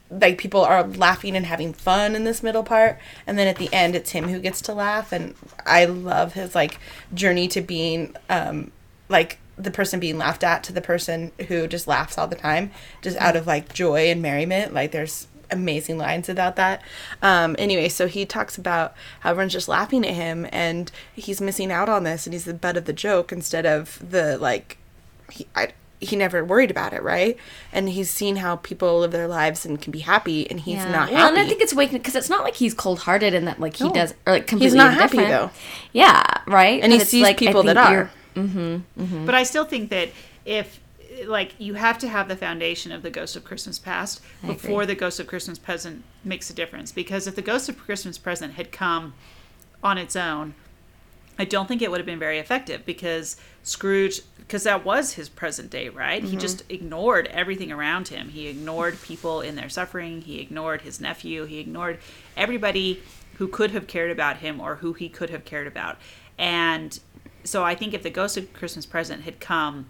Like 0.09 0.37
people 0.37 0.61
are 0.61 0.87
laughing 0.87 1.35
and 1.35 1.45
having 1.45 1.73
fun 1.73 2.15
in 2.15 2.23
this 2.23 2.41
middle 2.41 2.63
part 2.63 2.97
and 3.25 3.37
then 3.37 3.45
at 3.45 3.57
the 3.57 3.67
end 3.73 3.93
it's 3.93 4.11
him 4.11 4.29
who 4.29 4.39
gets 4.39 4.61
to 4.61 4.73
laugh 4.73 5.11
and 5.11 5.35
i 5.65 5.83
love 5.83 6.31
his 6.31 6.55
like 6.55 6.79
journey 7.13 7.49
to 7.49 7.59
being 7.59 8.15
um 8.29 8.71
like 9.09 9.37
the 9.57 9.69
person 9.69 9.99
being 9.99 10.17
laughed 10.17 10.45
at 10.45 10.63
to 10.63 10.71
the 10.71 10.79
person 10.79 11.33
who 11.49 11.67
just 11.67 11.87
laughs 11.87 12.17
all 12.17 12.25
the 12.25 12.37
time 12.37 12.71
just 13.01 13.17
out 13.17 13.35
of 13.35 13.45
like 13.47 13.73
joy 13.73 14.09
and 14.09 14.21
merriment 14.21 14.73
like 14.73 14.91
there's 14.91 15.27
amazing 15.51 15.97
lines 15.97 16.27
about 16.29 16.55
that 16.57 16.81
um 17.21 17.55
anyway 17.57 17.87
so 17.87 18.07
he 18.07 18.25
talks 18.25 18.57
about 18.57 18.93
how 19.21 19.31
everyone's 19.31 19.53
just 19.53 19.67
laughing 19.69 20.05
at 20.05 20.13
him 20.13 20.45
and 20.51 20.91
he's 21.13 21.39
missing 21.39 21.71
out 21.71 21.87
on 21.89 22.03
this 22.03 22.25
and 22.27 22.33
he's 22.33 22.45
the 22.45 22.53
butt 22.53 22.75
of 22.77 22.85
the 22.85 22.93
joke 22.93 23.31
instead 23.31 23.65
of 23.65 23.97
the 24.11 24.37
like 24.37 24.77
he 25.31 25.47
I, 25.55 25.69
he 25.99 26.15
never 26.15 26.45
worried 26.45 26.69
about 26.69 26.93
it 26.93 27.01
right 27.01 27.37
and 27.71 27.89
he's 27.89 28.09
seen 28.09 28.35
how 28.35 28.57
people 28.57 28.99
live 28.99 29.11
their 29.11 29.27
lives 29.27 29.65
and 29.65 29.81
can 29.81 29.91
be 29.91 29.99
happy 29.99 30.47
and 30.49 30.59
he's 30.59 30.75
Yeah. 30.75 30.91
not 30.91 31.09
well, 31.11 31.17
happy 31.25 31.37
and 31.39 31.45
I 31.45 31.49
think 31.49 31.61
it's 31.61 31.73
awakening 31.73 32.01
because 32.01 32.15
it's 32.15 32.29
not 32.29 32.43
like 32.43 32.55
he's 32.55 32.73
cold 32.73 32.99
hearted 32.99 33.33
and 33.33 33.47
that 33.47 33.59
like 33.59 33.77
he 33.77 33.85
No. 33.85 33.93
does 33.93 34.13
or 34.25 34.33
like 34.33 34.45
completely 34.47 34.67
He's 34.67 34.75
not 34.75 34.93
happy, 34.93 35.17
though. 35.17 35.49
Yeah, 35.93 36.23
right. 36.45 36.83
and 36.83 36.91
he 36.91 36.97
But 36.99 37.01
it's 37.01 37.09
sees 37.11 37.23
like, 37.23 37.37
people 37.37 37.63
that 37.63 37.75
think 37.77 37.87
are 37.87 38.11
you're- 38.35 39.25
But 39.25 39.33
I 39.33 39.41
still 39.43 39.65
think 39.65 39.89
that 39.89 40.09
if 40.45 40.79
like 41.25 41.55
you 41.57 41.75
have 41.75 41.97
to 41.99 42.07
have 42.07 42.27
the 42.27 42.35
foundation 42.35 42.91
of 42.91 43.01
the 43.01 43.09
Ghost 43.09 43.35
of 43.35 43.43
Christmas 43.43 43.79
Past 43.79 44.21
I 44.43 44.47
agree. 44.47 44.55
before 44.55 44.85
the 44.85 44.95
Ghost 44.95 45.19
of 45.19 45.27
Christmas 45.27 45.57
Present 45.57 46.03
makes 46.23 46.49
a 46.49 46.53
difference. 46.53 46.91
Because 46.91 47.27
if 47.27 47.35
the 47.35 47.41
Ghost 47.41 47.69
of 47.69 47.77
Christmas 47.77 48.17
Present 48.17 48.53
had 48.53 48.71
come 48.71 49.13
on 49.83 49.97
its 49.97 50.15
own, 50.15 50.53
I 51.39 51.45
don't 51.45 51.67
think 51.67 51.81
it 51.81 51.91
would 51.91 51.99
have 51.99 52.05
been 52.05 52.19
very 52.19 52.39
effective 52.39 52.85
because 52.85 53.37
Scrooge, 53.63 54.21
because 54.37 54.63
that 54.63 54.85
was 54.85 55.13
his 55.13 55.29
present 55.29 55.69
day, 55.69 55.89
right? 55.89 56.23
He 56.23 56.29
mm-hmm. 56.29 56.39
just 56.39 56.63
ignored 56.69 57.27
everything 57.27 57.71
around 57.71 58.07
him. 58.07 58.29
He 58.29 58.47
ignored 58.47 59.01
people 59.01 59.41
in 59.41 59.55
their 59.55 59.69
suffering. 59.69 60.21
He 60.21 60.39
ignored 60.39 60.81
his 60.81 60.99
nephew. 60.99 61.45
He 61.45 61.59
ignored 61.59 61.99
everybody 62.35 63.01
who 63.35 63.47
could 63.47 63.71
have 63.71 63.85
cared 63.85 64.09
about 64.09 64.37
him 64.37 64.59
or 64.59 64.75
who 64.75 64.93
he 64.93 65.09
could 65.09 65.29
have 65.29 65.45
cared 65.45 65.67
about. 65.67 65.97
And 66.39 66.99
so 67.43 67.63
I 67.63 67.75
think 67.75 67.93
if 67.93 68.03
the 68.03 68.09
Ghost 68.09 68.37
of 68.37 68.51
Christmas 68.53 68.85
Present 68.85 69.23
had 69.23 69.39
come 69.39 69.87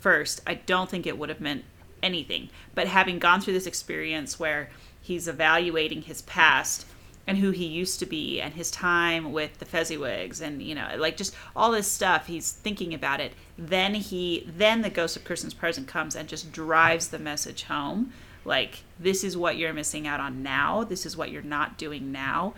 first, 0.00 0.40
I 0.46 0.54
don't 0.54 0.90
think 0.90 1.06
it 1.06 1.18
would 1.18 1.28
have 1.28 1.40
meant 1.40 1.64
anything. 2.02 2.50
But 2.74 2.88
having 2.88 3.18
gone 3.18 3.40
through 3.40 3.54
this 3.54 3.66
experience 3.66 4.38
where 4.38 4.70
he's 5.00 5.28
evaluating 5.28 6.02
his 6.02 6.22
past 6.22 6.86
and 7.26 7.38
who 7.38 7.50
he 7.50 7.66
used 7.66 7.98
to 7.98 8.06
be 8.06 8.40
and 8.40 8.54
his 8.54 8.70
time 8.70 9.32
with 9.32 9.58
the 9.58 9.64
Fezziwigs 9.64 10.40
and 10.40 10.62
you 10.62 10.76
know 10.76 10.88
like 10.96 11.16
just 11.16 11.34
all 11.56 11.72
this 11.72 11.90
stuff 11.90 12.28
he's 12.28 12.52
thinking 12.52 12.94
about 12.94 13.20
it 13.20 13.32
then 13.58 13.94
he 13.94 14.46
then 14.46 14.82
the 14.82 14.90
ghost 14.90 15.16
of 15.16 15.24
Christmas 15.24 15.52
present 15.52 15.88
comes 15.88 16.14
and 16.14 16.28
just 16.28 16.52
drives 16.52 17.08
the 17.08 17.18
message 17.18 17.64
home 17.64 18.12
like 18.44 18.84
this 19.00 19.24
is 19.24 19.36
what 19.36 19.56
you're 19.56 19.72
missing 19.72 20.06
out 20.06 20.20
on 20.20 20.40
now 20.44 20.84
this 20.84 21.04
is 21.04 21.16
what 21.16 21.32
you're 21.32 21.42
not 21.42 21.76
doing 21.76 22.12
now 22.12 22.54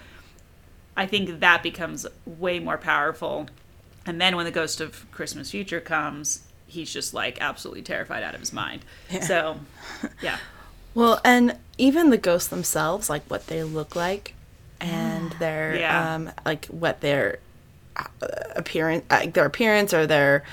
I 0.99 1.07
think 1.07 1.39
that 1.39 1.63
becomes 1.63 2.09
way 2.27 2.59
more 2.59 2.77
powerful. 2.77 3.47
And 4.05 4.21
then 4.21 4.35
when 4.35 4.45
the 4.45 4.51
ghost 4.51 4.81
of 4.81 5.09
Christmas 5.13 5.53
future 5.53 5.81
comes, 5.81 6.43
he's 6.69 6.93
just 6.93 7.13
like 7.15 7.39
absolutely 7.41 7.83
terrified 7.83 8.23
out 8.23 8.35
of 8.35 8.41
his 8.41 8.53
mind. 8.53 8.83
So, 9.23 9.59
yeah. 10.23 10.39
Well, 10.95 11.21
and 11.25 11.57
even 11.77 12.11
the 12.11 12.19
ghosts 12.19 12.49
themselves, 12.49 13.09
like 13.11 13.25
what 13.29 13.47
they 13.49 13.63
look 13.65 13.97
like, 13.97 14.35
and 14.81 15.33
their 15.41 15.77
Yeah. 15.77 16.15
um, 16.15 16.31
like 16.47 16.67
what 16.67 17.01
their 17.01 17.39
uh, 17.97 18.05
appearance, 18.55 19.05
uh, 19.11 19.27
their 19.33 19.47
appearance 19.47 19.93
or 19.93 20.07
their 20.07 20.45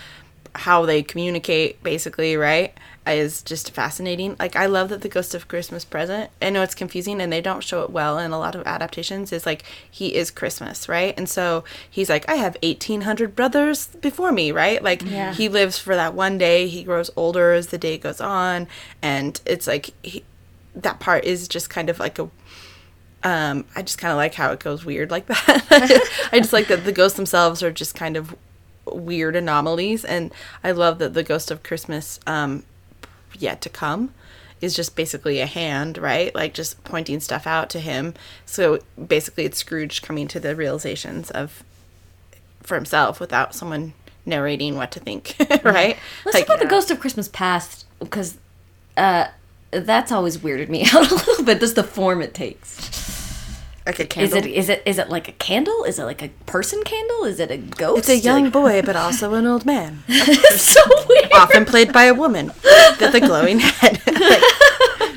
how 0.56 0.86
they 0.86 1.04
communicate, 1.04 1.84
basically, 1.84 2.38
right, 2.38 2.73
is 3.13 3.41
just 3.41 3.72
fascinating. 3.72 4.36
Like 4.39 4.56
I 4.56 4.65
love 4.65 4.89
that 4.89 5.02
the 5.02 5.10
Ghost 5.10 5.36
of 5.36 5.48
Christmas 5.48 5.86
Present. 5.86 6.32
I 6.41 6.50
know 6.50 6.62
it's 6.63 6.76
confusing 6.76 7.22
and 7.22 7.32
they 7.32 7.41
don't 7.41 7.63
show 7.63 7.84
it 7.84 7.89
well 7.89 8.18
in 8.18 8.32
a 8.32 8.39
lot 8.39 8.56
of 8.56 8.65
adaptations. 8.65 9.32
Is 9.32 9.46
like 9.46 9.63
he 9.89 10.15
is 10.15 10.32
Christmas, 10.32 10.89
right, 10.89 11.13
and 11.18 11.30
so 11.30 11.63
he's 11.89 12.10
like, 12.10 12.28
I 12.30 12.36
have 12.36 12.58
eighteen 12.62 13.02
hundred 13.02 13.36
brothers 13.36 13.88
before 13.88 14.32
me, 14.32 14.52
right? 14.52 14.82
Like 14.84 15.02
Yeah. 15.04 15.34
he 15.34 15.50
lives 15.50 15.78
for 15.78 15.96
that 15.96 16.13
one 16.13 16.38
day. 16.38 16.68
He 16.68 16.84
grows 16.84 17.10
older 17.15 17.54
as 17.54 17.68
the 17.68 17.78
day 17.78 17.98
goes 17.98 18.20
on, 18.22 18.68
and 19.02 19.39
it's 19.46 19.68
like 19.68 19.91
he, 20.04 20.24
that 20.76 21.00
part 21.00 21.24
is 21.26 21.48
just 21.48 21.70
kind 21.70 21.89
of 21.89 22.00
like 22.00 22.20
a 22.20 22.30
um 23.24 23.65
i 23.76 23.82
just 23.82 23.98
kind 23.98 24.12
of 24.12 24.18
like 24.18 24.36
how 24.36 24.52
it 24.52 24.60
goes 24.60 24.86
weird 24.86 25.10
like 25.10 25.26
that 25.26 25.65
i 26.32 26.38
just 26.39 26.54
like 26.54 26.68
that 26.68 26.84
the 26.86 26.91
ghosts 26.91 27.15
themselves 27.15 27.63
are 27.63 27.72
just 27.72 27.96
kind 27.96 28.15
of 28.18 28.36
weird 28.86 29.36
anomalies 29.36 30.06
and 30.06 30.32
i 30.63 30.72
love 30.72 31.00
that 31.00 31.13
the 31.15 31.24
ghost 31.24 31.50
of 31.50 31.63
christmas 31.63 32.20
um 32.28 32.63
yet 33.41 33.62
to 33.62 33.69
come 33.69 34.13
is 34.62 34.76
just 34.76 34.95
basically 34.95 35.39
a 35.39 35.45
hand 35.45 35.98
right 35.98 36.34
like 36.34 36.54
just 36.54 36.82
pointing 36.84 37.19
stuff 37.19 37.45
out 37.45 37.69
to 37.69 37.80
him 37.80 38.13
so 38.45 38.80
basically 39.08 39.45
it's 39.45 39.58
scrooge 39.58 40.02
coming 40.02 40.28
to 40.28 40.39
the 40.39 40.56
realizations 40.56 41.30
of 41.32 41.63
for 42.62 42.76
himself 42.76 43.19
without 43.19 43.54
someone 43.54 43.93
narrating 44.26 44.76
what 44.76 44.91
to 44.91 45.00
think 45.00 45.36
right 45.63 45.98
Let's 46.26 46.39
talk 46.39 46.48
about 46.48 46.60
the 46.60 46.65
Ghost 46.65 46.89
of 46.89 47.00
Christmas 47.00 47.28
Past 47.28 47.86
because 48.00 48.38
uh, 48.98 49.28
that's 49.71 50.12
always 50.12 50.38
weirded 50.38 50.69
me 50.69 50.84
out 50.93 51.12
a 51.12 51.15
little 51.15 51.43
bit. 51.43 51.60
Just 51.60 51.76
the 51.76 51.84
form 51.84 52.21
it 52.21 52.34
takes. 52.34 53.05
Like 53.86 54.00
a 54.00 54.21
Is 54.21 54.34
it 54.34 54.45
is 54.45 54.69
it 54.69 54.82
is 54.86 54.98
it 54.98 55.10
like 55.10 55.28
a 55.28 55.32
candle? 55.34 55.84
Is 55.84 56.00
it 56.00 56.04
like 56.06 56.21
a 56.24 56.30
person 56.45 56.84
candle? 56.84 57.24
Is 57.26 57.39
it 57.39 57.52
a 57.52 57.58
ghost? 57.58 58.00
it's 58.00 58.10
a 58.10 58.17
young 58.17 58.45
Like- 58.45 58.54
boy 58.54 58.82
but 58.82 58.95
also 59.06 59.34
an 59.36 59.45
old 59.45 59.65
man 59.65 60.04
it's 60.08 60.62
so 60.62 60.82
weird. 61.08 61.32
often 61.34 61.65
played 61.65 61.93
by 61.93 62.06
a 62.06 62.13
woman 62.13 62.48
with 63.00 63.13
a 63.15 63.19
glowing 63.19 63.60
head. 63.60 64.02
Like, 64.15 64.17
I 64.17 64.19
don't 64.19 64.30
know. 64.32 64.64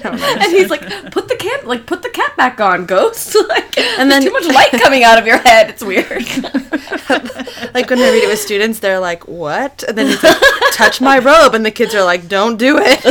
Oh, 0.05 0.37
and 0.41 0.53
he's 0.53 0.71
like, 0.71 0.83
put 1.11 1.29
the 1.29 1.37
cap, 1.37 1.65
like 1.65 1.87
put 1.87 2.03
the 2.03 2.11
cap 2.11 2.37
back 2.37 2.61
on, 2.61 2.87
ghost. 2.87 3.35
like, 3.49 3.77
and 3.79 4.01
And 4.01 4.11
then 4.11 4.23
then- 4.23 4.23
too 4.23 4.33
much 4.33 4.47
light 4.55 4.71
coming 4.83 5.03
out 5.05 5.19
of 5.19 5.27
your 5.27 5.39
head. 5.39 5.71
It's 5.71 5.83
weird. 5.85 6.09
like 7.75 7.89
when 7.91 7.99
I 7.99 8.11
read 8.11 8.25
it 8.25 8.29
with 8.29 8.39
students, 8.39 8.79
they're 8.81 9.01
like, 9.01 9.27
"What?" 9.29 9.83
And 9.89 9.97
then 9.99 10.07
he's 10.09 10.23
like, 10.23 10.37
"Touch 10.73 11.01
my 11.01 11.19
robe," 11.19 11.55
and 11.55 11.65
the 11.67 11.71
kids 11.71 11.95
are 11.95 12.05
like, 12.05 12.29
"Don't 12.29 12.57
do 12.59 12.79
it." 12.81 13.05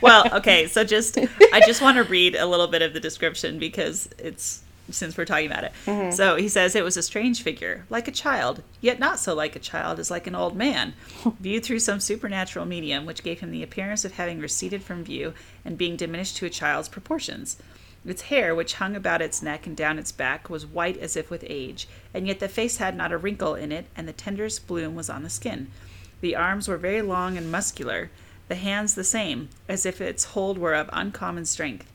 Well, 0.00 0.28
okay, 0.36 0.66
so 0.66 0.84
just 0.84 1.18
I 1.52 1.60
just 1.66 1.80
want 1.80 1.96
to 1.96 2.04
read 2.04 2.34
a 2.36 2.46
little 2.46 2.66
bit 2.66 2.82
of 2.82 2.92
the 2.92 3.00
description 3.00 3.58
because 3.58 4.08
it's 4.18 4.62
since 4.90 5.16
we're 5.16 5.24
talking 5.24 5.46
about 5.46 5.64
it. 5.64 5.72
Mm-hmm. 5.86 6.10
So 6.12 6.36
he 6.36 6.48
says 6.48 6.74
it 6.74 6.84
was 6.84 6.96
a 6.96 7.02
strange 7.02 7.42
figure, 7.42 7.86
like 7.90 8.08
a 8.08 8.12
child, 8.12 8.62
yet 8.80 8.98
not 8.98 9.18
so 9.18 9.34
like 9.34 9.56
a 9.56 9.60
child 9.60 9.98
as 9.98 10.10
like 10.10 10.26
an 10.26 10.34
old 10.34 10.56
man, 10.56 10.94
viewed 11.40 11.64
through 11.64 11.80
some 11.80 12.00
supernatural 12.00 12.66
medium 12.66 13.06
which 13.06 13.22
gave 13.22 13.40
him 13.40 13.50
the 13.50 13.62
appearance 13.62 14.04
of 14.04 14.12
having 14.12 14.40
receded 14.40 14.82
from 14.82 15.04
view 15.04 15.34
and 15.64 15.78
being 15.78 15.96
diminished 15.96 16.36
to 16.36 16.46
a 16.46 16.50
child's 16.50 16.88
proportions. 16.88 17.56
Its 18.06 18.22
hair, 18.22 18.54
which 18.54 18.74
hung 18.74 18.94
about 18.94 19.22
its 19.22 19.42
neck 19.42 19.66
and 19.66 19.76
down 19.76 19.98
its 19.98 20.12
back, 20.12 20.50
was 20.50 20.66
white 20.66 20.98
as 20.98 21.16
if 21.16 21.30
with 21.30 21.42
age, 21.48 21.88
and 22.12 22.26
yet 22.26 22.38
the 22.38 22.48
face 22.48 22.76
had 22.76 22.94
not 22.94 23.12
a 23.12 23.16
wrinkle 23.16 23.54
in 23.54 23.72
it, 23.72 23.86
and 23.96 24.06
the 24.06 24.12
tenderest 24.12 24.66
bloom 24.66 24.94
was 24.94 25.08
on 25.08 25.22
the 25.22 25.30
skin. 25.30 25.68
The 26.20 26.36
arms 26.36 26.68
were 26.68 26.76
very 26.76 27.00
long 27.00 27.38
and 27.38 27.50
muscular, 27.50 28.10
the 28.48 28.56
hands 28.56 28.94
the 28.94 29.04
same, 29.04 29.48
as 29.68 29.86
if 29.86 30.02
its 30.02 30.24
hold 30.24 30.58
were 30.58 30.74
of 30.74 30.90
uncommon 30.92 31.46
strength. 31.46 31.90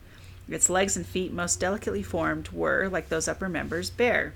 Its 0.50 0.68
legs 0.68 0.96
and 0.96 1.06
feet, 1.06 1.32
most 1.32 1.60
delicately 1.60 2.02
formed, 2.02 2.48
were, 2.48 2.88
like 2.88 3.08
those 3.08 3.28
upper 3.28 3.48
members, 3.48 3.88
bare. 3.88 4.34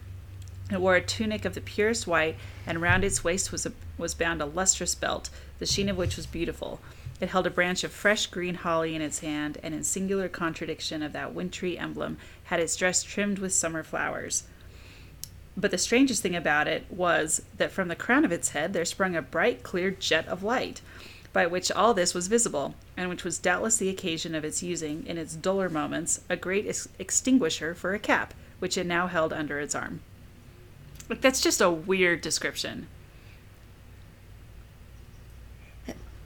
It 0.71 0.81
wore 0.81 0.97
a 0.97 1.03
tunic 1.03 1.45
of 1.45 1.55
the 1.55 1.61
purest 1.61 2.07
white, 2.07 2.37
and 2.67 2.81
round 2.81 3.05
its 3.05 3.25
waist 3.25 3.53
was, 3.53 3.67
a, 3.67 3.73
was 3.99 4.15
bound 4.15 4.41
a 4.41 4.47
lustrous 4.47 4.95
belt, 4.95 5.29
the 5.59 5.67
sheen 5.67 5.89
of 5.89 5.97
which 5.97 6.17
was 6.17 6.27
beautiful. 6.27 6.81
It 7.21 7.29
held 7.29 7.47
a 7.47 7.51
branch 7.51 7.85
of 7.85 7.93
fresh 7.93 8.27
green 8.27 8.55
holly 8.55 8.95
in 8.95 9.03
its 9.03 9.19
hand, 9.19 9.59
and 9.63 9.75
in 9.75 9.85
singular 9.85 10.29
contradiction 10.29 11.03
of 11.03 11.13
that 11.13 11.35
wintry 11.35 11.77
emblem, 11.77 12.17
had 12.45 12.61
its 12.61 12.77
dress 12.77 13.03
trimmed 13.03 13.39
with 13.39 13.53
summer 13.53 13.83
flowers. 13.83 14.45
But 15.57 15.71
the 15.71 15.79
strangest 15.79 16.23
thing 16.23 16.35
about 16.35 16.67
it 16.67 16.85
was 16.91 17.43
that 17.59 17.71
from 17.73 17.89
the 17.89 17.97
crown 17.97 18.25
of 18.25 18.33
its 18.33 18.51
head 18.51 18.73
there 18.73 18.85
sprung 18.85 19.15
a 19.15 19.23
bright, 19.23 19.63
clear 19.63 19.91
jet 19.91 20.27
of 20.27 20.43
light, 20.43 20.81
by 21.35 21.47
which 21.47 21.71
all 21.73 21.93
this 21.93 22.15
was 22.15 22.29
visible, 22.29 22.75
and 22.97 23.11
which 23.11 23.25
was 23.25 23.37
doubtless 23.39 23.77
the 23.77 23.91
occasion 23.91 24.35
of 24.35 24.45
its 24.45 24.63
using, 24.63 25.05
in 25.07 25.19
its 25.19 25.35
duller 25.35 25.69
moments, 25.69 26.21
a 26.31 26.37
great 26.37 26.67
ex- 26.67 26.89
extinguisher 26.99 27.75
for 27.75 27.93
a 27.93 27.99
cap, 27.99 28.33
which 28.61 28.79
it 28.79 28.87
now 28.87 29.09
held 29.09 29.33
under 29.35 29.61
its 29.61 29.75
arm. 29.75 30.01
Like, 31.11 31.21
that's 31.21 31.43
just 31.43 31.61
a 31.61 31.69
weird 31.71 32.23
description. 32.23 32.87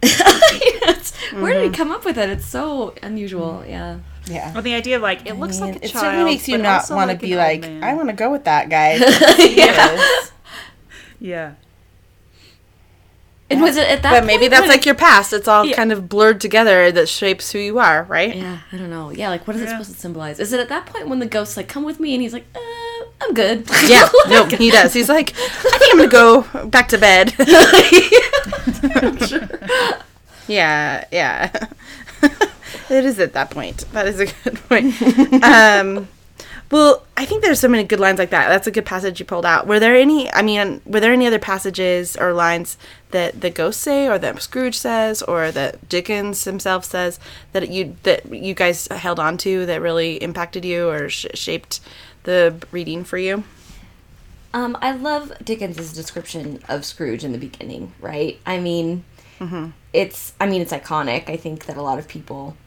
It's- 0.02 1.12
mm-hmm. 1.30 1.42
Where 1.42 1.54
did 1.54 1.64
he 1.64 1.76
come 1.76 1.90
up 1.90 2.04
with 2.04 2.16
it? 2.18 2.30
It's 2.30 2.46
so 2.46 2.94
unusual. 3.02 3.62
Mm-hmm. 3.62 3.70
Yeah. 3.70 3.98
Yeah. 4.26 4.52
Well, 4.52 4.62
the 4.62 4.74
idea 4.74 4.96
of 4.96 5.02
like 5.02 5.26
it 5.26 5.34
looks 5.34 5.58
I 5.58 5.64
mean, 5.64 5.72
like 5.74 5.82
a 5.82 5.84
it 5.86 5.90
child. 5.90 6.04
certainly 6.04 6.24
makes 6.32 6.46
you 6.48 6.58
not 6.58 6.90
want 6.90 7.08
to 7.08 7.14
like 7.14 7.20
be 7.20 7.34
like, 7.34 7.62
man. 7.62 7.82
I 7.82 7.94
want 7.94 8.08
to 8.10 8.14
go 8.14 8.30
with 8.30 8.44
that 8.44 8.68
guy. 8.68 8.98
Yeah. 9.38 10.14
Yeah. 11.18 11.54
And 13.50 13.62
was 13.62 13.76
it 13.78 13.88
at 13.88 14.02
that? 14.02 14.10
But 14.12 14.24
maybe 14.26 14.40
point 14.42 14.50
that's 14.50 14.60
when- 14.62 14.68
like 14.70 14.84
your 14.86 14.94
past. 14.94 15.32
It's 15.32 15.48
all 15.48 15.64
Yeah. 15.64 15.74
kind 15.76 15.90
of 15.92 16.08
blurred 16.08 16.40
together 16.40 16.92
that 16.92 17.08
shapes 17.08 17.50
who 17.52 17.58
you 17.58 17.78
are, 17.78 18.02
right? 18.08 18.36
Yeah, 18.36 18.58
I 18.72 18.76
don't 18.76 18.90
know. 18.90 19.10
Yeah, 19.10 19.30
like 19.30 19.46
what 19.46 19.56
is 19.56 19.62
it 19.62 19.68
supposed 19.70 19.92
to 19.94 19.98
symbolize? 19.98 20.38
Is 20.38 20.52
it 20.52 20.60
at 20.60 20.68
that 20.68 20.86
point 20.86 21.08
when 21.08 21.18
the 21.18 21.26
ghost's 21.26 21.56
like, 21.56 21.66
"Come 21.68 21.84
with 21.84 21.98
me," 21.98 22.12
and 22.14 22.22
he's 22.22 22.34
like, 22.34 22.44
uh, 22.54 23.04
"I'm 23.22 23.32
good." 23.32 23.66
Yeah, 23.86 24.06
no, 24.28 24.44
he 24.44 24.70
does. 24.70 24.92
He's 24.92 25.08
like, 25.08 25.34
I 25.38 25.78
think 25.78 25.92
I'm 25.92 25.98
gonna 25.98 26.10
go 26.10 26.66
back 26.66 26.88
to 26.88 26.98
bed. 26.98 27.32
yeah, 30.46 31.04
yeah. 31.10 31.50
it 32.90 33.04
is 33.04 33.18
at 33.18 33.32
that 33.34 33.50
point. 33.50 33.84
That 33.92 34.06
is 34.06 34.20
a 34.20 34.26
good 34.26 34.56
point. 34.68 34.94
Um, 35.42 36.08
well, 36.70 37.06
I 37.16 37.24
think 37.24 37.42
there's 37.42 37.60
so 37.60 37.68
many 37.68 37.84
good 37.84 38.00
lines 38.00 38.18
like 38.18 38.30
that. 38.30 38.48
That's 38.48 38.66
a 38.66 38.70
good 38.70 38.84
passage 38.84 39.18
you 39.18 39.26
pulled 39.26 39.46
out. 39.46 39.66
Were 39.66 39.80
there 39.80 39.96
any? 39.96 40.30
I 40.32 40.42
mean, 40.42 40.82
were 40.84 41.00
there 41.00 41.12
any 41.12 41.26
other 41.26 41.38
passages 41.38 42.14
or 42.16 42.34
lines 42.34 42.76
that 43.10 43.40
the 43.40 43.48
ghost 43.48 43.80
say, 43.80 44.06
or 44.06 44.18
that 44.18 44.42
Scrooge 44.42 44.76
says, 44.76 45.22
or 45.22 45.50
that 45.50 45.88
Dickens 45.88 46.44
himself 46.44 46.84
says 46.84 47.18
that 47.52 47.70
you 47.70 47.96
that 48.02 48.32
you 48.32 48.52
guys 48.52 48.86
held 48.88 49.18
on 49.18 49.38
to 49.38 49.64
that 49.64 49.80
really 49.80 50.16
impacted 50.16 50.64
you 50.64 50.88
or 50.90 51.08
sh- 51.08 51.26
shaped 51.32 51.80
the 52.24 52.56
reading 52.70 53.02
for 53.02 53.16
you? 53.16 53.44
Um, 54.52 54.76
I 54.82 54.92
love 54.92 55.32
Dickens's 55.42 55.94
description 55.94 56.60
of 56.68 56.84
Scrooge 56.84 57.24
in 57.24 57.32
the 57.32 57.38
beginning. 57.38 57.92
Right? 57.98 58.38
I 58.44 58.58
mean, 58.60 59.04
it's. 59.94 60.34
I 60.38 60.46
mean, 60.46 60.60
it's 60.60 60.72
iconic. 60.72 61.30
I 61.30 61.38
think 61.38 61.64
that 61.64 61.78
a 61.78 61.82
lot 61.82 61.98
of 61.98 62.08
people, 62.08 62.58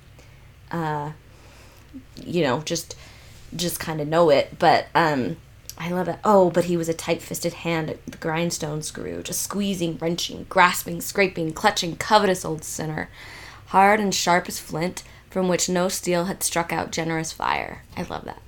uh, 0.72 1.12
you 2.16 2.42
know, 2.42 2.62
just 2.62 2.96
just 3.56 3.80
kind 3.80 4.02
of 4.02 4.08
know 4.08 4.30
it. 4.30 4.58
But 4.60 4.88
um, 4.96 5.38
I 5.78 5.90
love 5.90 6.08
it. 6.08 6.20
Oh, 6.24 6.50
but 6.50 6.66
he 6.66 6.78
was 6.78 6.90
a 6.90 6.94
tight-fisted 6.94 7.54
hand 7.54 7.90
at 7.90 8.06
the 8.06 8.18
grindstone 8.18 8.82
screw, 8.82 9.24
just 9.24 9.42
squeezing, 9.42 9.98
wrenching, 9.98 10.46
grasping, 10.50 11.02
scraping, 11.02 11.54
clutching, 11.54 11.96
covetous 11.96 12.46
old 12.46 12.64
sinner, 12.64 13.10
hard 13.68 14.00
and 14.00 14.14
sharp 14.14 14.48
as 14.48 14.60
flint, 14.60 15.04
from 15.30 15.48
which 15.48 15.70
no 15.70 15.88
steel 15.88 16.26
had 16.26 16.44
struck 16.44 16.72
out 16.74 16.92
generous 16.92 17.32
fire. 17.32 17.84
I 17.96 18.04
love 18.04 18.26
that. 18.26 18.42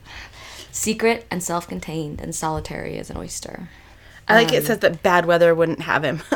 Secret 0.71 1.25
and 1.31 1.41
self-contained 1.41 2.19
and 2.19 2.35
solitary 2.35 2.97
as 2.97 3.09
an 3.09 3.17
oyster. 3.17 3.69
I 4.27 4.35
like 4.35 4.53
it 4.53 4.65
says 4.65 4.79
that 4.79 5.03
bad 5.03 5.25
weather 5.25 5.53
wouldn't 5.53 5.81
have 5.81 6.03
him. 6.03 6.21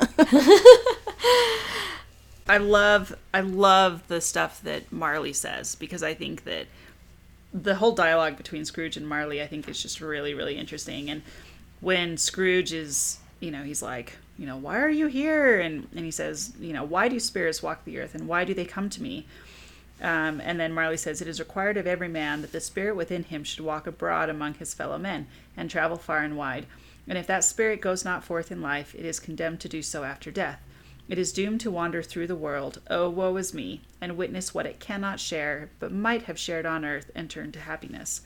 I 2.50 2.58
love 2.58 3.16
I 3.34 3.42
love 3.42 4.08
the 4.08 4.22
stuff 4.22 4.62
that 4.62 4.92
Marley 4.92 5.34
says 5.34 5.76
because 5.76 6.02
I 6.04 6.14
think 6.14 6.44
that 6.46 6.68
the 7.64 7.76
whole 7.76 7.94
dialogue 7.94 8.38
between 8.38 8.66
Scrooge 8.66 8.98
and 8.98 9.08
Marley 9.08 9.42
I 9.42 9.48
think 9.48 9.68
is 9.68 9.82
just 9.82 10.02
really 10.02 10.34
really 10.34 10.58
interesting 10.58 11.10
and 11.10 11.22
when 11.80 12.18
Scrooge 12.18 12.74
is 12.74 13.20
you 13.40 13.52
know 13.52 13.64
he's 13.64 13.82
like 13.82 14.18
you 14.38 14.46
know 14.46 14.58
why 14.58 14.80
are 14.80 14.90
you 14.90 15.08
here 15.08 15.60
and 15.60 15.88
and 15.96 16.06
he 16.06 16.12
says 16.12 16.54
you 16.60 16.74
know 16.74 16.84
why 16.84 17.08
do 17.08 17.20
spirits 17.20 17.64
walk 17.64 17.86
the 17.86 18.00
earth 18.00 18.16
and 18.16 18.28
why 18.28 18.44
do 18.44 18.54
they 18.54 18.66
come 18.66 18.90
to 18.90 19.02
me 19.02 19.26
um, 20.02 20.40
and 20.42 20.60
then 20.60 20.74
Marley 20.74 20.98
says, 20.98 21.22
It 21.22 21.28
is 21.28 21.40
required 21.40 21.78
of 21.78 21.88
every 21.88 22.08
man 22.08 22.42
that 22.42 22.52
the 22.52 22.62
spirit 22.62 22.96
within 22.96 23.24
him 23.24 23.44
should 23.44 23.62
walk 23.66 23.88
abroad 23.88 24.30
among 24.30 24.56
his 24.56 24.74
fellow 24.74 24.98
men, 24.98 25.28
and 25.56 25.70
travel 25.70 25.98
far 25.98 26.20
and 26.20 26.38
wide. 26.38 26.68
And 27.08 27.18
if 27.18 27.26
that 27.28 27.44
spirit 27.44 27.82
goes 27.82 28.06
not 28.06 28.24
forth 28.24 28.52
in 28.52 28.62
life, 28.62 28.94
it 28.94 29.06
is 29.06 29.20
condemned 29.20 29.60
to 29.62 29.70
do 29.70 29.82
so 29.82 30.04
after 30.04 30.30
death. 30.30 30.62
It 31.10 31.18
is 31.18 31.32
doomed 31.32 31.62
to 31.62 31.72
wander 31.72 32.04
through 32.04 32.28
the 32.28 32.36
world, 32.36 32.82
oh 32.90 33.10
woe 33.10 33.38
is 33.38 33.54
me, 33.54 33.82
and 34.02 34.18
witness 34.18 34.54
what 34.54 34.66
it 34.66 34.80
cannot 34.80 35.20
share, 35.20 35.70
but 35.80 35.92
might 35.92 36.24
have 36.24 36.38
shared 36.38 36.66
on 36.66 36.84
earth 36.84 37.12
and 37.16 37.30
turned 37.30 37.54
to 37.54 37.62
happiness. 37.62 38.22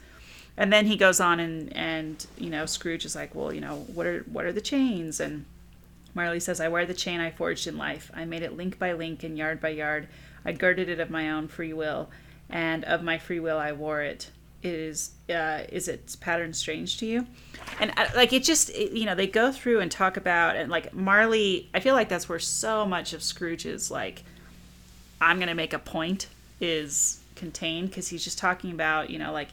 And 0.57 0.73
then 0.73 0.87
he 0.87 0.97
goes 0.97 1.19
on 1.19 1.39
and, 1.39 1.75
and 1.75 2.25
you 2.37 2.49
know, 2.49 2.65
Scrooge 2.65 3.05
is 3.05 3.15
like, 3.15 3.35
Well, 3.35 3.53
you 3.53 3.61
know, 3.61 3.85
what 3.93 4.05
are 4.05 4.21
what 4.21 4.45
are 4.45 4.51
the 4.51 4.61
chains? 4.61 5.19
And 5.19 5.45
Marley 6.13 6.39
says, 6.39 6.59
I 6.59 6.67
wear 6.67 6.85
the 6.85 6.93
chain 6.93 7.21
I 7.21 7.31
forged 7.31 7.67
in 7.67 7.77
life. 7.77 8.11
I 8.13 8.25
made 8.25 8.41
it 8.41 8.57
link 8.57 8.77
by 8.77 8.93
link 8.93 9.23
and 9.23 9.37
yard 9.37 9.61
by 9.61 9.69
yard. 9.69 10.07
I 10.43 10.51
girded 10.51 10.89
it 10.89 10.99
of 10.99 11.09
my 11.09 11.29
own 11.29 11.47
free 11.47 11.71
will, 11.71 12.09
and 12.49 12.83
of 12.85 13.03
my 13.03 13.17
free 13.17 13.39
will 13.39 13.57
I 13.57 13.71
wore 13.71 14.01
it. 14.01 14.31
Is 14.63 15.11
uh, 15.29 15.63
is 15.69 15.87
its 15.87 16.15
pattern 16.15 16.53
strange 16.53 16.97
to 16.99 17.05
you? 17.05 17.25
And 17.79 17.91
uh, 17.97 18.07
like 18.15 18.31
it 18.31 18.43
just 18.43 18.69
it, 18.69 18.91
you 18.91 19.05
know 19.05 19.15
they 19.15 19.27
go 19.27 19.51
through 19.51 19.79
and 19.79 19.91
talk 19.91 20.17
about 20.17 20.55
and 20.55 20.69
like 20.69 20.93
Marley. 20.93 21.69
I 21.73 21.79
feel 21.79 21.95
like 21.95 22.09
that's 22.09 22.29
where 22.29 22.39
so 22.39 22.85
much 22.85 23.13
of 23.13 23.23
Scrooge's 23.23 23.89
like 23.89 24.23
I'm 25.19 25.39
gonna 25.39 25.55
make 25.55 25.73
a 25.73 25.79
point 25.79 26.27
is 26.59 27.19
contained 27.35 27.89
because 27.89 28.07
he's 28.07 28.23
just 28.23 28.37
talking 28.37 28.71
about 28.71 29.09
you 29.09 29.17
know 29.17 29.31
like 29.31 29.49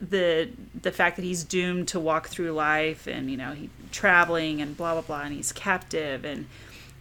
the 0.00 0.48
the 0.80 0.92
fact 0.92 1.16
that 1.16 1.22
he's 1.22 1.44
doomed 1.44 1.88
to 1.88 1.98
walk 1.98 2.28
through 2.28 2.52
life 2.52 3.06
and 3.06 3.30
you 3.30 3.36
know 3.36 3.52
he 3.52 3.68
traveling 3.90 4.60
and 4.62 4.76
blah 4.76 4.92
blah 4.92 5.02
blah 5.02 5.22
and 5.22 5.34
he's 5.34 5.52
captive 5.52 6.24
and 6.24 6.46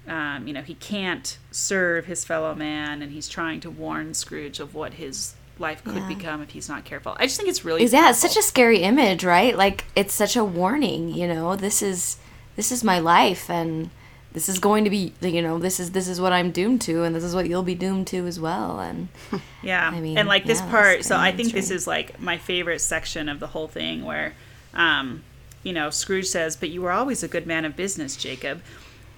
um, 0.07 0.47
you 0.47 0.53
know 0.53 0.61
he 0.61 0.73
can't 0.73 1.37
serve 1.51 2.05
his 2.05 2.25
fellow 2.25 2.55
man 2.55 3.01
and 3.01 3.11
he's 3.11 3.29
trying 3.29 3.59
to 3.59 3.69
warn 3.69 4.13
Scrooge 4.13 4.59
of 4.59 4.73
what 4.73 4.95
his 4.95 5.35
life 5.59 5.83
could 5.83 6.07
become 6.07 6.41
if 6.41 6.51
he's 6.51 6.69
not 6.69 6.85
careful. 6.85 7.15
I 7.19 7.25
just 7.25 7.37
think 7.37 7.49
it's 7.49 7.65
really 7.65 7.85
yeah, 7.85 8.09
it's 8.09 8.19
such 8.19 8.37
a 8.37 8.41
scary 8.41 8.79
image, 8.81 9.23
right? 9.23 9.55
Like 9.57 9.85
it's 9.95 10.13
such 10.13 10.35
a 10.35 10.43
warning, 10.43 11.09
you 11.09 11.27
know. 11.27 11.55
This 11.55 11.81
is 11.81 12.17
this 12.55 12.71
is 12.71 12.83
my 12.83 12.99
life 12.99 13.49
and 13.49 13.89
this 14.33 14.49
is 14.49 14.59
going 14.59 14.83
to 14.83 14.89
be 14.89 15.13
you 15.21 15.41
know, 15.41 15.59
this 15.59 15.79
is 15.79 15.91
this 15.91 16.07
is 16.07 16.21
what 16.21 16.33
I'm 16.33 16.51
doomed 16.51 16.81
to 16.81 17.03
and 17.03 17.15
this 17.15 17.23
is 17.23 17.33
what 17.33 17.47
you'll 17.47 17.63
be 17.63 17.75
doomed 17.75 18.07
to 18.07 18.27
as 18.27 18.39
well 18.39 18.79
and 18.79 19.09
Yeah. 19.63 19.89
I 19.89 19.99
mean, 19.99 20.17
and 20.17 20.27
like 20.27 20.45
this 20.45 20.59
yeah, 20.59 20.69
part, 20.69 21.05
so 21.05 21.17
I 21.17 21.31
think 21.31 21.51
this 21.53 21.71
is 21.71 21.87
like 21.87 22.19
my 22.19 22.37
favorite 22.37 22.79
section 22.79 23.29
of 23.29 23.39
the 23.39 23.47
whole 23.47 23.67
thing 23.67 24.05
where, 24.05 24.33
um, 24.73 25.23
you 25.63 25.73
know, 25.73 25.89
Scrooge 25.89 26.27
says, 26.27 26.55
"But 26.55 26.69
you 26.69 26.81
were 26.81 26.91
always 26.91 27.23
a 27.23 27.27
good 27.27 27.45
man 27.45 27.65
of 27.65 27.75
business, 27.75 28.15
Jacob." 28.15 28.61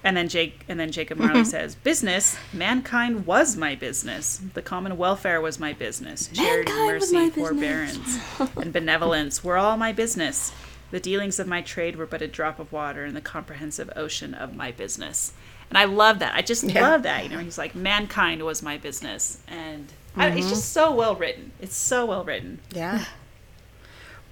And 0.02 0.16
then 0.16 0.28
Jake, 0.28 0.64
and 0.68 0.80
then 0.80 0.90
Jacob 0.90 1.18
Marley 1.18 1.44
says, 1.44 1.74
"Business, 1.74 2.36
mankind 2.54 3.26
was 3.26 3.56
my 3.56 3.74
business. 3.74 4.40
The 4.54 4.62
common 4.62 4.96
welfare 4.96 5.40
was 5.40 5.58
my 5.60 5.74
business. 5.74 6.28
Charity, 6.32 6.72
mercy, 6.72 7.30
forbearance, 7.30 8.18
and 8.56 8.72
benevolence 8.72 9.44
were 9.44 9.58
all 9.58 9.76
my 9.76 9.92
business. 9.92 10.52
The 10.90 11.00
dealings 11.00 11.38
of 11.38 11.46
my 11.46 11.60
trade 11.60 11.96
were 11.96 12.06
but 12.06 12.22
a 12.22 12.26
drop 12.26 12.58
of 12.58 12.72
water 12.72 13.04
in 13.04 13.14
the 13.14 13.20
comprehensive 13.20 13.90
ocean 13.94 14.32
of 14.32 14.56
my 14.56 14.70
business." 14.70 15.32
And 15.68 15.76
I 15.78 15.84
love 15.84 16.18
that. 16.18 16.34
I 16.34 16.42
just 16.42 16.64
Yeah. 16.64 16.80
love 16.80 17.02
that. 17.04 17.22
You 17.22 17.28
know, 17.28 17.38
he's 17.38 17.58
like, 17.58 17.74
"Mankind 17.74 18.42
was 18.42 18.62
my 18.62 18.78
business," 18.78 19.38
and 19.46 19.92
I, 20.16 20.28
it's 20.30 20.48
just 20.48 20.72
so 20.72 20.92
well 20.92 21.14
written. 21.14 21.52
It's 21.60 21.76
so 21.76 22.06
well 22.06 22.24
written. 22.24 22.58
Yeah. 22.74 23.04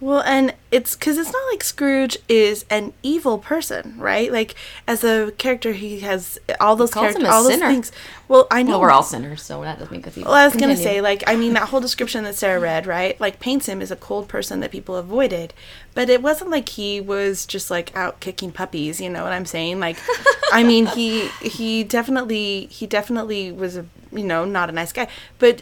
Well, 0.01 0.23
and 0.23 0.55
it's 0.71 0.95
because 0.95 1.19
it's 1.19 1.33
not 1.33 1.43
like 1.51 1.65
Scrooge 1.65 2.19
is 2.29 2.65
an 2.71 2.93
evil 3.03 3.37
person, 3.37 3.97
right? 3.99 4.31
Like 4.31 4.55
as 4.87 5.03
a 5.03 5.33
character, 5.39 5.73
he 5.73 6.01
has 6.01 6.39
all 6.61 6.77
those 6.77 6.95
characters, 6.95 7.25
all 7.25 7.43
those 7.43 7.59
things. 7.59 7.91
Well, 8.29 8.47
I 8.49 8.63
know 8.63 8.73
well, 8.73 8.83
we're 8.83 8.91
all 8.93 9.03
sinners, 9.03 9.43
so 9.43 9.63
that 9.63 9.81
doesn't 9.81 9.91
make 9.91 10.07
us 10.07 10.17
evil. 10.17 10.31
Well, 10.31 10.41
I 10.41 10.47
was 10.47 10.55
gonna 10.55 10.77
say, 10.77 11.01
like, 11.01 11.25
I 11.27 11.35
mean, 11.35 11.55
that 11.55 11.71
whole 11.71 11.81
description 11.81 12.23
that 12.25 12.37
Sarah 12.37 12.61
read, 12.61 12.87
right? 12.87 13.21
Like, 13.21 13.41
paints 13.41 13.67
him 13.67 13.83
as 13.83 13.91
a 13.91 13.97
cold 13.97 14.29
person 14.29 14.61
that 14.61 14.71
people 14.71 14.95
avoided, 14.95 15.53
but 15.95 16.09
it 16.09 16.23
wasn't 16.23 16.51
like 16.51 16.69
he 16.69 17.01
was 17.01 17.45
just 17.45 17.69
like 17.69 17.95
out 17.97 18.21
kicking 18.21 18.53
puppies. 18.53 19.01
You 19.01 19.11
know 19.11 19.25
what 19.25 19.33
I'm 19.33 19.47
saying? 19.47 19.81
Like, 19.81 19.99
I 20.53 20.63
mean, 20.63 20.87
he 20.87 21.27
he 21.43 21.83
definitely 21.83 22.67
he 22.67 22.87
definitely 22.87 23.51
was 23.51 23.77
a 23.77 23.87
you 24.13 24.25
know 24.25 24.45
not 24.45 24.69
a 24.69 24.73
nice 24.73 24.93
guy, 24.93 25.09
but 25.41 25.61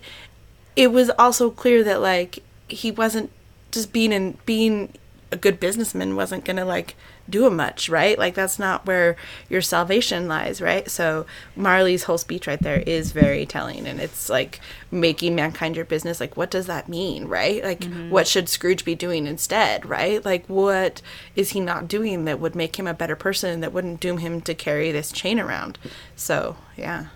it 0.75 0.93
was 0.93 1.09
also 1.19 1.51
clear 1.51 1.83
that 1.85 2.03
like 2.03 2.41
he 2.69 2.91
wasn't 2.91 3.31
just 3.77 3.93
being 3.93 4.13
in 4.13 4.37
being 4.47 4.93
a 5.33 5.37
good 5.37 5.59
businessman 5.59 6.15
wasn't 6.17 6.45
gonna 6.45 6.65
like 6.65 6.95
do 7.29 7.47
him 7.47 7.57
much 7.57 7.89
right? 7.89 8.19
Like 8.19 8.35
that's 8.35 8.59
not 8.59 8.87
where 8.87 9.17
your 9.49 9.61
salvation 9.61 10.29
lies 10.29 10.61
right? 10.61 10.89
So 10.91 11.27
marley's 11.55 12.05
whole 12.05 12.19
speech 12.19 12.47
right 12.47 12.61
there 12.61 12.81
is 12.87 13.13
very 13.13 13.45
telling 13.45 13.87
and 13.87 14.01
it's 14.01 14.29
like 14.29 14.61
making 14.91 15.35
mankind 15.35 15.77
your 15.77 15.85
business. 15.85 16.21
Like 16.21 16.37
what 16.37 16.51
does 16.51 16.67
that 16.67 16.89
mean 16.89 17.27
right? 17.27 17.63
Like 17.63 17.81
mm-hmm. 17.81 18.11
what 18.11 18.29
should 18.29 18.49
scrooge 18.49 18.85
be 18.85 18.95
doing 18.95 19.27
instead 19.27 19.85
right? 19.85 20.25
Like 20.25 20.47
what 20.47 21.03
is 21.35 21.51
he 21.51 21.61
not 21.61 21.89
doing 21.89 22.25
that 22.25 22.41
would 22.41 22.55
make 22.55 22.79
him 22.79 22.87
a 22.87 22.95
better 22.95 23.17
person 23.17 23.61
that 23.61 23.73
wouldn't 23.73 24.01
doom 24.01 24.19
him 24.19 24.41
to 24.43 24.55
carry 24.55 24.93
this 24.93 25.11
chain 25.13 25.41
around? 25.41 25.79
So 26.15 26.57
yeah. 26.77 27.07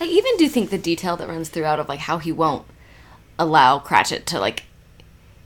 I 0.00 0.04
even 0.04 0.36
do 0.36 0.48
think 0.48 0.70
the 0.70 0.78
detail 0.78 1.16
that 1.16 1.28
runs 1.28 1.48
throughout 1.48 1.80
of 1.80 1.88
like 1.88 2.00
how 2.00 2.18
he 2.18 2.30
won't 2.30 2.66
allow 3.36 3.80
Cratchit 3.80 4.26
to 4.26 4.38
like 4.38 4.64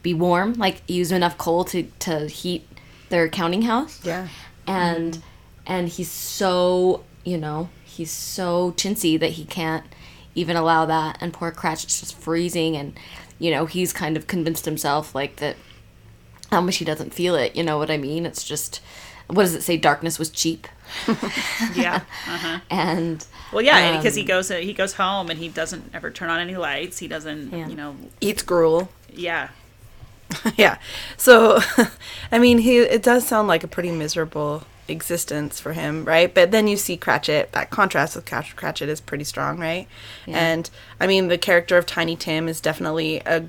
be 0.03 0.15
warm, 0.15 0.55
like 0.55 0.83
use 0.89 1.13
enough 1.13 1.39
coal 1.39 1.65
to 1.67 1.85
to 2.01 2.27
heat 2.29 2.67
their 3.09 3.29
counting 3.29 3.63
house. 3.63 4.01
yeah 4.05 4.29
and 4.67 5.23
and 5.67 5.89
he's 5.89 6.11
so 6.11 7.03
you 7.25 7.37
know 7.39 7.69
he's 7.85 8.11
so 8.11 8.73
chintzy 8.73 9.19
that 9.19 9.31
he 9.33 9.45
can't 9.45 9.85
even 10.35 10.57
allow 10.57 10.87
that 10.87 11.19
and 11.21 11.33
poor 11.33 11.51
cratchit's 11.51 12.01
just 12.01 12.17
freezing 12.17 12.77
and 12.77 12.99
you 13.39 13.51
know 13.51 13.67
he's 13.67 13.93
kind 13.93 14.17
of 14.17 14.27
convinced 14.27 14.65
himself 14.65 15.15
like 15.15 15.37
that 15.37 15.57
how 16.51 16.61
much 16.61 16.77
he 16.77 16.85
doesn't 16.85 17.13
feel 17.15 17.35
it. 17.35 17.57
You 17.57 17.63
know 17.63 17.79
what 17.79 17.91
I 17.91 17.97
mean? 17.97 18.25
It's 18.27 18.45
just 18.45 18.81
what 19.29 19.45
does 19.45 19.55
it 19.55 19.63
say? 19.63 19.77
Darkness 19.79 20.19
was 20.19 20.29
cheap, 20.31 20.67
Yeah. 21.75 22.03
Uh-huh. 22.29 22.59
and 22.71 23.25
Well, 23.53 23.63
yeah, 23.63 23.97
because 23.97 24.15
he 24.15 24.23
Um, 24.23 24.29
goes 24.29 24.49
he 24.51 24.73
goes 24.75 24.93
home 24.95 25.31
and 25.31 25.39
he 25.39 25.49
doesn't 25.49 25.91
ever 25.95 26.11
turn 26.11 26.29
on 26.31 26.41
any 26.41 26.57
lights. 26.57 26.99
He 26.99 27.09
doesn't, 27.09 27.53
Yeah. 27.53 27.69
you 27.69 27.75
know, 27.77 27.97
Eats 28.21 28.43
gruel. 28.43 28.91
yeah. 29.13 29.49
yeah. 30.57 30.79
So, 31.17 31.61
I 32.33 32.39
mean, 32.39 32.59
he 32.59 32.79
it 32.79 33.03
does 33.03 33.27
sound 33.27 33.49
like 33.49 33.65
a 33.65 33.69
pretty 33.69 33.91
miserable 33.91 34.65
existence 34.89 35.61
for 35.61 35.73
him, 35.73 36.05
right? 36.05 36.33
But 36.33 36.51
then 36.51 36.67
you 36.67 36.77
see 36.77 36.97
Cratchit. 36.97 37.53
That 37.53 37.71
contrast 37.71 38.17
with 38.17 38.25
Cratch- 38.25 38.57
Cratchit 38.57 38.89
is 38.89 39.01
pretty 39.01 39.25
strong, 39.25 39.59
right? 39.59 39.87
And 40.27 40.69
I 41.01 41.07
mean, 41.07 41.29
the 41.29 41.39
character 41.39 41.77
of 41.79 41.87
Tiny 41.87 42.17
Tim 42.17 42.49
is 42.49 42.61
definitely 42.61 43.21
a 43.27 43.45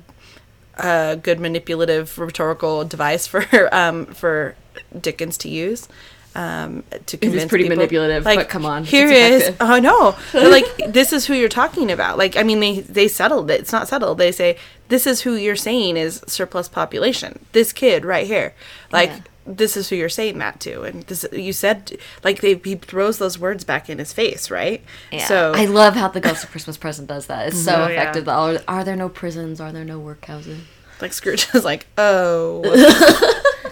a 0.76 1.16
good 1.22 1.38
manipulative 1.38 2.18
rhetorical 2.18 2.84
device 2.84 3.26
for 3.32 3.44
um 3.72 4.06
for 4.06 4.56
Dickens 4.98 5.36
to 5.38 5.48
use. 5.48 5.88
Um, 6.36 6.82
to 7.06 7.16
convince 7.16 7.48
pretty 7.48 7.64
people. 7.64 7.76
manipulative, 7.76 8.24
but 8.24 8.48
come 8.48 8.66
on, 8.66 8.82
here 8.82 9.06
is. 9.08 9.54
Oh 9.60 9.78
no! 9.78 10.16
But, 10.32 10.50
like 10.50 10.92
this 10.92 11.12
is 11.12 11.26
who 11.26 11.34
you're 11.34 11.48
talking 11.48 11.92
about. 11.92 12.18
Like 12.18 12.36
I 12.36 12.42
mean, 12.42 12.58
they 12.58 12.80
they 12.80 13.06
settled 13.06 13.50
it. 13.52 13.60
It's 13.60 13.72
not 13.72 13.86
settled. 13.86 14.18
They 14.18 14.32
say 14.32 14.56
this 14.88 15.06
is 15.06 15.20
who 15.20 15.34
you're 15.34 15.54
saying 15.54 15.96
is 15.96 16.22
surplus 16.26 16.68
population. 16.68 17.38
This 17.52 17.72
kid 17.72 18.04
right 18.04 18.26
here. 18.26 18.52
Like 18.90 19.10
Yeah. 19.10 19.20
this 19.46 19.76
is 19.76 19.88
who 19.90 19.94
you're 19.96 20.08
saying 20.08 20.38
that 20.38 20.58
to. 20.60 20.82
And 20.82 21.04
this 21.04 21.24
you 21.30 21.52
said 21.52 21.96
like 22.24 22.40
they 22.40 22.54
he 22.56 22.74
throws 22.74 23.18
those 23.18 23.38
words 23.38 23.62
back 23.62 23.88
in 23.88 23.98
his 24.00 24.12
face, 24.12 24.50
right? 24.50 24.82
yeah. 25.12 25.26
So 25.28 25.52
I 25.54 25.66
love 25.66 25.94
how 25.94 26.08
the 26.08 26.20
Ghost 26.20 26.42
of 26.42 26.50
Christmas 26.50 26.76
Present 26.76 27.06
does 27.06 27.26
that. 27.26 27.46
It's 27.46 27.58
so 27.64 27.84
Oh, 27.84 27.86
yeah. 27.86 28.00
effective. 28.00 28.28
Are, 28.28 28.58
are 28.66 28.82
there 28.82 28.96
no 28.96 29.08
prisons? 29.08 29.60
Are 29.60 29.70
there 29.70 29.84
no 29.84 30.00
workhouses? 30.00 30.58
like 31.00 31.12
Scrooge 31.12 31.46
is 31.54 31.64
like, 31.64 31.86
oh. 31.96 32.62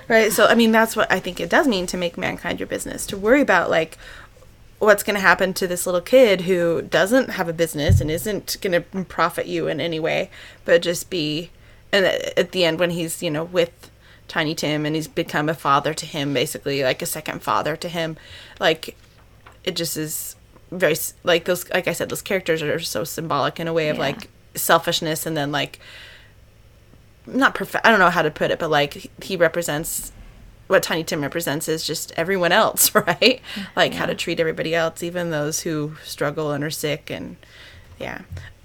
Right. 0.09 0.32
So 0.32 0.46
I 0.46 0.55
mean, 0.55 0.72
that's 0.72 0.96
what 0.96 1.11
I 1.11 1.18
think 1.20 1.40
it 1.40 1.50
does 1.50 1.66
mean 1.68 1.86
to 1.88 1.96
make 1.96 2.16
mankind 2.18 2.61
your 2.61 2.66
business. 2.66 3.07
To 3.07 3.16
worry 3.16 3.40
about 3.40 3.70
like 3.70 3.98
what's 4.78 5.03
going 5.03 5.14
to 5.14 5.20
happen 5.20 5.55
to 5.55 5.66
this 5.68 5.86
little 5.86 6.00
kid 6.00 6.42
who 6.42 6.82
doesn't 6.82 7.30
have 7.30 7.48
a 7.48 7.53
business 7.53 8.00
and 8.00 8.11
isn't 8.11 8.57
going 8.61 8.72
to 8.72 9.05
profit 9.05 9.46
you 9.46 9.68
in 9.68 9.80
any 9.80 10.00
way, 10.00 10.30
but 10.64 10.82
just 10.82 11.09
be. 11.11 11.50
And 11.92 12.05
at 12.07 12.53
the 12.53 12.64
end, 12.64 12.80
when 12.80 12.90
he's 12.90 13.22
you 13.22 13.30
know 13.30 13.44
with 13.44 13.90
Tiny 14.28 14.55
Tim 14.55 14.86
and 14.86 14.96
he's 14.96 15.09
become 15.09 15.48
a 15.48 15.55
father 15.55 15.92
to 15.94 16.07
him, 16.07 16.32
basically 16.34 16.82
like 16.82 17.03
a 17.03 17.07
second 17.07 17.42
father 17.42 17.76
to 17.76 17.88
him, 17.88 18.16
like 18.59 18.96
it 19.64 19.76
just 19.76 19.96
is 19.96 20.34
very 20.70 20.96
like 21.22 21.44
those. 21.44 21.68
Like 21.70 21.86
I 21.86 21.92
said, 21.92 22.09
those 22.09 22.22
characters 22.22 22.62
are 22.62 22.80
so 22.80 23.05
symbolic 23.05 23.61
in 23.61 23.68
a 23.68 23.72
way 23.72 23.88
of 23.90 23.96
Yeah. 23.96 24.03
like 24.03 24.28
selfishness 24.55 25.26
and 25.26 25.36
then 25.36 25.53
like 25.53 25.78
not 27.27 27.55
perfect. 27.55 27.87
I 27.87 27.91
don't 27.91 28.01
know 28.01 28.11
how 28.11 28.23
to 28.23 28.31
put 28.31 28.51
it, 28.51 28.59
but 28.59 28.70
like 28.70 29.11
he- 29.23 29.37
represents 29.37 30.12
what 30.68 30.83
Tiny 30.83 31.05
Tim 31.05 31.20
represents 31.23 31.68
is 31.68 31.87
just 31.87 32.12
everyone 32.16 32.53
else, 32.53 32.95
right? 32.95 33.41
Like 33.77 33.95
how 33.95 34.07
to 34.07 34.14
treat 34.14 34.41
everybody 34.41 34.75
else, 34.75 35.03
even 35.03 35.31
those 35.31 35.61
who 35.61 35.97
struggle 36.05 36.53
and 36.53 36.64
are 36.64 36.70
sick, 36.70 37.11
and 37.11 37.37
yeah. 37.99 38.23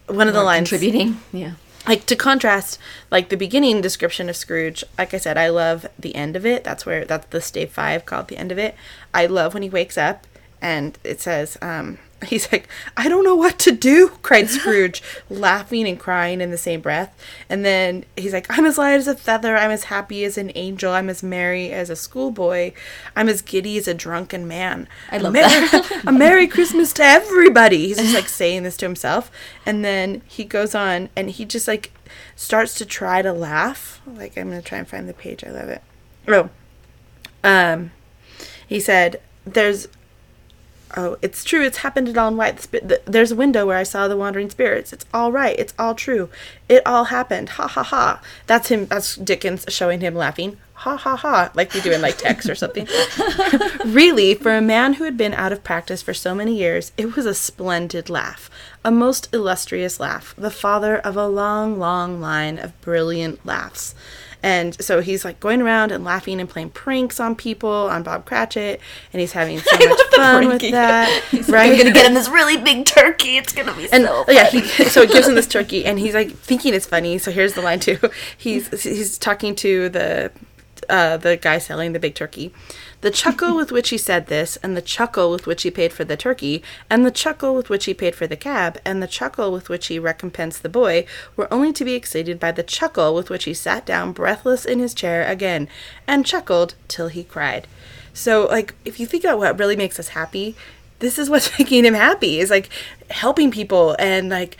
One 0.07 0.27
of 0.27 0.33
the 0.33 0.43
lines 0.43 0.69
Contributing. 0.69 1.19
Yeah. 1.33 1.53
like 1.85 2.05
to 2.05 2.15
contrast 2.15 2.79
like 3.11 3.27
the 3.29 3.35
beginning 3.35 3.81
description 3.81 4.29
of 4.29 4.35
scrooge 4.37 4.83
like 4.97 5.13
i 5.13 5.17
said 5.17 5.37
i 5.37 5.49
love 5.49 5.85
the 5.99 6.15
end 6.15 6.35
of 6.37 6.45
it 6.45 6.63
that's 6.63 6.85
where 6.85 7.03
that's 7.03 7.27
the 7.27 7.41
stave 7.41 7.71
five 7.71 8.05
called 8.05 8.29
the 8.29 8.37
end 8.37 8.51
of 8.53 8.57
it 8.57 8.73
i 9.13 9.25
love 9.25 9.53
when 9.53 9.63
he 9.63 9.69
wakes 9.69 9.97
up 9.97 10.25
and 10.61 10.97
it 11.03 11.19
says 11.19 11.57
um 11.61 11.97
he's 12.25 12.51
like 12.51 12.67
i 12.95 13.07
don't 13.07 13.23
know 13.23 13.35
what 13.35 13.59
to 13.59 13.71
do 13.71 14.09
cried 14.23 14.49
scrooge 14.49 15.03
laughing 15.29 15.87
and 15.87 15.99
crying 15.99 16.41
in 16.41 16.51
the 16.51 16.57
same 16.57 16.81
breath. 16.81 17.13
And 17.49 17.63
then 17.63 18.05
he's 18.15 18.33
like 18.33 18.47
i'm 18.49 18.65
as 18.65 18.77
light 18.77 18.93
as 18.93 19.07
a 19.07 19.15
feather. 19.15 19.55
I'm 19.55 19.71
as 19.71 19.85
happy 19.85 20.23
as 20.23 20.37
an 20.37 20.51
angel. 20.55 20.91
I'm 20.93 21.09
as 21.09 21.21
merry 21.21 21.71
as 21.71 21.89
a 21.89 21.95
schoolboy. 21.95 22.73
I'm 23.15 23.29
as 23.29 23.41
giddy 23.41 23.77
as 23.77 23.87
a 23.87 23.93
drunken 23.93 24.47
man. 24.47 24.87
I 25.11 25.17
love 25.17 25.35
a 25.35 25.39
merry, 25.39 25.67
a 26.07 26.11
merry 26.11 26.47
christmas 26.47 26.93
to 26.93 27.03
everybody. 27.03 27.87
He's 27.87 27.97
just 27.97 28.13
like 28.13 28.29
saying 28.29 28.63
this 28.63 28.77
to 28.77 28.85
himself. 28.85 29.31
And 29.65 29.83
then 29.83 30.21
he 30.27 30.43
goes 30.43 30.73
on 30.73 31.09
and 31.15 31.29
he 31.29 31.45
just 31.45 31.67
like 31.67 31.91
starts 32.35 32.73
to 32.75 32.85
try 32.85 33.21
to 33.21 33.33
laugh. 33.33 34.01
Like 34.07 34.37
i'm 34.37 34.49
gonna 34.49 34.61
try 34.61 34.79
and 34.79 34.87
find 34.87 35.07
the 35.07 35.13
page. 35.13 35.43
I 35.43 35.51
love 35.51 35.69
it. 35.69 35.81
Oh 36.27 36.49
um 37.43 37.91
he 38.67 38.79
said 38.79 39.21
there's 39.45 39.87
oh 40.95 41.17
it's 41.21 41.43
true 41.43 41.63
it's 41.63 41.77
happened 41.77 42.07
at 42.07 42.17
all 42.17 42.29
in 42.29 42.37
white 42.37 42.67
there's 43.05 43.31
a 43.31 43.35
window 43.35 43.65
where 43.65 43.77
i 43.77 43.83
saw 43.83 44.07
the 44.07 44.17
wandering 44.17 44.49
spirits. 44.49 44.93
It's 44.93 45.05
all 45.13 45.31
right 45.31 45.57
it's 45.57 45.73
all 45.77 45.95
true. 45.95 46.29
It 46.69 46.85
all 46.85 47.05
happened. 47.05 47.49
Ha 47.49 47.67
ha 47.67 47.83
ha. 47.83 48.21
That's 48.45 48.69
him 48.69 48.85
that's 48.85 49.15
dickens 49.15 49.65
showing 49.69 50.01
him 50.01 50.15
laughing. 50.15 50.57
Ha 50.73 50.95
ha 50.97 51.15
ha. 51.15 51.51
Like 51.53 51.73
we 51.73 51.81
do 51.81 51.91
in 51.91 52.01
like 52.01 52.17
text 52.17 52.49
or 52.49 52.55
something. 52.55 52.87
Really 53.85 54.33
for 54.35 54.55
a 54.55 54.61
man 54.61 54.93
who 54.93 55.05
had 55.05 55.17
been 55.17 55.33
out 55.33 55.53
of 55.53 55.63
practice 55.63 56.01
for 56.01 56.13
so 56.13 56.35
many 56.35 56.55
years 56.55 56.91
it 56.97 57.15
was 57.15 57.25
a 57.25 57.33
splendid 57.33 58.09
laugh. 58.09 58.49
A 58.83 58.91
most 58.91 59.33
illustrious 59.33 59.99
laugh. 59.99 60.35
The 60.37 60.51
father 60.51 60.97
of 60.97 61.15
a 61.17 61.27
long 61.27 61.79
long 61.79 62.19
line 62.19 62.59
of 62.59 62.79
brilliant 62.81 63.45
laughs 63.45 63.95
and 64.47 64.81
so 64.81 65.01
he's 65.01 65.25
like 65.25 65.41
going 65.41 65.61
around 65.61 65.91
and 65.91 66.05
laughing 66.05 66.39
and 66.39 66.49
playing 66.49 66.69
pranks 66.69 67.19
on 67.19 67.35
people 67.35 67.69
on 67.69 68.01
Bob 68.01 68.23
Cratchit, 68.23 68.79
and 69.11 69.19
he's 69.19 69.33
having 69.33 69.59
so 69.59 69.77
much 69.89 70.01
fun 70.15 70.47
with 70.47 70.61
that. 70.71 71.21
right? 71.49 71.69
I'm 71.69 71.77
gonna 71.77 71.91
get 71.91 72.05
him 72.05 72.13
this 72.13 72.29
really 72.29 72.55
big 72.55 72.85
turkey. 72.85 73.35
It's 73.35 73.51
gonna 73.51 73.73
be 73.73 73.91
and 73.91 74.05
so. 74.05 74.23
oh, 74.25 74.31
yeah, 74.31 74.49
he 74.49 74.61
so 74.85 75.01
it 75.01 75.11
gives 75.11 75.27
him 75.27 75.35
this 75.35 75.47
turkey, 75.47 75.83
and 75.83 75.99
he's 75.99 76.13
like 76.13 76.31
thinking 76.31 76.73
it's 76.73 76.85
funny. 76.85 77.17
So 77.17 77.29
here's 77.29 77.55
the 77.55 77.61
line 77.61 77.81
too. 77.81 77.99
He's 78.37 78.83
he's 78.83 79.17
talking 79.17 79.53
to 79.55 79.89
the 79.89 80.31
uh, 80.89 81.17
the 81.17 81.37
guy 81.37 81.57
selling 81.57 81.93
the 81.93 81.99
big 81.99 82.15
turkey. 82.15 82.53
The 83.01 83.11
chuckle 83.11 83.55
with 83.55 83.71
which 83.71 83.89
he 83.89 83.97
said 83.97 84.27
this, 84.27 84.57
and 84.57 84.75
the 84.75 84.81
chuckle 84.81 85.29
with 85.29 85.45
which 85.45 85.63
he 85.63 85.71
paid 85.71 85.93
for 85.93 86.03
the 86.03 86.17
turkey, 86.17 86.63
and 86.89 87.05
the 87.05 87.11
chuckle 87.11 87.53
with 87.53 87.69
which 87.69 87.85
he 87.85 87.93
paid 87.93 88.15
for 88.15 88.25
the 88.25 88.35
cab, 88.35 88.79
and 88.83 89.01
the 89.01 89.07
chuckle 89.07 89.51
with 89.51 89.69
which 89.69 89.87
he 89.87 89.99
recompensed 89.99 90.63
the 90.63 90.69
boy, 90.69 91.05
were 91.35 91.51
only 91.53 91.71
to 91.73 91.85
be 91.85 91.93
exceeded 91.93 92.39
by 92.39 92.51
the 92.51 92.63
chuckle 92.63 93.13
with 93.13 93.29
which 93.29 93.43
he 93.43 93.53
sat 93.53 93.85
down 93.85 94.13
breathless 94.13 94.65
in 94.65 94.79
his 94.79 94.93
chair 94.93 95.27
again, 95.27 95.67
and 96.07 96.25
chuckled 96.25 96.73
till 96.87 97.09
he 97.09 97.23
cried. 97.23 97.67
So, 98.13 98.45
like, 98.45 98.73
if 98.83 98.99
you 98.99 99.05
think 99.05 99.23
about 99.23 99.37
what 99.37 99.59
really 99.59 99.75
makes 99.75 99.99
us 99.99 100.09
happy, 100.09 100.55
this 100.99 101.19
is 101.19 101.29
what's 101.29 101.57
making 101.59 101.85
him 101.85 101.93
happy 101.93 102.39
is 102.39 102.49
like 102.49 102.69
helping 103.09 103.51
people 103.51 103.95
and 103.99 104.29
like 104.29 104.57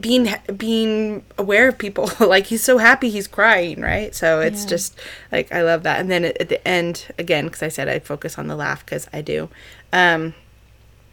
being 0.00 0.28
being 0.56 1.22
aware 1.38 1.68
of 1.68 1.78
people. 1.78 2.10
Like 2.20 2.46
he's 2.46 2.62
so 2.62 2.78
happy 2.78 3.10
he's 3.10 3.26
crying 3.26 3.80
right? 3.80 4.14
So 4.14 4.40
it's 4.40 4.64
just 4.64 4.98
like 5.30 5.52
i 5.52 5.62
love 5.62 5.82
that. 5.82 6.00
And 6.00 6.10
then 6.10 6.24
at, 6.24 6.40
at 6.40 6.48
the 6.48 6.66
end 6.66 7.08
again 7.18 7.46
because 7.46 7.62
i 7.62 7.68
said 7.68 7.88
i'd 7.88 8.04
focus 8.04 8.38
on 8.38 8.46
the 8.46 8.56
laugh 8.56 8.84
because 8.84 9.08
i 9.12 9.20
do 9.20 9.48
um 9.92 10.34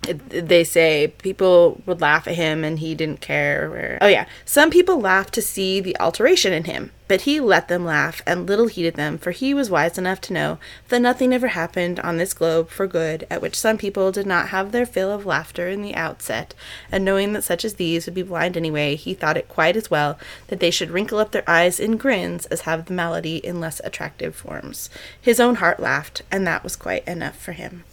they 0.01 0.63
say 0.63 1.13
people 1.19 1.81
would 1.85 2.01
laugh 2.01 2.27
at 2.27 2.35
him 2.35 2.63
and 2.63 2.79
he 2.79 2.95
didn't 2.95 3.21
care 3.21 3.97
oh 4.01 4.07
yeah. 4.07 4.25
Some 4.45 4.69
people 4.69 4.99
laughed 4.99 5.33
to 5.35 5.41
see 5.41 5.79
the 5.79 5.97
alteration 5.99 6.53
in 6.53 6.63
him 6.65 6.91
but 7.09 7.21
he 7.21 7.39
let 7.39 7.67
them 7.67 7.83
laugh 7.83 8.21
and 8.25 8.47
little 8.47 8.67
heeded 8.67 8.93
them 8.93 9.17
for 9.17 9.31
he 9.31 9.53
was 9.53 9.69
wise 9.69 9.97
enough 9.97 10.21
to 10.21 10.31
know 10.31 10.59
that 10.89 11.01
nothing 11.01 11.33
ever 11.33 11.47
happened 11.47 11.99
on 11.99 12.17
this 12.17 12.35
globe 12.35 12.69
for 12.69 12.87
good 12.87 13.25
at 13.29 13.41
which 13.41 13.55
some 13.55 13.77
people 13.77 14.11
did 14.11 14.27
not 14.27 14.49
have 14.49 14.71
their 14.71 14.85
fill 14.85 15.11
of 15.11 15.25
laughter 15.25 15.67
in 15.67 15.81
the 15.81 15.95
outset. 15.95 16.53
And 16.91 17.03
knowing 17.03 17.33
that 17.33 17.43
such 17.43 17.65
as 17.65 17.73
these 17.73 18.05
would 18.05 18.13
be 18.13 18.21
blind 18.21 18.55
anyway 18.55 18.95
he 18.95 19.13
thought 19.13 19.37
it 19.37 19.49
quite 19.49 19.75
as 19.75 19.89
well 19.89 20.19
that 20.47 20.59
they 20.59 20.71
should 20.71 20.91
wrinkle 20.91 21.17
up 21.17 21.31
their 21.31 21.49
eyes 21.49 21.79
in 21.79 21.97
grins 21.97 22.45
as 22.45 22.61
have 22.61 22.85
the 22.85 22.93
malady 22.93 23.37
in 23.37 23.59
less 23.59 23.81
attractive 23.83 24.35
forms. 24.35 24.89
His 25.19 25.39
own 25.39 25.55
heart 25.55 25.79
laughed 25.79 26.21
and 26.31 26.45
that 26.45 26.63
was 26.63 26.75
quite 26.75 27.05
enough 27.07 27.37
for 27.37 27.53
him 27.53 27.83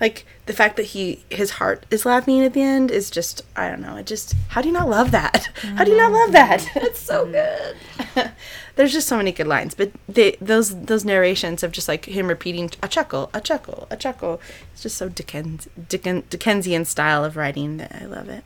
like 0.00 0.24
the 0.46 0.52
fact 0.52 0.76
that 0.76 0.86
he 0.86 1.24
his 1.30 1.52
heart 1.52 1.84
is 1.90 2.06
laughing 2.06 2.42
at 2.42 2.54
the 2.54 2.62
end 2.62 2.90
is 2.90 3.10
just 3.10 3.42
I 3.54 3.68
don't 3.68 3.82
know. 3.82 3.96
It 3.96 4.06
just 4.06 4.34
how 4.48 4.62
do 4.62 4.68
you 4.68 4.74
not 4.74 4.88
love 4.88 5.10
that? 5.10 5.48
How 5.76 5.84
do 5.84 5.90
you 5.90 5.96
not 5.96 6.12
love 6.12 6.32
that? 6.32 6.68
It's 6.76 7.00
so 7.00 7.26
good. 7.26 7.76
There's 8.76 8.92
just 8.92 9.08
so 9.08 9.16
many 9.16 9.30
good 9.32 9.46
lines, 9.46 9.74
but 9.74 9.92
they 10.08 10.36
those 10.40 10.74
those 10.82 11.04
narrations 11.04 11.62
of 11.62 11.72
just 11.72 11.88
like 11.88 12.06
him 12.06 12.28
repeating 12.28 12.70
a 12.82 12.88
chuckle, 12.88 13.30
a 13.34 13.40
chuckle, 13.40 13.86
a 13.90 13.96
chuckle. 13.96 14.40
It's 14.72 14.82
just 14.82 14.96
so 14.96 15.08
Dickens, 15.08 15.68
Dickens 15.88 16.24
Dickensian 16.30 16.84
style 16.84 17.24
of 17.24 17.36
writing 17.36 17.76
that 17.76 17.94
I 17.94 18.06
love 18.06 18.28
it. 18.28 18.44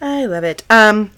I 0.00 0.26
love 0.26 0.44
it. 0.44 0.62
Um, 0.70 1.10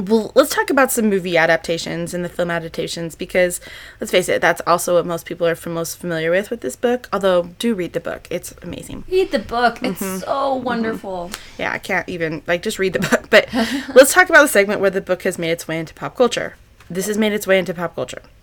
well, 0.00 0.32
let's 0.34 0.54
talk 0.54 0.70
about 0.70 0.90
some 0.90 1.08
movie 1.08 1.36
adaptations 1.36 2.12
and 2.14 2.24
the 2.24 2.28
film 2.28 2.50
adaptations 2.50 3.14
because 3.14 3.60
let's 4.00 4.10
face 4.10 4.28
it, 4.28 4.40
that's 4.40 4.60
also 4.66 4.94
what 4.96 5.06
most 5.06 5.26
people 5.26 5.46
are 5.46 5.56
most 5.66 5.98
familiar 5.98 6.30
with 6.30 6.50
with 6.50 6.60
this 6.60 6.76
book. 6.76 7.08
Although, 7.12 7.44
do 7.58 7.74
read 7.74 7.92
the 7.92 8.00
book; 8.00 8.26
it's 8.30 8.54
amazing. 8.62 9.04
Read 9.10 9.30
the 9.30 9.38
book. 9.38 9.82
It's 9.82 10.00
Mm-hmm. 10.00 10.18
so 10.18 10.54
wonderful. 10.54 11.30
Yeah, 11.58 11.72
I 11.72 11.78
can't 11.78 12.08
even 12.08 12.42
like 12.46 12.62
just 12.62 12.78
read 12.78 12.92
the 12.94 12.98
book. 13.10 13.28
But 13.30 13.48
let's 13.94 14.12
talk 14.14 14.28
about 14.28 14.42
the 14.42 14.48
segment 14.48 14.80
where 14.80 14.90
the 14.90 15.00
book 15.00 15.22
has 15.22 15.38
made 15.38 15.50
its 15.50 15.66
way 15.68 15.78
into 15.78 15.94
pop 15.94 16.16
culture. 16.16 16.56
This 16.88 17.06
has 17.06 17.16
made 17.18 17.32
its 17.32 17.46
way 17.46 17.58
into 17.58 17.72
pop 17.74 17.94
culture. 17.94 18.22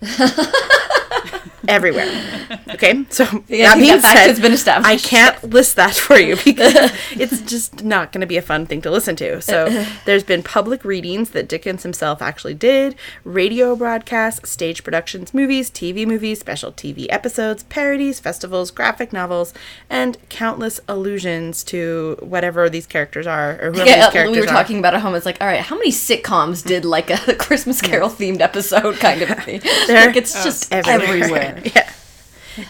everywhere. 1.68 2.08
Okay, 2.78 3.04
so 3.10 3.24
Yeah, 3.48 3.74
that 3.74 3.78
being 3.78 4.00
that 4.00 4.16
said, 4.16 4.28
has 4.28 4.38
been 4.40 4.52
established. 4.52 4.88
I 4.88 4.96
can't 4.98 5.42
list 5.52 5.74
that 5.76 5.94
for 5.94 6.16
you 6.16 6.36
because 6.44 6.74
it's 7.12 7.40
just 7.42 7.82
not 7.82 8.12
going 8.12 8.20
to 8.20 8.26
be 8.26 8.36
a 8.36 8.42
fun 8.42 8.66
thing 8.66 8.80
to 8.82 8.90
listen 8.90 9.16
to. 9.16 9.40
So 9.42 9.84
there's 10.04 10.22
been 10.22 10.42
public 10.42 10.84
readings 10.84 11.30
that 11.30 11.48
Dickens 11.48 11.82
himself 11.82 12.22
actually 12.22 12.54
did, 12.54 12.94
radio 13.24 13.74
broadcasts, 13.74 14.48
stage 14.50 14.84
productions, 14.84 15.32
movies, 15.34 15.70
TV 15.70 16.06
movies, 16.06 16.38
special 16.40 16.70
TV 16.72 17.06
episodes, 17.10 17.64
parodies, 17.64 18.20
festivals, 18.20 18.70
graphic 18.70 19.12
novels, 19.12 19.52
and 19.90 20.16
countless 20.28 20.80
allusions 20.88 21.64
to 21.64 22.16
whatever 22.20 22.68
these 22.70 22.86
characters 22.86 23.26
are 23.26 23.52
or 23.60 23.70
whoever 23.72 23.84
these 23.84 23.86
Yeah, 23.88 24.10
characters 24.10 24.36
we 24.36 24.40
were 24.40 24.46
are. 24.46 24.54
talking 24.54 24.78
about 24.78 24.94
at 24.94 25.00
home. 25.00 25.14
It's 25.14 25.26
like, 25.26 25.40
all 25.40 25.46
right, 25.48 25.60
how 25.60 25.76
many 25.76 25.90
sitcoms 25.90 26.64
did 26.64 26.84
like 26.84 27.10
a 27.10 27.34
Christmas 27.34 27.80
Carol 27.80 28.08
themed 28.10 28.40
episode 28.40 28.96
kind 28.96 29.22
of 29.22 29.28
thing? 29.44 29.60
Like 29.88 30.16
it's 30.16 30.44
just 30.44 30.72
everywhere. 30.72 31.02
everywhere. 31.08 31.57
yeah. 31.74 31.92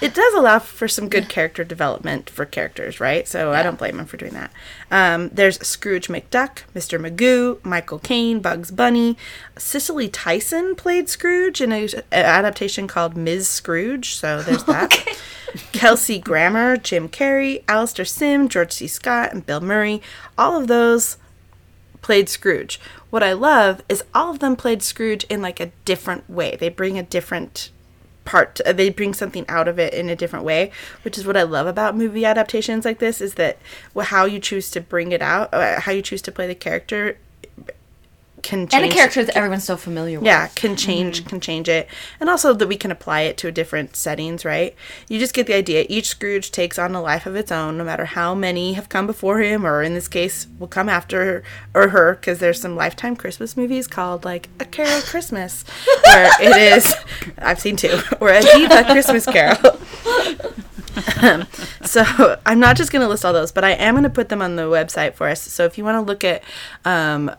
It 0.03 0.13
does 0.15 0.35
allow 0.35 0.59
for 0.59 0.87
some 0.87 1.09
good 1.09 1.29
character 1.29 1.65
development 1.65 2.29
for 2.29 2.45
characters, 2.45 3.01
right? 3.01 3.27
So 3.27 3.53
I 3.53 3.63
don't 3.63 3.79
blame 3.79 3.97
them 3.97 4.07
for 4.07 4.19
doing 4.19 4.35
that. 4.35 4.53
Um, 4.91 5.31
there's 5.31 5.67
Scrooge 5.67 6.09
McDuck, 6.09 6.65
Mr. 6.75 7.01
Magoo, 7.01 7.65
Michael 7.65 7.99
Caine, 7.99 8.41
Bugs 8.41 8.71
Bunny. 8.71 9.17
Cicely 9.57 10.09
Tyson 10.09 10.75
played 10.75 11.09
Scrooge 11.09 11.61
in 11.61 11.73
a, 11.73 11.89
a 12.13 12.17
adaptation 12.17 12.87
called 12.87 13.17
Ms. 13.17 13.49
Scrooge. 13.49 14.15
So 14.15 14.43
there's 14.43 14.65
that. 14.65 15.19
Kelsey 15.73 16.19
Grammer, 16.19 16.77
Jim 16.77 17.09
Carrey, 17.09 17.63
Alastair 17.67 18.05
Sim, 18.05 18.49
George 18.49 18.73
C. 18.73 18.87
Scott, 18.87 19.33
and 19.33 19.47
Bill 19.47 19.61
Murray. 19.61 20.03
All 20.37 20.61
of 20.61 20.67
those 20.67 21.17
played 22.03 22.29
Scrooge. 22.29 22.79
What 23.11 23.23
I 23.23 23.33
love 23.33 23.83
is 23.89 24.05
all 24.15 24.31
of 24.31 24.41
them 24.41 24.57
played 24.57 24.83
Scrooge 24.83 25.25
in 25.25 25.41
like 25.41 25.61
a 25.61 25.73
different 25.87 26.29
way. 26.29 26.57
They 26.57 26.69
bring 26.69 26.99
a 26.99 27.03
different 27.03 27.71
part 28.29 28.61
they 28.67 28.91
bring 28.91 29.15
something 29.15 29.47
out 29.49 29.67
of 29.67 29.79
it 29.79 29.95
in 29.95 30.11
a 30.11 30.15
different 30.15 30.45
way 30.45 30.71
which 31.03 31.17
is 31.17 31.27
what 31.27 31.37
i 31.37 31.43
love 31.43 31.67
about 31.67 31.97
movie 31.97 32.27
adaptations 32.27 32.85
like 32.85 32.99
this 32.99 33.23
is 33.23 33.35
that 33.35 33.57
how 34.03 34.27
you 34.27 34.39
choose 34.39 34.71
to 34.71 34.83
bring 34.83 35.13
it 35.13 35.23
out 35.23 35.53
uh, 35.55 35.81
how 35.81 35.93
you 35.93 36.03
choose 36.03 36.21
to 36.21 36.31
play 36.31 36.47
the 36.47 36.55
character 36.55 37.17
can 38.43 38.69
change 38.69 38.75
And 38.75 38.85
a 38.93 38.95
character 38.95 39.25
that 39.25 39.37
everyone's 39.37 39.65
so 39.65 39.77
familiar 39.77 40.19
with. 40.19 40.27
yeah 40.27 40.49
can 40.55 40.77
change 40.77 41.25
can 41.27 41.41
change 41.41 41.69
it. 41.69 41.89
And 42.21 42.29
also 42.31 42.53
that 42.55 42.67
we 42.67 42.77
can 42.77 42.91
apply 42.91 43.23
it 43.23 43.37
to 43.39 43.49
a 43.49 43.53
different 43.53 43.97
settings 43.97 44.45
right? 44.45 44.75
You 45.09 45.19
just 45.19 45.35
get 45.35 45.47
the 45.47 45.55
idea. 45.55 45.87
Each 45.89 46.09
scrooge 46.09 46.51
takes 46.53 46.79
on 46.79 46.95
a 46.95 47.03
life 47.03 47.27
of 47.27 47.37
its 47.37 47.51
own 47.53 47.79
no 47.79 47.85
matter 47.85 48.05
how 48.05 48.35
many 48.35 48.75
have 48.75 48.89
come 48.89 49.07
before 49.07 49.41
him 49.41 49.67
or 49.67 49.83
in 49.83 49.95
this 49.95 50.09
case 50.09 50.47
will 50.59 50.69
come 50.69 50.89
after 50.89 51.43
or 51.75 51.89
her 51.89 52.15
because 52.15 52.39
there's 52.39 52.61
some 52.61 52.77
lifetime 52.77 53.17
christmas 53.17 53.57
movies 53.57 53.87
called 53.87 54.25
like 54.25 54.49
a 54.61 54.65
carol 54.65 55.01
christmas 55.03 55.65
where 56.07 56.31
it 56.41 56.57
is 56.57 56.95
i've 57.39 57.61
seen 57.61 57.77
two 57.77 58.01
or 58.21 58.31
a 58.31 58.41
diva 58.43 58.85
christmas 58.85 59.27
carol. 59.27 59.79
Um, 61.23 61.47
so 61.85 62.03
I'm 62.45 62.59
not 62.59 62.77
just 62.77 62.91
going 62.91 63.03
to 63.03 63.09
list 63.09 63.25
all 63.25 63.33
those, 63.33 63.53
but 63.53 63.63
I 63.65 63.71
am 63.71 63.95
going 63.95 64.03
to 64.05 64.11
put 64.11 64.29
them 64.29 64.43
on 64.43 64.57
the 64.57 64.63
website 64.65 65.15
for 65.15 65.29
us. 65.29 65.41
So 65.41 65.65
if 65.65 65.79
you 65.79 65.85
want 65.85 65.97
to 65.97 66.01
look 66.01 66.25
at 66.25 66.43
um, 66.85 67.31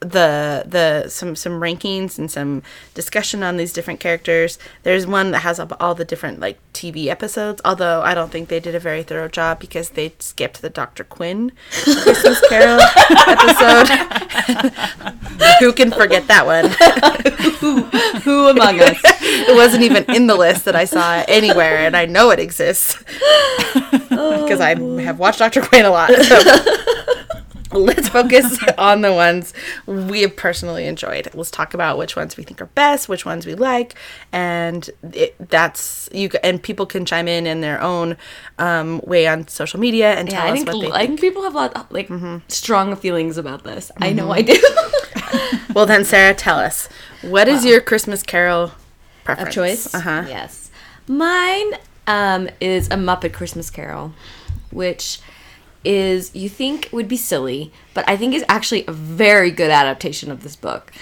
the 0.00 0.64
the 0.66 1.08
some 1.08 1.34
some 1.34 1.60
rankings 1.60 2.18
and 2.18 2.30
some 2.30 2.62
discussion 2.94 3.42
on 3.42 3.56
these 3.56 3.72
different 3.72 4.00
characters, 4.00 4.58
there's 4.82 5.06
one 5.06 5.32
that 5.32 5.40
has 5.40 5.58
all 5.58 5.94
the 5.94 6.04
different 6.04 6.40
like 6.40 6.58
TV 6.72 7.06
episodes. 7.06 7.60
Although 7.64 8.02
I 8.02 8.14
don't 8.14 8.30
think 8.30 8.48
they 8.48 8.60
did 8.60 8.74
a 8.74 8.80
very 8.80 9.02
thorough 9.02 9.28
job 9.28 9.58
because 9.58 9.90
they 9.90 10.14
skipped 10.18 10.62
the 10.62 10.70
Dr. 10.70 11.04
Quinn 11.04 11.52
Christmas 11.70 12.40
Carol 12.48 12.80
episode. 13.26 13.88
Who 15.60 15.72
can 15.72 15.90
forget 15.90 16.28
that 16.28 16.46
one? 16.46 16.70
Who 18.22 18.48
among 18.48 18.80
us? 18.80 18.98
it 19.02 19.56
wasn't 19.56 19.82
even 19.82 20.04
in 20.14 20.26
the 20.26 20.36
list 20.36 20.64
that 20.64 20.76
I 20.76 20.84
saw 20.84 21.24
anywhere, 21.28 21.78
and 21.78 21.96
I 21.96 22.06
know 22.06 22.30
it 22.30 22.38
exists 22.38 22.96
because 24.08 24.60
I 24.60 24.74
oh. 24.74 24.98
have 24.98 25.18
watched 25.18 25.38
Dr. 25.38 25.62
Quinn 25.62 25.84
a 25.84 25.90
lot. 25.90 26.10
So 26.10 26.38
let's 27.72 28.08
focus 28.08 28.58
on 28.78 29.02
the 29.02 29.12
ones 29.12 29.52
we 29.86 30.22
have 30.22 30.36
personally 30.36 30.86
enjoyed. 30.86 31.28
Let's 31.34 31.50
talk 31.50 31.74
about 31.74 31.98
which 31.98 32.16
ones 32.16 32.36
we 32.36 32.44
think 32.44 32.60
are 32.60 32.66
best, 32.66 33.08
which 33.08 33.24
ones 33.26 33.46
we 33.46 33.54
like, 33.54 33.94
and 34.32 34.88
it, 35.12 35.34
that's 35.50 36.08
you. 36.12 36.30
And 36.42 36.62
people 36.62 36.86
can 36.86 37.04
chime 37.04 37.28
in 37.28 37.46
in 37.46 37.60
their 37.60 37.80
own 37.80 38.16
um, 38.58 39.00
way 39.04 39.26
on 39.26 39.48
social 39.48 39.78
media 39.80 40.12
and 40.14 40.28
Yeah, 40.30 40.38
tell 40.40 40.46
I 40.46 40.50
us 40.50 40.54
think 40.64 40.68
what 40.72 40.80
they 40.80 40.90
I 40.92 41.06
think. 41.06 41.20
people 41.20 41.42
have 41.42 41.54
a 41.54 41.58
lot 41.58 41.92
like 41.92 42.10
strong 42.48 42.96
feelings 42.96 43.36
about 43.38 43.64
this. 43.64 43.90
I 44.00 44.12
know 44.12 44.30
I 44.30 44.42
do. 44.42 44.56
Well, 45.74 45.84
then, 45.86 46.04
Sarah, 46.04 46.34
tell 46.34 46.58
us 46.58 46.88
what 47.22 47.46
is 47.48 47.64
your 47.64 47.80
Christmas 47.80 48.22
Carol 48.22 48.72
preference? 49.24 49.48
of 49.48 49.54
choice. 49.54 49.94
Uh 49.94 50.00
huh. 50.00 50.24
Yes, 50.26 50.70
mine 51.06 51.72
um, 52.06 52.48
is 52.60 52.86
a 52.88 52.94
Muppet 52.96 53.32
Christmas 53.34 53.68
Carol, 53.70 54.12
which 54.72 55.20
is 55.84 56.34
you 56.34 56.48
think 56.48 56.88
would 56.92 57.08
be 57.08 57.16
silly, 57.16 57.72
but 57.94 58.08
I 58.08 58.16
think 58.16 58.34
is 58.34 58.44
actually 58.48 58.84
a 58.86 58.92
very 58.92 59.50
good 59.50 59.70
adaptation 59.70 60.30
of 60.30 60.42
this 60.42 60.56
book. 60.56 60.92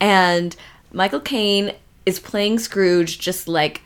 And 0.00 0.54
Michael 0.92 1.20
Caine 1.20 1.74
is 2.04 2.20
playing 2.20 2.58
Scrooge 2.58 3.18
just 3.18 3.48
like 3.48 3.82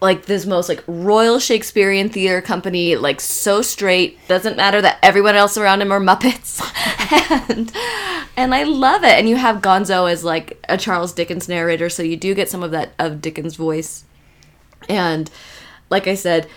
like 0.00 0.24
this 0.24 0.46
most 0.46 0.68
like 0.68 0.82
royal 0.86 1.38
Shakespearean 1.38 2.08
theater 2.08 2.40
company, 2.40 2.96
like 2.96 3.20
so 3.20 3.60
straight. 3.60 4.18
Doesn't 4.28 4.56
matter 4.56 4.80
that 4.80 4.98
everyone 5.02 5.36
else 5.36 5.58
around 5.58 5.82
him 5.82 5.92
are 5.92 6.00
Muppets, 6.00 6.60
and 7.50 7.70
and 8.36 8.54
I 8.54 8.62
love 8.64 9.04
it. 9.04 9.18
And 9.18 9.28
you 9.28 9.36
have 9.36 9.56
Gonzo 9.56 10.10
as 10.10 10.24
like 10.24 10.64
a 10.68 10.78
Charles 10.78 11.12
Dickens 11.12 11.48
narrator, 11.48 11.90
so 11.90 12.02
you 12.02 12.16
do 12.16 12.34
get 12.34 12.48
some 12.48 12.62
of 12.62 12.70
that 12.70 12.92
of 12.98 13.20
Dickens' 13.20 13.56
voice. 13.56 14.04
And 14.88 15.30
like 15.90 16.06
I 16.06 16.14
said, 16.14 16.48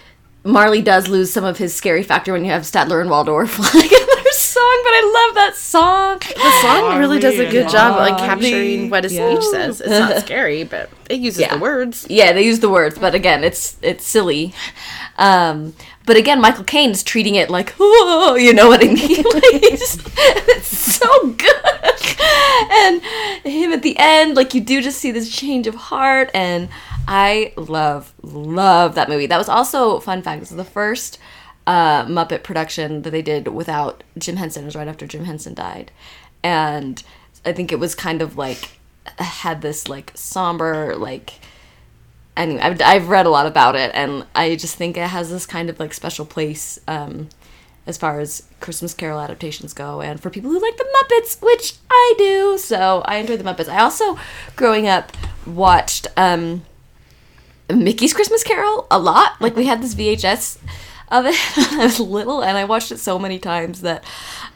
Marley 0.44 0.82
does 0.82 1.08
lose 1.08 1.32
some 1.32 1.44
of 1.46 1.58
his 1.58 1.74
scary 1.74 2.04
factor 2.04 2.34
when 2.34 2.44
you 2.44 2.52
have 2.52 2.64
Statler 2.64 3.00
and 3.02 3.10
Waldorf 3.10 3.58
like 3.60 3.74
in 3.92 4.08
their 4.08 4.32
song, 4.34 4.82
but 4.84 4.92
I 4.92 5.26
love 5.28 5.36
that 5.36 5.56
song. 5.56 6.20
The 6.20 6.62
song 6.62 6.98
really 7.00 7.20
does 7.20 7.40
a 7.40 7.50
good 7.50 7.70
job 7.70 7.94
of 7.94 8.00
like 8.00 8.18
capturing 8.18 8.90
what 8.90 9.06
his 9.06 9.14
Yeah. 9.14 9.34
speech 9.36 9.46
says. 9.52 9.80
It's 9.82 9.90
not 9.90 10.18
scary, 10.26 10.64
but 10.66 10.90
it 11.10 11.20
uses 11.20 11.42
Yeah. 11.42 11.56
the 11.56 11.62
words. 11.62 12.06
Yeah, 12.10 12.34
they 12.34 12.44
use 12.44 12.60
the 12.60 12.70
words, 12.70 12.98
but 12.98 13.16
again, 13.16 13.44
it's 13.46 13.78
it's 13.82 14.06
silly. 14.06 14.54
Um, 15.18 15.74
but 16.06 16.18
again, 16.18 16.42
Michael 16.42 16.66
Caine's 16.66 17.04
treating 17.04 17.36
it 17.36 17.50
like, 17.50 17.74
oh, 17.80 18.36
you 18.36 18.54
know 18.54 18.68
what 18.68 18.84
I 18.84 18.88
mean? 18.88 19.24
Like, 19.34 19.62
he's, 19.62 19.98
it's 20.18 20.68
so 20.68 21.30
good. 21.30 21.56
And 22.72 23.02
him 23.46 23.72
at 23.72 23.82
the 23.84 23.96
end, 23.98 24.36
like 24.36 24.54
you 24.54 24.60
do 24.62 24.82
just 24.82 24.98
see 25.00 25.12
this 25.12 25.30
change 25.30 25.68
of 25.68 25.76
heart, 25.76 26.30
and 26.34 26.68
I 27.08 27.54
love 27.58 28.14
love 28.22 28.96
that 28.96 29.10
movie. 29.10 29.26
That 29.26 29.38
was 29.38 29.50
also 29.50 30.00
fun 30.00 30.22
fact. 30.22 30.40
This 30.40 30.52
is 30.52 30.58
the 30.58 30.64
first 30.64 31.20
uh, 31.68 32.06
Muppet 32.06 32.44
production 32.44 33.02
that 33.04 33.12
they 33.12 33.22
did 33.22 33.48
without 33.50 34.04
Jim 34.18 34.38
Henson. 34.38 34.64
It 34.64 34.66
was 34.66 34.76
right 34.76 34.88
after 34.88 35.06
Jim 35.06 35.26
Henson 35.26 35.54
died, 35.54 35.92
and 36.44 37.04
I 37.46 37.54
think 37.54 37.72
it 37.72 37.80
was 37.80 37.96
kind 37.96 38.22
of 38.22 38.38
like 38.38 38.80
had 39.18 39.62
this 39.62 39.88
like 39.88 40.12
somber 40.16 40.96
like 40.96 41.34
anyway, 42.36 42.62
I've, 42.62 42.82
I've 42.82 43.10
read 43.10 43.26
a 43.26 43.30
lot 43.30 43.46
about 43.46 43.76
it, 43.76 43.92
and 43.94 44.26
I 44.36 44.56
just 44.56 44.76
think 44.76 44.98
it 44.98 45.08
has 45.08 45.30
this 45.30 45.46
kind 45.46 45.70
of 45.70 45.80
like 45.80 45.94
special 45.94 46.26
place 46.26 46.80
um, 46.88 47.30
as 47.86 47.98
far 47.98 48.20
as 48.20 48.48
Christmas 48.60 48.94
Carol 48.94 49.20
adaptations 49.20 49.74
go, 49.74 50.02
and 50.02 50.20
for 50.20 50.30
people 50.30 50.52
who 50.52 50.62
like 50.62 50.78
the 50.78 50.86
Muppets, 50.86 51.42
which 51.42 51.76
I 51.90 52.14
do. 52.18 52.58
So 52.58 53.02
I 53.06 53.18
enjoy 53.18 53.38
the 53.38 53.44
Muppets. 53.44 53.70
I 53.70 53.82
also, 53.82 54.18
growing 54.56 54.88
up, 54.88 55.12
watched 55.46 56.08
um, 56.18 56.64
Mickey's 57.72 58.14
Christmas 58.14 58.44
Carol 58.44 58.88
a 58.92 59.00
lot. 59.00 59.40
Like 59.42 59.56
we 59.56 59.66
had 59.66 59.82
this 59.82 59.96
VHS 59.96 60.58
of 61.10 61.26
it 61.26 61.36
when 61.56 61.80
I 61.80 61.84
was 61.86 62.00
little, 62.00 62.44
and 62.44 62.58
I 62.58 62.66
watched 62.66 62.92
it 62.92 62.98
so 62.98 63.18
many 63.20 63.40
times 63.40 63.82
that 63.82 64.04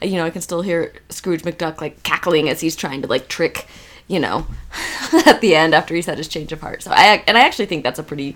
you 0.01 0.15
know 0.15 0.25
I 0.25 0.29
can 0.29 0.41
still 0.41 0.61
hear 0.61 0.93
Scrooge 1.09 1.43
McDuck 1.43 1.81
like 1.81 2.03
cackling 2.03 2.49
as 2.49 2.61
he's 2.61 2.75
trying 2.75 3.01
to 3.03 3.07
like 3.07 3.27
trick, 3.27 3.67
you 4.07 4.19
know, 4.19 4.47
at 5.25 5.41
the 5.41 5.55
end 5.55 5.73
after 5.73 5.95
he's 5.95 6.05
had 6.05 6.17
his 6.17 6.27
change 6.27 6.51
of 6.51 6.61
heart. 6.61 6.83
So 6.83 6.91
I 6.91 7.23
and 7.27 7.37
I 7.37 7.41
actually 7.41 7.67
think 7.67 7.83
that's 7.83 7.99
a 7.99 8.03
pretty 8.03 8.35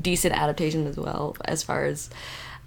decent 0.00 0.34
adaptation 0.34 0.86
as 0.86 0.96
well 0.96 1.36
as 1.44 1.62
far 1.62 1.84
as 1.84 2.10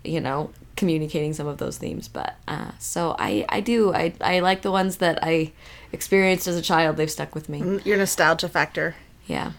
you 0.03 0.19
know 0.21 0.51
communicating 0.75 1.33
some 1.33 1.47
of 1.47 1.57
those 1.57 1.77
themes. 1.77 2.07
But 2.07 2.35
uh, 2.47 2.71
so 2.79 3.15
I 3.19 3.45
I 3.49 3.61
do 3.61 3.93
I 3.93 4.13
I 4.21 4.39
like 4.39 4.61
the 4.61 4.71
ones 4.71 4.97
that 4.97 5.19
I 5.21 5.51
experienced 5.91 6.47
as 6.47 6.55
a 6.55 6.61
child. 6.61 6.97
They've 6.97 7.11
stuck 7.11 7.35
with 7.35 7.49
me. 7.49 7.81
Your 7.83 7.97
nostalgia 7.97 8.49
factor. 8.49 8.95
Yeah. 9.27 9.51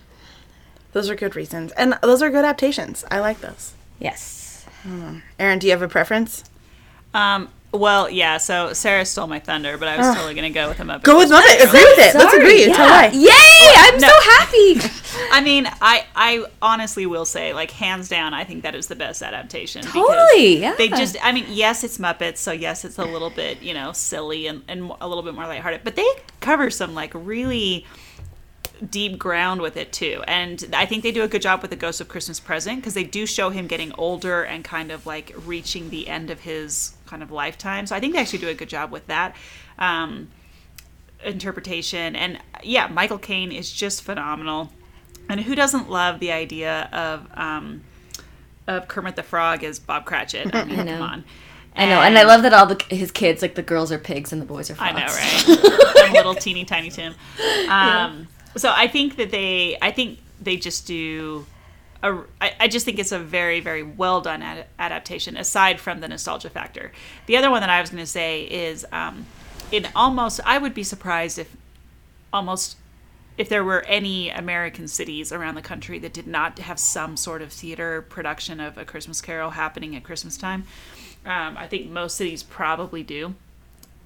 Those 0.92 1.08
are 1.10 1.14
good 1.14 1.36
reasons. 1.36 1.72
And 1.72 1.98
those 2.02 2.22
are 2.22 2.30
good 2.30 2.44
adaptations. 2.44 3.04
I 3.10 3.20
like 3.20 3.40
those. 3.40 3.74
Yes. 3.98 4.66
Erin, 5.38 5.58
do 5.58 5.66
you 5.66 5.72
have 5.72 5.82
a 5.82 5.88
preference? 5.88 6.44
Um, 7.14 7.48
well, 7.72 8.10
yeah. 8.10 8.36
So 8.36 8.72
Sarah 8.74 9.04
stole 9.06 9.26
my 9.26 9.38
thunder, 9.38 9.78
but 9.78 9.88
I 9.88 9.96
was 9.96 10.14
totally 10.14 10.34
gonna 10.34 10.50
go 10.50 10.68
with 10.68 10.76
him 10.76 10.90
up. 10.90 11.02
Go 11.02 11.18
with 11.18 11.30
Muppet. 11.30 11.64
Agree 11.66 11.84
with 11.84 11.98
it. 11.98 12.14
Let's 12.14 12.34
agree. 12.34 12.66
yeah. 12.66 12.74
Tell 12.74 12.88
why. 12.88 13.10
Yay! 13.12 13.72
I'm 13.76 13.98
no. 13.98 14.08
so 14.08 14.30
happy. 14.30 14.92
I 15.32 15.40
mean, 15.42 15.66
I 15.80 16.04
I 16.14 16.44
honestly 16.60 17.06
will 17.06 17.24
say, 17.24 17.54
like 17.54 17.70
hands 17.70 18.08
down, 18.08 18.34
I 18.34 18.44
think 18.44 18.62
that 18.64 18.74
is 18.74 18.88
the 18.88 18.96
best 18.96 19.22
adaptation. 19.22 19.82
Totally, 19.82 20.58
yeah. 20.58 20.74
They 20.76 20.88
just, 20.88 21.16
I 21.22 21.32
mean, 21.32 21.46
yes, 21.48 21.84
it's 21.84 21.98
Muppets, 21.98 22.38
so 22.38 22.52
yes, 22.52 22.84
it's 22.84 22.98
a 22.98 23.04
little 23.04 23.30
bit, 23.30 23.62
you 23.62 23.72
know, 23.72 23.92
silly 23.92 24.46
and, 24.46 24.62
and 24.68 24.92
a 25.00 25.08
little 25.08 25.22
bit 25.22 25.34
more 25.34 25.46
lighthearted, 25.46 25.82
but 25.84 25.96
they 25.96 26.06
cover 26.40 26.70
some 26.70 26.94
like 26.94 27.12
really 27.14 27.86
deep 28.90 29.18
ground 29.18 29.60
with 29.60 29.76
it 29.76 29.92
too. 29.92 30.22
And 30.26 30.64
I 30.74 30.86
think 30.86 31.02
they 31.02 31.12
do 31.12 31.22
a 31.22 31.28
good 31.28 31.42
job 31.42 31.62
with 31.62 31.70
the 31.70 31.76
Ghost 31.76 32.00
of 32.00 32.08
Christmas 32.08 32.40
Present 32.40 32.76
because 32.76 32.94
they 32.94 33.04
do 33.04 33.26
show 33.26 33.50
him 33.50 33.66
getting 33.66 33.92
older 33.94 34.42
and 34.42 34.64
kind 34.64 34.90
of 34.90 35.06
like 35.06 35.32
reaching 35.44 35.90
the 35.90 36.08
end 36.08 36.30
of 36.30 36.40
his 36.40 36.94
kind 37.06 37.22
of 37.22 37.30
lifetime. 37.30 37.86
So 37.86 37.94
I 37.94 38.00
think 38.00 38.14
they 38.14 38.20
actually 38.20 38.40
do 38.40 38.48
a 38.48 38.54
good 38.54 38.68
job 38.68 38.90
with 38.90 39.06
that. 39.06 39.36
Um, 39.78 40.28
interpretation 41.24 42.16
and 42.16 42.38
yeah 42.62 42.88
michael 42.88 43.18
caine 43.18 43.52
is 43.52 43.70
just 43.70 44.02
phenomenal 44.02 44.72
and 45.28 45.40
who 45.40 45.54
doesn't 45.54 45.88
love 45.88 46.18
the 46.18 46.32
idea 46.32 46.88
of 46.92 47.28
um 47.34 47.82
of 48.66 48.88
kermit 48.88 49.16
the 49.16 49.22
frog 49.22 49.62
as 49.62 49.78
bob 49.78 50.04
cratchit 50.04 50.52
i 50.54 50.64
mean 50.64 50.80
I 50.80 50.82
know. 50.82 50.98
come 50.98 51.02
on 51.02 51.24
I 51.74 51.86
know, 51.86 52.02
and 52.02 52.18
I 52.18 52.24
love 52.24 52.42
that 52.42 52.52
all 52.52 52.66
the 52.66 52.78
his 52.90 53.10
kids, 53.10 53.40
like 53.40 53.54
the 53.54 53.62
girls 53.62 53.90
are 53.92 53.98
pigs 53.98 54.30
and 54.30 54.42
the 54.42 54.44
boys 54.44 54.70
are 54.70 54.74
frogs. 54.74 54.92
I 54.94 55.00
know, 55.00 55.06
right? 55.06 55.96
and 56.04 56.12
little 56.12 56.34
teeny 56.34 56.66
tiny 56.66 56.90
Tim. 56.90 57.14
Um, 57.66 58.28
So 58.56 58.72
I 58.74 58.86
think 58.88 59.16
that 59.16 59.30
they, 59.30 59.76
I 59.80 59.90
think 59.90 60.18
they 60.40 60.56
just 60.56 60.86
do. 60.86 61.46
A, 62.02 62.18
I, 62.40 62.54
I 62.60 62.68
just 62.68 62.84
think 62.84 62.98
it's 62.98 63.12
a 63.12 63.18
very, 63.18 63.60
very 63.60 63.82
well 63.82 64.20
done 64.20 64.42
ad- 64.42 64.66
adaptation. 64.78 65.36
Aside 65.36 65.80
from 65.80 66.00
the 66.00 66.08
nostalgia 66.08 66.50
factor, 66.50 66.92
the 67.26 67.36
other 67.36 67.50
one 67.50 67.60
that 67.60 67.70
I 67.70 67.80
was 67.80 67.90
going 67.90 68.02
to 68.02 68.10
say 68.10 68.42
is, 68.42 68.84
um, 68.92 69.26
in 69.70 69.88
almost, 69.94 70.40
I 70.44 70.58
would 70.58 70.74
be 70.74 70.82
surprised 70.82 71.38
if 71.38 71.56
almost 72.32 72.76
if 73.38 73.48
there 73.48 73.64
were 73.64 73.82
any 73.84 74.28
American 74.28 74.86
cities 74.86 75.32
around 75.32 75.54
the 75.54 75.62
country 75.62 75.98
that 76.00 76.12
did 76.12 76.26
not 76.26 76.58
have 76.58 76.78
some 76.78 77.16
sort 77.16 77.40
of 77.40 77.50
theater 77.50 78.02
production 78.02 78.60
of 78.60 78.76
A 78.76 78.84
Christmas 78.84 79.22
Carol 79.22 79.50
happening 79.50 79.96
at 79.96 80.02
Christmas 80.02 80.36
time. 80.36 80.64
Um, 81.24 81.56
I 81.56 81.66
think 81.66 81.88
most 81.88 82.16
cities 82.16 82.42
probably 82.42 83.02
do 83.02 83.34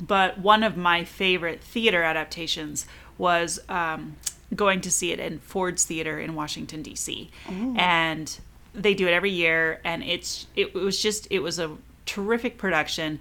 but 0.01 0.39
one 0.39 0.63
of 0.63 0.77
my 0.77 1.05
favorite 1.05 1.61
theater 1.61 2.03
adaptations 2.03 2.87
was 3.19 3.59
um, 3.69 4.17
going 4.55 4.81
to 4.83 4.91
see 4.91 5.13
it 5.13 5.19
in 5.21 5.39
Ford's 5.41 5.85
Theater 5.85 6.19
in 6.21 6.35
Washington 6.35 6.83
D.C. 6.83 7.31
and 7.77 8.39
they 8.77 8.95
do 8.95 9.09
it 9.09 9.13
every 9.13 9.31
year, 9.31 9.81
and 9.85 10.03
it's 10.05 10.47
it 10.55 10.75
was 10.75 11.01
just 11.01 11.27
it 11.31 11.41
was 11.41 11.59
a 11.59 11.77
terrific 12.05 12.59
production. 12.59 13.19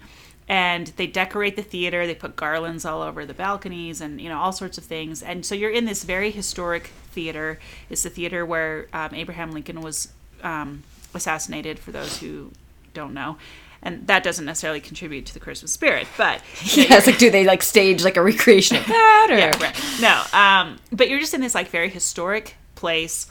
And 0.48 0.88
they 0.98 1.08
decorate 1.08 1.56
the 1.56 1.64
theater. 1.64 2.06
They 2.06 2.14
put 2.14 2.36
garlands 2.36 2.86
all 2.86 3.02
over 3.02 3.26
the 3.26 3.34
balconies, 3.34 4.00
and 4.00 4.22
you 4.22 4.30
know 4.30 4.38
all 4.38 4.52
sorts 4.52 4.78
of 4.78 4.84
things. 4.84 5.24
And 5.24 5.44
so 5.44 5.56
you're 5.56 5.72
in 5.72 5.86
this 5.86 6.04
very 6.04 6.30
historic 6.30 6.88
theater. 7.12 7.60
It's 7.90 8.04
the 8.04 8.12
theater 8.12 8.46
where 8.46 8.88
um, 8.94 9.16
Abraham 9.16 9.52
Lincoln 9.52 9.82
was 9.82 10.10
um, 10.44 10.84
assassinated. 11.16 11.80
For 11.80 11.92
those 11.92 12.20
who 12.20 12.52
don't 12.94 13.14
know, 13.16 13.38
and 13.86 14.06
that 14.08 14.24
doesn't 14.24 14.44
necessarily 14.44 14.82
contribute 14.82 15.26
to 15.28 15.34
the 15.34 15.40
Christmas 15.40 15.72
spirit, 15.72 16.08
but 16.18 16.42
Yeah, 16.76 16.98
it's 16.98 17.08
like, 17.08 17.20
do 17.20 17.30
they 17.30 17.46
like 17.46 17.64
stage 17.64 18.04
like 18.04 18.18
a 18.18 18.22
recreation 18.22 18.76
of 18.78 18.86
that? 18.88 19.28
Or? 19.32 19.38
yeah, 19.38 19.58
right. 19.60 19.76
No, 20.02 20.24
um, 20.38 20.78
but 20.92 21.10
you're 21.10 21.20
just 21.20 21.34
in 21.34 21.42
this 21.42 21.56
like 21.56 21.70
very 21.70 21.90
historic 21.90 22.56
place, 22.76 23.28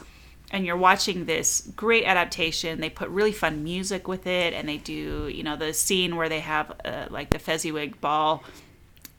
and 0.51 0.65
you're 0.65 0.77
watching 0.77 1.25
this 1.25 1.69
great 1.75 2.05
adaptation. 2.05 2.81
They 2.81 2.89
put 2.89 3.09
really 3.09 3.31
fun 3.31 3.63
music 3.63 4.07
with 4.07 4.25
it, 4.27 4.53
and 4.53 4.67
they 4.67 4.77
do 4.77 5.27
you 5.27 5.43
know 5.43 5.55
the 5.55 5.73
scene 5.73 6.15
where 6.15 6.29
they 6.29 6.39
have 6.39 6.73
uh, 6.83 7.05
like 7.09 7.29
the 7.29 7.39
Fezziwig 7.39 8.01
ball. 8.01 8.43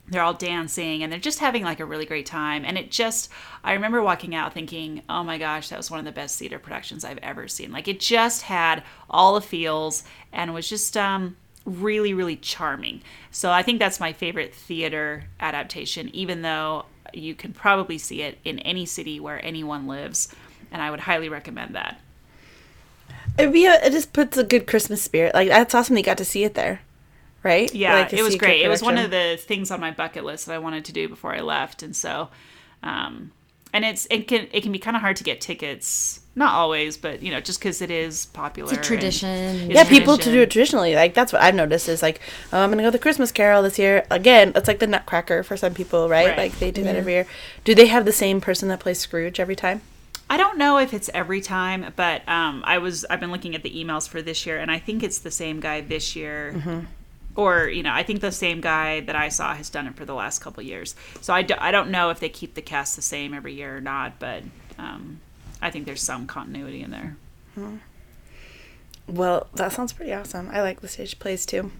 They're 0.09 0.23
all 0.23 0.33
dancing 0.33 1.03
and 1.03 1.11
they're 1.11 1.19
just 1.19 1.39
having 1.39 1.63
like 1.63 1.79
a 1.81 1.85
really 1.85 2.05
great 2.05 2.25
time. 2.25 2.63
And 2.63 2.77
it 2.77 2.91
just, 2.91 3.29
I 3.63 3.73
remember 3.73 4.01
walking 4.01 4.33
out 4.33 4.53
thinking, 4.53 5.01
oh 5.09 5.23
my 5.23 5.37
gosh, 5.37 5.69
that 5.69 5.77
was 5.77 5.91
one 5.91 5.99
of 5.99 6.05
the 6.05 6.11
best 6.13 6.39
theater 6.39 6.59
productions 6.59 7.03
I've 7.03 7.17
ever 7.17 7.47
seen. 7.47 7.71
Like 7.71 7.87
it 7.87 7.99
just 7.99 8.43
had 8.43 8.83
all 9.09 9.35
the 9.35 9.41
feels 9.41 10.03
and 10.31 10.53
was 10.53 10.69
just 10.69 10.95
um, 10.95 11.35
really, 11.65 12.13
really 12.13 12.37
charming. 12.37 13.01
So 13.31 13.51
I 13.51 13.63
think 13.63 13.79
that's 13.79 13.99
my 13.99 14.13
favorite 14.13 14.55
theater 14.55 15.25
adaptation, 15.39 16.09
even 16.15 16.41
though 16.41 16.85
you 17.13 17.35
can 17.35 17.51
probably 17.53 17.97
see 17.97 18.21
it 18.21 18.37
in 18.45 18.59
any 18.59 18.85
city 18.85 19.19
where 19.19 19.43
anyone 19.45 19.87
lives. 19.87 20.33
And 20.71 20.81
I 20.81 20.89
would 20.89 21.01
highly 21.01 21.29
recommend 21.29 21.75
that. 21.75 21.99
It'd 23.37 23.53
be 23.53 23.65
a, 23.65 23.73
it 23.85 23.91
just 23.91 24.13
puts 24.13 24.37
a 24.37 24.43
good 24.43 24.67
Christmas 24.67 25.01
spirit. 25.01 25.33
Like 25.33 25.49
that's 25.49 25.75
awesome 25.75 25.97
you 25.97 26.03
got 26.03 26.17
to 26.17 26.25
see 26.25 26.43
it 26.43 26.55
there, 26.55 26.81
right? 27.47 27.73
Yeah, 27.73 27.93
Like, 28.01 28.13
it 28.13 28.21
was 28.21 28.33
see 28.33 28.37
a 28.37 28.39
good 28.39 28.45
great. 28.45 28.61
It 28.61 28.67
was 28.69 28.81
one 28.83 28.97
of 28.97 29.09
the 29.11 29.37
things 29.41 29.71
on 29.71 29.79
my 29.79 29.91
bucket 29.91 30.23
list 30.25 30.45
that 30.45 30.53
I 30.53 30.59
wanted 30.59 30.85
to 30.85 30.91
do 30.93 31.07
before 31.09 31.33
I 31.33 31.41
left, 31.41 31.81
and 31.81 31.95
so, 31.95 32.29
um, 32.83 33.31
and 33.73 33.83
it's 33.85 34.07
it 34.11 34.27
can 34.27 34.47
it 34.51 34.61
can 34.63 34.71
be 34.71 34.79
kind 34.79 34.95
of 34.95 35.01
hard 35.01 35.15
to 35.17 35.23
get 35.23 35.41
tickets. 35.41 36.21
Not 36.35 36.53
always, 36.53 36.97
but 36.97 37.23
you 37.23 37.31
know, 37.31 37.39
just 37.41 37.59
because 37.59 37.81
it 37.81 37.89
is 37.89 38.27
popular. 38.27 38.71
It's 38.71 38.79
a 38.79 38.83
tradition. 38.83 39.29
and- 39.29 39.71
Yeah, 39.71 39.81
it's 39.81 39.89
people 39.89 40.17
to 40.19 40.31
do 40.31 40.41
it 40.41 40.51
traditionally. 40.51 40.93
Like 40.95 41.13
that's 41.15 41.33
what 41.33 41.41
I've 41.41 41.55
noticed 41.55 41.89
is 41.89 42.03
like, 42.03 42.21
oh, 42.53 42.59
I'm 42.59 42.69
gonna 42.69 42.83
go 42.83 42.89
to 42.89 42.91
the 42.91 42.99
Christmas 42.99 43.31
Carol 43.31 43.63
this 43.63 43.79
year. 43.79 44.05
Again, 44.11 44.51
it's 44.55 44.67
like 44.67 44.79
the 44.79 44.85
Nutcracker 44.87 45.41
for 45.43 45.57
some 45.57 45.73
people, 45.73 46.07
right? 46.09 46.27
Right. 46.27 46.37
Like 46.37 46.59
they 46.59 46.69
do 46.71 46.83
that 46.83 46.95
every 46.95 47.13
year. 47.13 47.25
Do 47.63 47.73
they 47.73 47.87
have 47.87 48.05
the 48.05 48.11
same 48.11 48.39
person 48.39 48.67
that 48.69 48.79
plays 48.79 48.99
Scrooge 48.99 49.39
every 49.39 49.55
time? 49.55 49.81
I 50.29 50.37
don't 50.37 50.57
know 50.57 50.77
if 50.77 50.93
it's 50.93 51.09
every 51.13 51.41
time, 51.41 51.91
but 51.95 52.27
um, 52.27 52.61
I 52.65 52.77
was 52.77 53.03
I've 53.09 53.19
been 53.21 53.31
looking 53.31 53.55
at 53.55 53.63
the 53.63 53.71
emails 53.83 54.07
for 54.07 54.21
this 54.21 54.45
year, 54.45 54.57
and 54.59 54.69
I 54.69 54.77
think 54.77 55.01
it's 55.01 55.17
the 55.19 55.31
same 55.31 55.59
guy 55.59 55.81
this 55.81 56.15
year. 56.15 56.53
Mm-hmm. 56.55 56.79
Or 57.37 57.69
you 57.69 57.83
know, 57.83 57.93
I 57.93 58.03
think 58.03 58.19
the 58.19 58.31
same 58.33 58.59
guy 58.59 58.99
that 59.01 59.15
I 59.15 59.29
saw 59.29 59.53
has 59.55 59.69
done 59.69 59.87
it 59.87 59.95
for 59.95 60.03
the 60.03 60.13
last 60.13 60.39
couple 60.39 60.61
years. 60.63 60.95
So 61.21 61.33
I, 61.33 61.43
do, 61.43 61.53
I 61.57 61.71
don't 61.71 61.89
know 61.91 62.09
if 62.09 62.19
they 62.19 62.27
keep 62.29 62.55
the 62.55 62.61
cast 62.61 62.95
the 62.97 63.01
same 63.01 63.33
every 63.33 63.53
year 63.53 63.77
or 63.77 63.81
not, 63.81 64.19
but 64.19 64.43
um, 64.77 65.21
I 65.61 65.71
think 65.71 65.85
there's 65.85 66.01
some 66.01 66.27
continuity 66.27 66.81
in 66.81 66.91
there. 66.91 67.15
Well, 69.07 69.47
that 69.55 69.71
sounds 69.71 69.93
pretty 69.93 70.13
awesome. 70.13 70.49
I 70.51 70.61
like 70.61 70.81
the 70.81 70.87
stage 70.87 71.17
plays 71.19 71.45
too. 71.45 71.71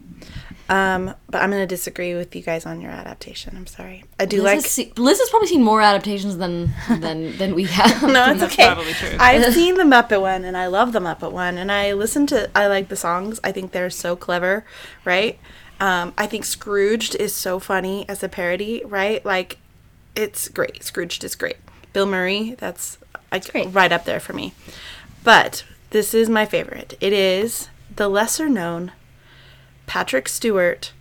Um, 0.69 1.13
but 1.29 1.41
I'm 1.41 1.49
gonna 1.51 1.65
disagree 1.67 2.13
with 2.15 2.35
you 2.35 2.41
guys 2.41 2.65
on 2.65 2.81
your 2.81 2.91
adaptation. 2.91 3.55
I'm 3.55 3.67
sorry. 3.67 4.03
I 4.19 4.25
do 4.25 4.37
Liz, 4.37 4.43
like. 4.45 4.55
has 4.55 4.65
se- 4.71 4.93
Liz 4.97 5.19
has 5.19 5.29
probably 5.29 5.47
seen 5.47 5.63
more 5.63 5.81
adaptations 5.81 6.37
than 6.37 6.71
than 6.89 7.37
than 7.37 7.55
we 7.55 7.65
have. 7.65 8.01
no, 8.03 8.31
it's 8.31 8.39
That's 8.41 8.53
okay. 8.53 8.65
probably 8.67 8.93
true. 8.93 9.15
I've 9.19 9.53
seen 9.53 9.75
the 9.75 9.83
Muppet 9.83 10.19
one, 10.21 10.43
and 10.45 10.57
I 10.57 10.67
love 10.67 10.91
the 10.93 10.99
Muppet 10.99 11.31
one, 11.31 11.57
and 11.57 11.71
I 11.71 11.93
listen 11.93 12.27
to. 12.27 12.49
I 12.55 12.67
like 12.67 12.89
the 12.89 12.95
songs. 12.97 13.39
I 13.43 13.51
think 13.51 13.71
they're 13.71 13.89
so 13.89 14.15
clever, 14.15 14.65
right? 15.05 15.39
Um, 15.79 16.13
I 16.17 16.25
think 16.27 16.43
Scrooged 16.43 17.15
is 17.15 17.33
so 17.33 17.59
funny 17.59 18.07
as 18.09 18.23
a 18.23 18.27
parody, 18.29 18.81
right? 18.85 19.23
Like, 19.23 19.57
it's 20.15 20.49
great. 20.49 20.83
Scrooged 20.83 21.23
is 21.23 21.35
great. 21.35 21.57
Bill 21.93 22.05
Murray, 22.07 22.55
that's 22.57 22.97
like 23.31 23.49
great. 23.51 23.67
right 23.73 23.91
up 23.91 24.03
there 24.05 24.19
for 24.19 24.33
me. 24.33 24.53
But 25.23 25.63
this 25.91 26.13
is 26.13 26.29
my 26.29 26.45
favorite. 26.45 26.95
It 26.99 27.13
is 27.13 27.69
the 27.95 28.07
lesser 28.07 28.49
known 28.49 28.91
Patrick 29.85 30.27
Stewart 30.27 30.91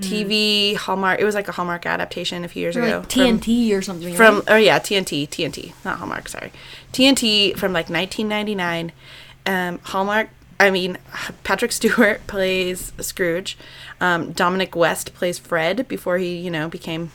TV 0.00 0.74
Hallmark. 0.76 1.20
It 1.20 1.24
was 1.24 1.34
like 1.34 1.48
a 1.48 1.52
Hallmark 1.52 1.84
adaptation 1.86 2.44
a 2.44 2.48
few 2.48 2.62
years 2.62 2.76
Or 2.76 2.82
ago. 2.82 2.98
like 3.00 3.10
from- 3.12 3.38
TNT 3.40 3.72
or 3.76 3.82
something. 3.82 4.14
from 4.14 4.36
right? 4.36 4.44
oh 4.48 4.56
yeah 4.56 4.78
TNT 4.78 5.28
TNT 5.28 5.72
not 5.84 5.98
Hallmark 5.98 6.28
sorry 6.28 6.50
TNT 6.92 7.56
from 7.58 7.72
like 7.74 7.90
1999 7.90 8.92
um 9.46 9.78
Hallmark 9.84 10.30
I 10.58 10.70
mean 10.70 10.96
Patrick 11.44 11.72
Stewart 11.72 12.26
plays 12.26 12.92
Scrooge 13.00 13.58
um 14.00 14.32
Dominic 14.32 14.74
West 14.74 15.12
plays 15.14 15.38
Fred 15.38 15.86
before 15.88 16.16
he 16.18 16.36
you 16.38 16.50
know 16.50 16.68
became 16.68 17.12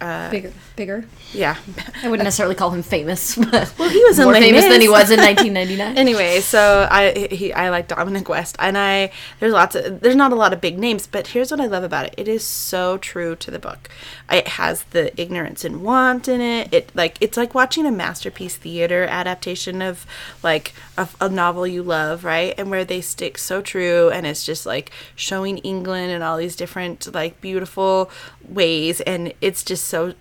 Uh, 0.00 0.30
bigger, 0.30 0.52
bigger. 0.76 1.04
yeah 1.32 1.56
I 2.02 2.10
wouldn't 2.10 2.24
necessarily 2.24 2.54
call 2.56 2.70
him 2.72 2.82
famous, 2.82 3.36
but 3.50 3.72
well 3.78 3.88
he 3.88 4.02
was 4.04 4.18
more 4.18 4.34
famous 4.34 4.64
than 4.64 4.80
he 4.80 4.88
was 4.88 5.10
in 5.10 5.18
1999. 5.20 5.96
anyway, 5.96 6.40
so 6.40 6.86
I 6.90 7.28
he 7.30 7.52
I 7.52 7.70
like 7.70 7.88
Dominic 7.88 8.28
West, 8.28 8.56
and 8.58 8.76
I 8.76 9.12
there's 9.40 9.52
lots 9.52 9.76
of 9.76 10.00
there's 10.00 10.16
not 10.16 10.32
a 10.32 10.34
lot 10.34 10.52
of 10.52 10.60
big 10.60 10.78
names, 10.78 11.06
but 11.06 11.28
here's 11.28 11.50
what 11.50 11.60
I 11.60 11.66
love 11.66 11.84
about 11.84 12.06
it: 12.06 12.14
it 12.18 12.28
is 12.28 12.44
so 12.44 12.98
true 12.98 13.34
to 13.36 13.50
the 13.50 13.58
book. 13.58 13.88
It 14.30 14.48
has 14.48 14.82
the 14.90 15.18
ignorance 15.18 15.64
and 15.64 15.82
want 15.82 16.28
in 16.28 16.40
it. 16.40 16.74
It 16.74 16.90
like 16.94 17.16
it's 17.20 17.36
like 17.36 17.54
watching 17.54 17.86
a 17.86 17.92
masterpiece 17.92 18.56
theater 18.56 19.04
adaptation 19.04 19.80
of 19.80 20.04
like 20.42 20.74
a, 20.98 21.08
a 21.20 21.28
novel 21.28 21.66
you 21.66 21.82
love, 21.82 22.24
right? 22.24 22.52
And 22.58 22.68
where 22.68 22.84
they 22.84 23.00
stick 23.00 23.38
so 23.38 23.62
true, 23.62 24.10
and 24.10 24.26
it's 24.26 24.44
just 24.44 24.66
like 24.66 24.90
showing 25.14 25.58
England 25.58 26.10
and 26.10 26.22
all 26.22 26.36
these 26.36 26.56
different 26.56 27.14
like 27.14 27.40
beautiful 27.40 28.10
ways, 28.48 29.00
and 29.02 29.32
it's 29.40 29.62
just 29.62 29.86
so 29.86 30.14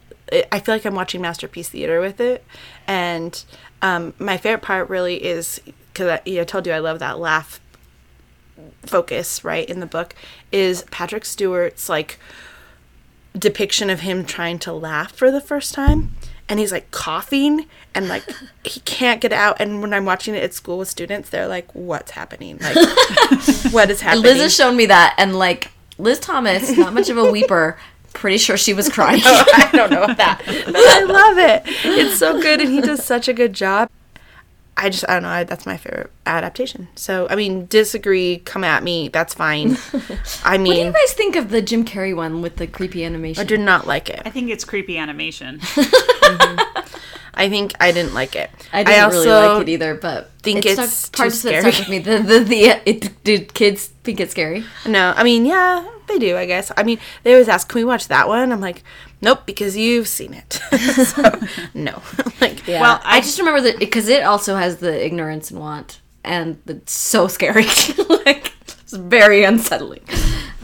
I 0.51 0.59
feel 0.59 0.73
like 0.73 0.85
I'm 0.85 0.95
watching 0.95 1.21
masterpiece 1.21 1.69
theater 1.69 1.99
with 1.99 2.19
it, 2.19 2.43
and 2.87 3.43
um, 3.81 4.13
my 4.17 4.37
favorite 4.37 4.61
part 4.61 4.89
really 4.89 5.23
is 5.23 5.61
because 5.93 6.07
I, 6.07 6.21
you 6.25 6.35
know, 6.35 6.41
I 6.41 6.45
told 6.45 6.65
you 6.65 6.73
I 6.73 6.79
love 6.79 6.99
that 6.99 7.19
laugh 7.19 7.59
focus 8.85 9.43
right 9.43 9.67
in 9.67 9.79
the 9.79 9.85
book 9.85 10.15
is 10.51 10.83
Patrick 10.91 11.25
Stewart's 11.25 11.89
like 11.89 12.19
depiction 13.37 13.89
of 13.89 14.01
him 14.01 14.25
trying 14.25 14.59
to 14.59 14.73
laugh 14.73 15.11
for 15.11 15.31
the 15.31 15.41
first 15.41 15.73
time. 15.73 16.15
And 16.49 16.59
he's 16.59 16.71
like 16.71 16.91
coughing 16.91 17.65
and 17.95 18.07
like 18.07 18.23
he 18.63 18.79
can't 18.81 19.21
get 19.21 19.33
out. 19.33 19.57
And 19.59 19.81
when 19.81 19.93
I'm 19.93 20.05
watching 20.05 20.35
it 20.35 20.43
at 20.43 20.53
school 20.53 20.77
with 20.77 20.89
students 20.89 21.29
they're 21.29 21.47
like 21.47 21.73
what's 21.73 22.11
happening? 22.11 22.57
Like 22.59 22.75
what 23.71 23.89
is 23.89 24.01
happening 24.01 24.23
Liz 24.23 24.41
has 24.41 24.55
shown 24.55 24.75
me 24.75 24.85
that, 24.87 25.15
and 25.17 25.37
like 25.37 25.71
Liz 25.97 26.19
Thomas, 26.19 26.75
not 26.77 26.93
much 26.93 27.09
of 27.09 27.17
a 27.17 27.23
weeper. 27.31 27.77
Pretty 28.13 28.37
sure 28.37 28.57
she 28.57 28.73
was 28.73 28.89
crying. 28.93 29.21
I 29.23 29.69
don't 29.73 29.91
know 29.91 30.03
about 30.03 30.17
that. 30.17 30.41
I 30.47 31.03
love 31.03 31.37
it. 31.37 31.63
It's 31.85 32.17
so 32.17 32.39
good, 32.41 32.61
and 32.61 32.69
he 32.69 32.81
does 32.81 33.03
such 33.03 33.27
a 33.27 33.33
good 33.33 33.53
job. 33.53 33.89
I 34.75 34.89
just, 34.89 35.05
I 35.07 35.13
don't 35.13 35.23
know. 35.23 35.29
I, 35.29 35.43
that's 35.43 35.65
my 35.67 35.77
favorite 35.77 36.11
adaptation. 36.25 36.87
So, 36.95 37.27
I 37.29 37.35
mean, 37.35 37.67
disagree, 37.67 38.39
come 38.39 38.63
at 38.63 38.81
me. 38.83 39.07
That's 39.07 39.33
fine. 39.35 39.77
I 40.43 40.57
mean, 40.57 40.67
What 40.67 40.73
do 40.73 40.79
you 40.87 40.91
guys 40.93 41.13
think 41.13 41.35
of 41.35 41.49
the 41.49 41.61
Jim 41.61 41.85
Carrey 41.85 42.15
one 42.15 42.41
with 42.41 42.55
the 42.55 42.65
creepy 42.65 43.03
animation? 43.05 43.39
I 43.39 43.43
animation? 43.43 43.59
did 43.59 43.65
not 43.65 43.85
like 43.85 44.09
it. 44.09 44.21
I 44.25 44.31
think 44.31 44.49
it's 44.49 44.65
creepy 44.65 44.97
animation. 44.97 45.59
Mm-hmm. 45.59 46.97
I 47.33 47.49
think 47.49 47.73
I 47.79 47.91
didn't 47.91 48.13
like 48.13 48.35
it. 48.35 48.49
I 48.71 48.83
didn't 48.83 49.09
really 49.11 49.27
like 49.27 49.61
it 49.63 49.69
either, 49.69 49.95
but 49.95 50.29
think 50.41 50.65
it 50.65 50.77
it's 50.77 50.93
stuck, 50.93 51.17
parts 51.17 51.41
too 51.41 51.49
of 51.49 51.53
it 51.55 51.61
stuck 51.61 51.79
with 51.79 51.89
me. 51.89 51.99
The 51.99 52.19
the, 52.19 52.39
the 52.39 52.59
it, 52.85 53.23
did 53.23 53.53
kids 53.53 53.87
think 54.03 54.19
it's 54.19 54.31
scary? 54.31 54.63
No, 54.85 55.13
I 55.15 55.23
mean, 55.23 55.45
yeah, 55.45 55.87
they 56.07 56.19
do, 56.19 56.37
I 56.37 56.45
guess. 56.45 56.71
I 56.77 56.83
mean, 56.83 56.99
they 57.23 57.33
always 57.33 57.49
ask, 57.49 57.67
can 57.67 57.79
we 57.79 57.85
watch 57.85 58.07
that 58.09 58.27
one? 58.27 58.51
I'm 58.51 58.61
like, 58.61 58.83
nope, 59.21 59.41
because 59.45 59.75
you've 59.75 60.07
seen 60.07 60.33
it. 60.33 60.53
so, 61.05 61.23
no. 61.73 62.01
like, 62.41 62.67
Yeah. 62.67 62.81
Well, 62.81 63.01
I, 63.03 63.17
I- 63.17 63.21
just 63.21 63.39
remember 63.39 63.61
that 63.61 63.79
because 63.79 64.07
it 64.09 64.23
also 64.23 64.55
has 64.55 64.77
the 64.77 65.03
ignorance 65.05 65.49
and 65.51 65.59
want, 65.59 66.01
and 66.23 66.57
it's 66.67 66.93
so 66.93 67.27
scary. 67.27 67.65
like 68.25 68.53
it's 68.61 68.93
very 68.93 69.43
unsettling. 69.43 70.03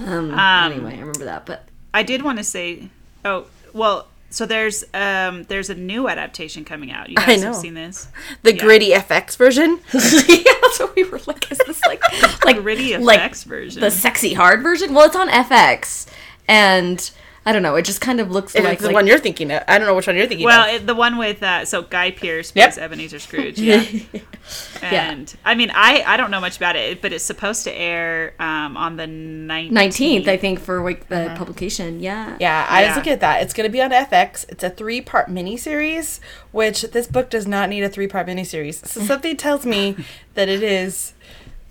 Um, 0.05 0.31
anyway, 0.37 0.95
I 0.95 0.99
remember 0.99 1.25
that, 1.25 1.45
but 1.45 1.65
I 1.93 2.03
did 2.03 2.21
want 2.21 2.37
to 2.37 2.43
say, 2.43 2.89
oh 3.25 3.45
well, 3.73 4.07
so 4.29 4.45
there's 4.45 4.83
um 4.93 5.43
there's 5.43 5.69
a 5.69 5.75
new 5.75 6.07
adaptation 6.07 6.63
coming 6.65 6.91
out. 6.91 7.09
You 7.09 7.15
I 7.17 7.25
guys 7.25 7.41
know. 7.41 7.47
have 7.47 7.55
seen 7.55 7.73
this? 7.73 8.07
the 8.43 8.55
Yeah. 8.55 8.63
gritty 8.63 8.91
FX 8.91 9.35
version. 9.37 9.79
yeah, 9.93 10.53
what 10.79 10.95
we 10.95 11.03
were 11.03 11.19
like. 11.27 11.51
Is 11.51 11.57
this 11.59 11.81
like 11.85 12.01
like 12.45 12.57
Gritty 12.61 12.97
like 12.97 13.35
version. 13.35 13.81
the 13.81 13.91
sexy 13.91 14.33
hard 14.33 14.61
version? 14.63 14.93
Well, 14.93 15.05
it's 15.07 15.15
on 15.15 15.29
FX, 15.29 16.07
and 16.47 17.09
I 17.49 17.51
don't 17.51 17.63
know. 17.63 17.73
It 17.75 17.81
just 17.83 17.99
kind 17.99 18.19
of 18.19 18.29
looks 18.29 18.53
If 18.53 18.63
like, 18.63 18.77
the 18.77 18.85
like 18.85 18.93
one 18.93 19.07
you're 19.07 19.17
thinking 19.17 19.49
of. 19.49 19.63
I 19.67 19.79
don't 19.79 19.87
know 19.87 19.95
which 19.95 20.05
one 20.05 20.15
you're 20.15 20.27
thinking 20.27 20.45
well, 20.45 20.69
of. 20.69 20.75
it, 20.83 20.85
the 20.85 20.93
one 20.93 21.17
with 21.17 21.41
uh, 21.41 21.65
so 21.65 21.81
Guy 21.81 22.11
Pearce 22.11 22.51
Yep. 22.53 22.73
plays 22.73 22.77
Ebenezer 22.77 23.17
Scrooge. 23.17 23.59
Yeah. 23.59 25.11
And 25.11 25.35
I 25.45 25.53
mean, 25.55 25.71
I 25.73 26.03
I 26.05 26.17
don't 26.17 26.31
know 26.31 26.39
much 26.41 26.57
about 26.57 26.75
it, 26.75 27.01
but 27.01 27.11
it's 27.13 27.23
supposed 27.23 27.63
to 27.65 27.71
air 27.71 28.33
um, 28.39 28.77
on 28.77 28.95
the 28.97 29.05
nineteenth. 29.05 29.73
nineteenth, 29.73 30.27
I 30.27 30.37
think, 30.37 30.59
for 30.59 30.83
like 30.83 31.07
the 31.09 31.33
publication. 31.37 31.99
Yeah, 31.99 32.35
Yeah, 32.39 32.65
I 32.69 32.87
was 32.87 32.95
looking 32.95 33.13
at 33.13 33.19
that. 33.19 33.41
It's 33.43 33.53
going 33.53 33.67
to 33.67 33.71
be 33.71 33.81
on 33.81 33.91
FX. 33.91 34.45
It's 34.49 34.63
a 34.63 34.69
three 34.69 35.01
part 35.01 35.27
miniseries, 35.27 36.19
which 36.51 36.81
this 36.81 37.05
book 37.07 37.29
does 37.29 37.45
not 37.47 37.69
need 37.69 37.83
a 37.83 37.89
three 37.89 38.07
part 38.07 38.25
miniseries. 38.27 38.85
So 38.87 39.01
something 39.11 39.35
tells 39.37 39.65
me 39.65 39.95
that 40.35 40.49
it 40.49 40.63
is 40.63 41.13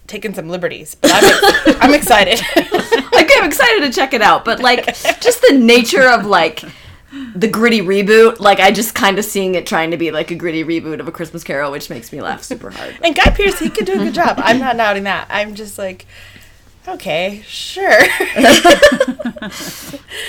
taking 0.06 0.34
some 0.34 0.48
liberties. 0.48 0.94
But 0.94 1.10
I'm, 1.14 1.76
I'm 1.82 1.94
excited. 2.00 2.40
Like 3.38 3.44
I'm 3.44 3.48
excited 3.48 3.80
to 3.86 3.92
check 3.92 4.12
it 4.14 4.22
out, 4.22 4.44
but 4.44 4.60
like 4.60 4.86
just 5.20 5.42
the 5.48 5.56
nature 5.58 6.08
of 6.08 6.26
like 6.26 6.62
the 7.34 7.48
gritty 7.48 7.80
reboot, 7.80 8.38
like 8.40 8.60
I 8.60 8.70
just 8.70 8.94
kind 8.94 9.18
of 9.18 9.24
seeing 9.24 9.54
it 9.54 9.66
trying 9.66 9.90
to 9.92 9.96
be 9.96 10.10
like 10.10 10.30
a 10.30 10.34
gritty 10.34 10.62
reboot 10.64 11.00
of 11.00 11.08
a 11.08 11.12
Christmas 11.12 11.42
Carol, 11.42 11.70
which 11.72 11.88
makes 11.88 12.12
me 12.12 12.20
laugh 12.20 12.42
super 12.42 12.70
hard. 12.70 12.96
and 13.02 13.14
Guy 13.16 13.30
Pearce, 13.30 13.58
he 13.58 13.70
could 13.70 13.86
do 13.86 13.94
a 13.94 13.96
good 13.98 14.14
job. 14.14 14.38
I'm 14.42 14.58
not 14.58 14.76
doubting 14.76 15.04
that. 15.04 15.26
I'm 15.30 15.54
just 15.54 15.78
like, 15.78 16.04
okay, 16.86 17.42
sure. 17.46 17.88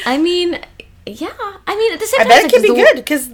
I 0.06 0.18
mean, 0.22 0.60
yeah, 1.06 1.30
I 1.68 1.76
mean 1.76 1.94
at 1.94 2.00
the 2.00 2.06
same 2.08 2.22
I 2.22 2.24
time, 2.24 2.30
bet 2.30 2.40
it 2.40 2.46
it's 2.46 2.54
could 2.54 2.62
be 2.64 2.70
the- 2.70 2.76
good 2.76 2.96
because 2.98 3.30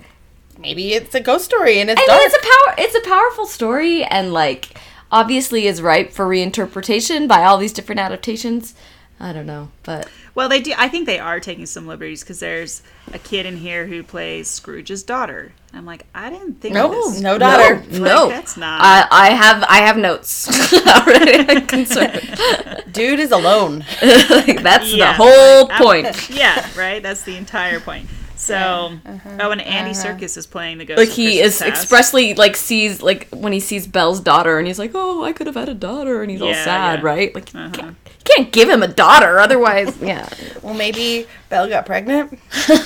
maybe 0.58 0.94
it's 0.94 1.14
a 1.16 1.20
ghost 1.20 1.46
story 1.46 1.80
and 1.80 1.90
it's 1.90 2.02
I 2.02 2.06
dark. 2.06 2.20
mean, 2.20 2.26
it's 2.32 2.36
a 2.36 2.42
power. 2.42 2.76
It's 2.78 2.96
a 2.96 3.02
powerful 3.10 3.46
story, 3.46 4.04
and 4.04 4.34
like 4.34 4.78
obviously 5.12 5.68
is 5.68 5.82
ripe 5.82 6.12
for 6.12 6.26
reinterpretation 6.26 7.28
by 7.28 7.44
all 7.44 7.58
these 7.58 7.74
different 7.74 8.00
adaptations. 8.00 8.74
I 9.20 9.32
don't 9.32 9.46
know, 9.46 9.70
but 9.84 10.10
Well, 10.34 10.50
they 10.50 10.60
do. 10.60 10.74
I 10.78 10.90
think 10.90 11.06
they 11.06 11.20
are 11.20 11.40
taking 11.40 11.66
some 11.66 11.88
liberties 11.88 12.22
because 12.22 12.40
there's 12.40 12.82
a 13.14 13.20
kid 13.20 13.46
in 13.46 13.58
here 13.58 13.88
who 13.88 14.04
plays 14.04 14.50
Scrooge's 14.50 15.04
daughter. 15.04 15.54
I'm 15.74 15.86
like, 15.86 16.06
I 16.14 16.30
didn't 16.30 16.56
think 16.56 16.74
no, 16.74 16.90
this. 16.90 17.22
no 17.22 17.38
daughter. 17.38 17.82
no, 17.92 18.00
no, 18.00 18.30
that's 18.30 18.58
not- 18.58 18.82
I, 18.82 19.08
I 19.10 19.30
have 19.32 19.64
I 19.70 19.78
have 19.78 19.98
notes 19.98 20.48
already. 20.88 21.46
I'm 21.50 21.66
concerned. 21.66 22.84
Dude 22.92 23.20
is 23.20 23.32
alone. 23.32 23.86
Like, 24.36 24.62
that's 24.64 24.92
the 24.92 25.14
whole 25.14 25.68
like, 25.68 25.82
point. 25.82 26.06
I'm- 26.08 26.16
yeah, 26.30 26.70
right. 26.78 27.02
That's 27.02 27.24
the 27.24 27.38
entire 27.38 27.80
point. 27.80 28.08
So, 28.36 29.00
oh, 29.06 29.52
and 29.52 29.62
Andy 29.62 29.92
uh-huh. 29.92 30.16
Serkis 30.18 30.38
is 30.38 30.46
playing 30.46 30.78
the 30.78 30.86
ghost. 30.86 30.98
like 30.98 31.08
of 31.08 31.16
he 31.16 31.40
is 31.40 31.60
Past. 31.60 31.70
expressly 31.70 32.34
like 32.34 32.56
sees 32.56 33.02
like 33.02 33.30
when 33.30 33.54
he 33.54 33.60
sees 33.60 33.88
Belle's 33.88 34.20
daughter 34.20 34.58
and 34.58 34.68
he's 34.68 34.78
like, 34.78 34.92
oh, 34.94 35.24
I 35.24 35.32
could 35.32 35.48
have 35.48 35.56
had 35.56 35.70
a 35.70 35.74
daughter, 35.74 36.22
and 36.22 36.30
he's 36.30 36.42
all 36.42 36.54
sad, 36.54 37.00
yeah. 37.00 37.06
right? 37.06 37.34
Like 37.34 37.50
uh-huh. 37.56 37.72
you 37.88 37.96
can't, 38.26 38.52
give 38.52 38.70
him 38.70 38.84
a 38.84 38.88
daughter, 38.88 39.40
otherwise, 39.40 39.98
yeah. 40.02 40.28
Well, 40.62 40.74
maybe 40.74 41.28
Belle 41.50 41.70
got 41.70 41.86
pregnant. 41.86 42.30
gritty 42.52 42.82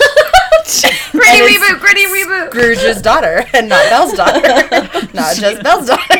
it's 0.66 0.84
reboot, 0.84 1.80
gritty 1.80 2.06
reboot. 2.06 2.50
Scrooge's 2.52 3.02
daughter 3.02 3.46
and 3.54 3.70
not 3.70 3.90
Belle's 3.90 4.14
daughter. 4.14 4.42
not 5.14 5.36
just 5.36 5.64
Belle's 5.64 5.88
daughter. 5.88 6.16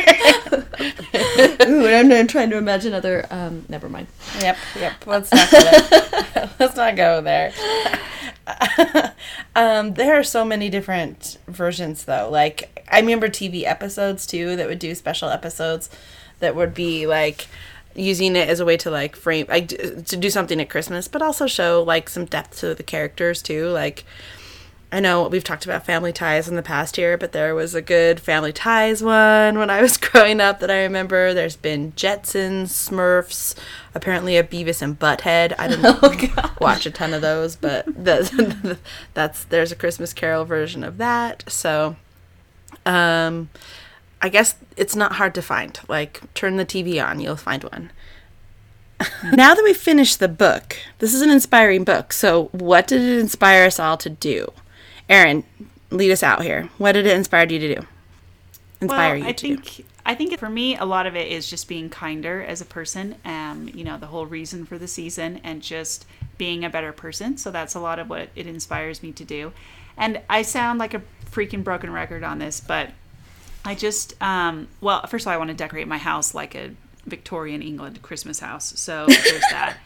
Ooh, 1.68 1.86
I'm, 1.86 2.10
I'm 2.10 2.26
trying 2.26 2.50
to 2.50 2.56
imagine 2.56 2.92
other. 2.94 3.26
Um, 3.30 3.64
never 3.68 3.88
mind. 3.88 4.08
Yep, 4.40 4.56
yep. 4.78 5.06
Let's 5.06 5.32
not 5.32 5.50
go 5.50 5.60
there. 5.60 6.50
Let's 6.58 6.76
not 6.76 6.96
go 6.96 7.20
there. 7.20 7.52
um, 9.54 9.94
there 9.94 10.18
are 10.18 10.24
so 10.24 10.44
many 10.44 10.68
different 10.68 11.38
versions, 11.46 12.04
though. 12.04 12.28
Like 12.30 12.80
I 12.90 13.00
remember 13.00 13.28
TV 13.28 13.64
episodes 13.64 14.26
too 14.26 14.56
that 14.56 14.66
would 14.66 14.78
do 14.78 14.94
special 14.94 15.28
episodes 15.28 15.90
that 16.40 16.56
would 16.56 16.74
be 16.74 17.06
like 17.06 17.46
using 17.94 18.36
it 18.36 18.48
as 18.48 18.60
a 18.60 18.64
way 18.64 18.76
to 18.78 18.90
like 18.90 19.16
frame 19.16 19.46
like 19.48 19.68
to 19.68 20.16
do 20.16 20.30
something 20.30 20.60
at 20.60 20.70
Christmas, 20.70 21.08
but 21.08 21.22
also 21.22 21.46
show 21.46 21.82
like 21.82 22.08
some 22.08 22.24
depth 22.24 22.60
to 22.60 22.74
the 22.74 22.82
characters 22.82 23.42
too. 23.42 23.68
Like 23.68 24.04
I 24.92 24.98
know 24.98 25.28
we've 25.28 25.44
talked 25.44 25.64
about 25.64 25.86
family 25.86 26.12
ties 26.12 26.48
in 26.48 26.56
the 26.56 26.62
past 26.62 26.96
here, 26.96 27.16
but 27.16 27.30
there 27.30 27.54
was 27.54 27.76
a 27.76 27.82
good 27.82 28.18
family 28.18 28.52
ties 28.52 29.02
one 29.02 29.56
when 29.56 29.70
I 29.70 29.80
was 29.82 29.96
growing 29.96 30.40
up 30.40 30.58
that 30.60 30.70
I 30.70 30.82
remember. 30.82 31.32
There's 31.32 31.56
been 31.56 31.92
Jetsons, 31.92 32.68
Smurfs, 32.70 33.54
apparently 33.94 34.36
a 34.36 34.42
Beavis 34.42 34.82
and 34.82 34.98
Butthead. 34.98 35.54
I 35.58 35.68
didn't 35.68 36.60
watch 36.60 36.86
a 36.86 36.90
ton 36.90 37.14
of 37.14 37.22
those, 37.22 37.54
but 37.54 37.86
the, 38.04 38.78
that's 39.14 39.44
there's 39.44 39.70
a 39.70 39.76
Christmas 39.76 40.12
Carol 40.12 40.44
version 40.44 40.82
of 40.82 40.98
that. 40.98 41.44
So, 41.48 41.94
um, 42.84 43.48
I 44.22 44.28
guess 44.28 44.56
it's 44.76 44.96
not 44.96 45.12
hard 45.12 45.34
to 45.34 45.42
find. 45.42 45.78
Like, 45.88 46.22
turn 46.34 46.56
the 46.56 46.66
TV 46.66 47.04
on, 47.04 47.20
you'll 47.20 47.36
find 47.36 47.64
one. 47.64 47.90
now 49.32 49.54
that 49.54 49.64
we've 49.64 49.76
finished 49.76 50.20
the 50.20 50.28
book, 50.28 50.76
this 50.98 51.14
is 51.14 51.22
an 51.22 51.30
inspiring 51.30 51.84
book. 51.84 52.12
So, 52.12 52.44
what 52.52 52.86
did 52.86 53.00
it 53.00 53.18
inspire 53.18 53.64
us 53.66 53.80
all 53.80 53.96
to 53.96 54.10
do? 54.10 54.52
Erin, 55.08 55.44
lead 55.90 56.12
us 56.12 56.22
out 56.22 56.42
here. 56.42 56.68
What 56.78 56.92
did 56.92 57.06
it 57.06 57.16
inspire 57.16 57.46
you 57.48 57.58
to 57.58 57.74
do? 57.76 57.86
Inspire 58.80 59.14
well, 59.14 59.16
you 59.16 59.26
I 59.26 59.32
to 59.32 59.46
do? 59.46 59.56
think 59.56 59.86
I 60.04 60.14
think 60.14 60.38
for 60.38 60.48
me, 60.48 60.76
a 60.76 60.84
lot 60.84 61.06
of 61.06 61.14
it 61.14 61.28
is 61.28 61.48
just 61.48 61.68
being 61.68 61.88
kinder 61.90 62.42
as 62.42 62.60
a 62.60 62.64
person. 62.64 63.16
Um, 63.24 63.70
you 63.72 63.84
know, 63.84 63.98
the 63.98 64.06
whole 64.06 64.26
reason 64.26 64.64
for 64.64 64.78
the 64.78 64.88
season 64.88 65.40
and 65.44 65.62
just 65.62 66.06
being 66.38 66.64
a 66.64 66.70
better 66.70 66.92
person. 66.92 67.36
So 67.36 67.50
that's 67.50 67.74
a 67.74 67.80
lot 67.80 67.98
of 67.98 68.08
what 68.08 68.30
it 68.34 68.46
inspires 68.46 69.02
me 69.02 69.12
to 69.12 69.24
do. 69.24 69.52
And 69.96 70.20
I 70.30 70.42
sound 70.42 70.78
like 70.78 70.94
a 70.94 71.02
freaking 71.30 71.62
broken 71.62 71.92
record 71.92 72.24
on 72.24 72.38
this, 72.38 72.60
but 72.60 72.90
I 73.64 73.74
just 73.74 74.20
um, 74.22 74.68
well, 74.80 75.06
first 75.06 75.24
of 75.24 75.28
all, 75.28 75.34
I 75.34 75.36
want 75.36 75.48
to 75.48 75.56
decorate 75.56 75.86
my 75.86 75.98
house 75.98 76.34
like 76.34 76.54
a 76.54 76.70
Victorian 77.06 77.62
England 77.62 78.00
Christmas 78.02 78.40
house. 78.40 78.78
So 78.78 79.06
there's 79.08 79.44
that. 79.50 79.76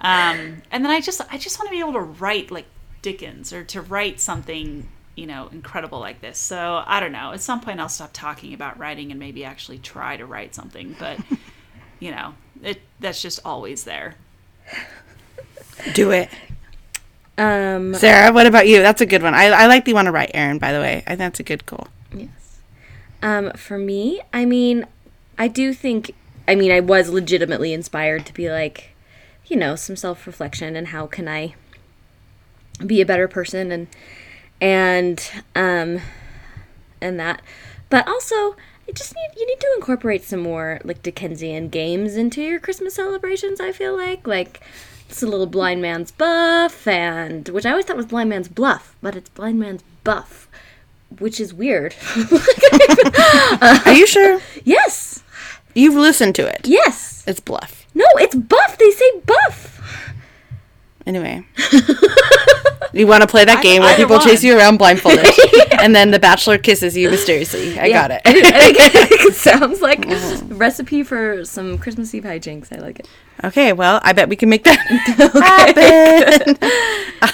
Um, 0.00 0.62
and 0.70 0.84
then 0.84 0.86
I 0.86 1.00
just 1.00 1.20
I 1.32 1.38
just 1.38 1.58
want 1.58 1.68
to 1.68 1.72
be 1.72 1.80
able 1.80 1.94
to 1.94 2.00
write 2.00 2.50
like 2.50 2.66
Dickens 3.02 3.52
or 3.52 3.64
to 3.64 3.80
write 3.80 4.20
something 4.20 4.88
you 5.14 5.26
know 5.26 5.48
incredible 5.52 5.98
like 5.98 6.20
this. 6.20 6.38
So 6.38 6.82
I 6.86 7.00
don't 7.00 7.12
know. 7.12 7.32
At 7.32 7.40
some 7.40 7.60
point, 7.60 7.80
I'll 7.80 7.88
stop 7.88 8.10
talking 8.12 8.54
about 8.54 8.78
writing 8.78 9.10
and 9.10 9.20
maybe 9.20 9.44
actually 9.44 9.78
try 9.78 10.16
to 10.16 10.24
write 10.24 10.54
something. 10.54 10.96
But 10.98 11.18
you 12.00 12.10
know, 12.12 12.34
it 12.62 12.80
that's 13.00 13.20
just 13.20 13.40
always 13.44 13.84
there. 13.84 14.14
Do 15.94 16.10
it. 16.10 16.28
Um, 17.36 17.94
Sarah, 17.94 18.32
what 18.32 18.46
about 18.46 18.66
you? 18.66 18.82
That's 18.82 19.00
a 19.00 19.06
good 19.06 19.22
one. 19.22 19.32
I, 19.32 19.46
I 19.46 19.66
like 19.66 19.84
the 19.84 19.94
one 19.94 20.06
to 20.06 20.10
write, 20.12 20.32
Erin, 20.34 20.58
by 20.58 20.72
the 20.72 20.80
way. 20.80 21.04
I 21.06 21.10
think 21.10 21.18
that's 21.18 21.38
a 21.38 21.44
good 21.44 21.64
goal. 21.66 21.86
Um, 23.22 23.50
for 23.52 23.78
me, 23.78 24.20
I 24.32 24.44
mean, 24.44 24.86
I 25.36 25.48
do 25.48 25.72
think, 25.72 26.14
I 26.46 26.54
mean, 26.54 26.70
I 26.70 26.80
was 26.80 27.08
legitimately 27.10 27.72
inspired 27.72 28.26
to 28.26 28.34
be 28.34 28.50
like, 28.50 28.90
you 29.46 29.56
know, 29.56 29.76
some 29.76 29.96
self 29.96 30.26
reflection 30.26 30.76
and 30.76 30.88
how 30.88 31.06
can 31.06 31.28
I 31.28 31.54
be 32.84 33.00
a 33.00 33.06
better 33.06 33.26
person 33.26 33.72
and, 33.72 33.88
and, 34.60 35.30
um, 35.54 36.00
and 37.00 37.18
that. 37.18 37.42
But 37.90 38.06
also, 38.06 38.56
I 38.88 38.92
just 38.92 39.14
need, 39.14 39.30
you 39.36 39.46
need 39.46 39.60
to 39.60 39.74
incorporate 39.76 40.24
some 40.24 40.40
more 40.40 40.80
like 40.84 41.02
Dickensian 41.02 41.68
games 41.68 42.16
into 42.16 42.42
your 42.42 42.60
Christmas 42.60 42.94
celebrations, 42.94 43.60
I 43.60 43.72
feel 43.72 43.96
like. 43.96 44.26
Like, 44.26 44.62
it's 45.08 45.22
a 45.22 45.26
little 45.26 45.46
blind 45.46 45.80
man's 45.80 46.10
buff, 46.10 46.86
and 46.86 47.48
which 47.48 47.64
I 47.64 47.70
always 47.70 47.86
thought 47.86 47.96
was 47.96 48.06
blind 48.06 48.28
man's 48.28 48.48
bluff, 48.48 48.94
but 49.00 49.16
it's 49.16 49.30
blind 49.30 49.58
man's 49.58 49.82
buff, 50.04 50.47
which 51.18 51.40
is 51.40 51.52
weird. 51.54 51.94
Are 53.60 53.92
you 53.92 54.06
sure? 54.06 54.40
yes, 54.64 55.22
You've 55.74 55.94
listened 55.94 56.34
to 56.36 56.46
it. 56.46 56.66
yes. 56.66 57.24
It's 57.26 57.40
bluff. 57.40 57.86
No, 57.94 58.06
it's 58.16 58.34
buff. 58.34 58.78
They 58.78 58.90
say 58.90 59.20
buff. 59.26 59.74
Anyway. 61.06 61.46
you 62.92 63.06
want 63.06 63.22
to 63.22 63.26
play 63.26 63.44
that 63.44 63.62
game 63.62 63.82
where 63.82 63.94
either 63.94 64.04
people 64.04 64.18
chase 64.18 64.42
you 64.42 64.56
around 64.56 64.76
blindfolded? 64.78 65.26
and 65.80 65.94
then 65.94 66.10
the 66.10 66.18
bachelor 66.18 66.58
kisses 66.58 66.96
you 66.96 67.10
mysteriously. 67.10 67.78
I 67.78 67.90
got 67.90 68.10
it. 68.10 68.22
it 68.26 69.34
sounds 69.34 69.80
like 69.80 70.06
a 70.06 70.38
recipe 70.54 71.02
for 71.02 71.44
some 71.44 71.78
Christmas 71.78 72.14
Eve 72.14 72.24
hijinks. 72.24 72.72
I 72.76 72.80
like 72.80 72.98
it. 73.00 73.08
Okay, 73.44 73.72
well, 73.72 74.00
I 74.02 74.12
bet 74.12 74.28
we 74.28 74.34
can 74.34 74.48
make 74.48 74.64
that 74.64 74.78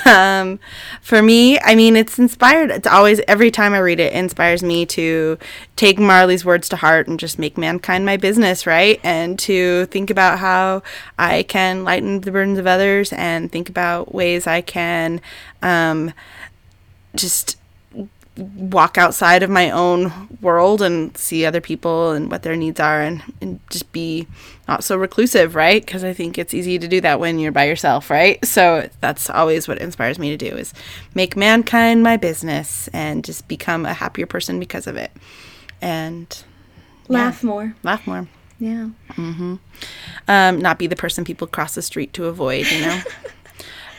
happen. 0.05 0.07
um, 0.07 0.61
for 1.01 1.23
me, 1.23 1.59
I 1.61 1.75
mean, 1.75 1.97
it's 1.97 2.19
inspired. 2.19 2.71
It's 2.71 2.87
always 2.87 3.21
every 3.27 3.51
time 3.51 3.73
I 3.73 3.79
read 3.79 4.01
it, 4.01 4.13
it 4.13 4.17
inspires 4.17 4.63
me 4.63 4.85
to 4.87 5.39
take 5.77 5.99
Marley's 5.99 6.45
words 6.45 6.69
to 6.71 6.77
heart 6.77 7.09
and 7.09 7.19
just 7.19 7.39
make 7.39 7.57
mankind 7.57 8.05
my 8.05 8.19
business, 8.19 8.67
right? 8.67 9.01
And 9.03 9.39
to 9.41 9.87
think 9.87 10.11
about 10.11 10.39
how 10.41 10.83
I 11.19 11.43
can 11.45 11.85
lighten 11.85 12.21
the 12.21 12.31
burdens 12.31 12.59
of 12.59 12.67
others 12.67 13.13
and 13.15 13.51
think 13.51 13.71
about 13.71 14.15
ways 14.15 14.47
I 14.47 14.61
can 14.61 15.23
um, 15.63 16.13
just 17.15 17.57
walk 18.37 18.99
outside 18.99 19.43
of 19.45 19.51
my 19.51 19.71
own 19.71 20.29
world 20.41 20.83
and 20.83 21.17
see 21.17 21.45
other 21.47 21.61
people 21.61 22.11
and 22.11 22.31
what 22.31 22.43
their 22.43 22.57
needs 22.57 22.81
are 22.81 23.01
and, 23.01 23.23
and 23.41 23.61
just 23.71 23.91
be 23.93 24.27
not 24.67 24.83
so 24.83 24.97
reclusive, 24.97 25.55
right? 25.55 25.85
Because 25.85 26.03
I 26.03 26.13
think 26.13 26.37
it's 26.37 26.53
easy 26.53 26.79
to 26.79 26.89
do 26.89 27.01
that 27.03 27.21
when 27.21 27.39
you're 27.39 27.53
by 27.53 27.67
yourself, 27.67 28.11
right? 28.11 28.45
So 28.45 28.89
that's 29.01 29.31
always 29.31 29.69
what 29.69 29.79
inspires 29.79 30.19
me 30.19 30.31
to 30.31 30.37
do 30.37 30.57
is 30.57 30.75
make 31.15 31.37
mankind 31.37 32.03
my 32.03 32.17
business 32.17 32.89
and 32.89 33.25
just 33.25 33.47
become 33.47 33.87
a 33.87 33.95
happier 33.95 34.27
person 34.27 34.59
because 34.59 34.87
of 34.87 34.97
it. 34.97 35.13
And 35.81 36.43
Laugh 37.09 37.45
more. 37.45 37.77
laugh 37.83 38.07
more. 38.07 38.27
Yeah. 38.59 38.89
Mm-hmm. 39.11 39.57
Um, 40.27 40.59
not 40.61 40.79
be 40.79 40.87
the 40.87 40.97
person 40.97 41.25
people 41.25 41.47
cross 41.47 41.75
the 41.75 41.83
street 41.83 42.13
to 42.15 42.27
avoid, 42.27 42.67
you 42.71 42.81
know? 42.81 43.01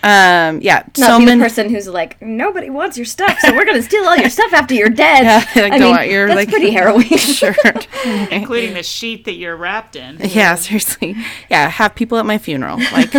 um, 0.06 0.62
yeah. 0.62 0.84
Not 0.98 1.08
so 1.08 1.18
be 1.20 1.26
many 1.26 1.40
the 1.40 1.46
person 1.46 1.70
who's 1.70 1.88
like, 1.88 2.22
nobody 2.22 2.70
wants 2.70 2.96
your 2.96 3.08
stuff, 3.08 3.40
so 3.40 3.54
we're 3.56 3.66
gonna 3.66 3.82
steal 3.82 4.04
all 4.06 4.16
your 4.16 4.30
stuff 4.40 4.54
after 4.54 4.76
you're 4.76 4.90
dead. 4.90 5.24
Yeah, 5.24 5.64
like, 5.64 5.74
I 5.74 5.80
go 5.80 5.86
mean, 5.86 5.96
out 5.96 6.08
your, 6.08 6.28
that's 6.28 6.36
like- 6.38 6.50
pretty 6.50 6.70
harrowing. 6.72 7.08
shirt. 7.18 7.88
including 8.32 8.76
the 8.76 8.84
sheet 8.84 9.26
that 9.26 9.34
you're 9.34 9.56
wrapped 9.58 9.96
in. 9.96 10.18
Yeah, 10.22 10.54
seriously. 10.56 11.16
Yeah, 11.50 11.68
have 11.70 11.96
people 11.96 12.18
at 12.20 12.26
my 12.26 12.38
funeral. 12.38 12.78
Like 12.92 13.14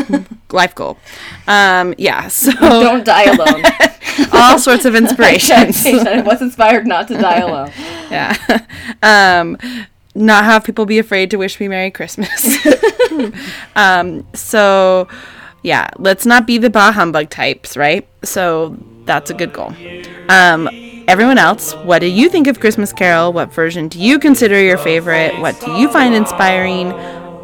life 0.52 0.74
goal. 0.76 0.98
Um, 1.48 1.94
yeah, 1.98 2.28
so 2.28 2.52
Don't 2.52 3.04
die 3.04 3.24
alone. 3.24 3.62
all 4.32 4.58
sorts 4.58 4.84
of 4.84 4.94
inspirations. 4.94 5.84
I 5.84 6.20
was 6.22 6.40
inspired 6.40 6.86
not 6.86 7.08
to 7.08 7.14
die 7.18 7.38
alone. 7.38 7.72
yeah. 8.10 8.36
Um, 9.02 9.58
not 10.14 10.44
have 10.44 10.64
people 10.64 10.86
be 10.86 10.98
afraid 10.98 11.30
to 11.32 11.36
wish 11.36 11.58
me 11.60 11.68
Merry 11.68 11.90
Christmas. 11.90 12.46
um, 13.74 14.26
so 14.34 15.08
yeah, 15.66 15.90
let's 15.98 16.24
not 16.24 16.46
be 16.46 16.56
the 16.58 16.70
bah 16.70 16.92
humbug 16.92 17.28
types, 17.28 17.76
right? 17.76 18.06
So 18.22 18.76
that's 19.04 19.30
a 19.30 19.34
good 19.34 19.52
goal. 19.52 19.74
Um, 20.28 20.68
everyone 21.08 21.38
else, 21.38 21.74
what 21.78 21.98
do 21.98 22.06
you 22.06 22.28
think 22.28 22.46
of 22.46 22.60
Christmas 22.60 22.92
Carol? 22.92 23.32
What 23.32 23.52
version 23.52 23.88
do 23.88 23.98
you 23.98 24.20
consider 24.20 24.62
your 24.62 24.78
favorite? 24.78 25.36
What 25.40 25.60
do 25.60 25.72
you 25.72 25.90
find 25.90 26.14
inspiring? 26.14 26.92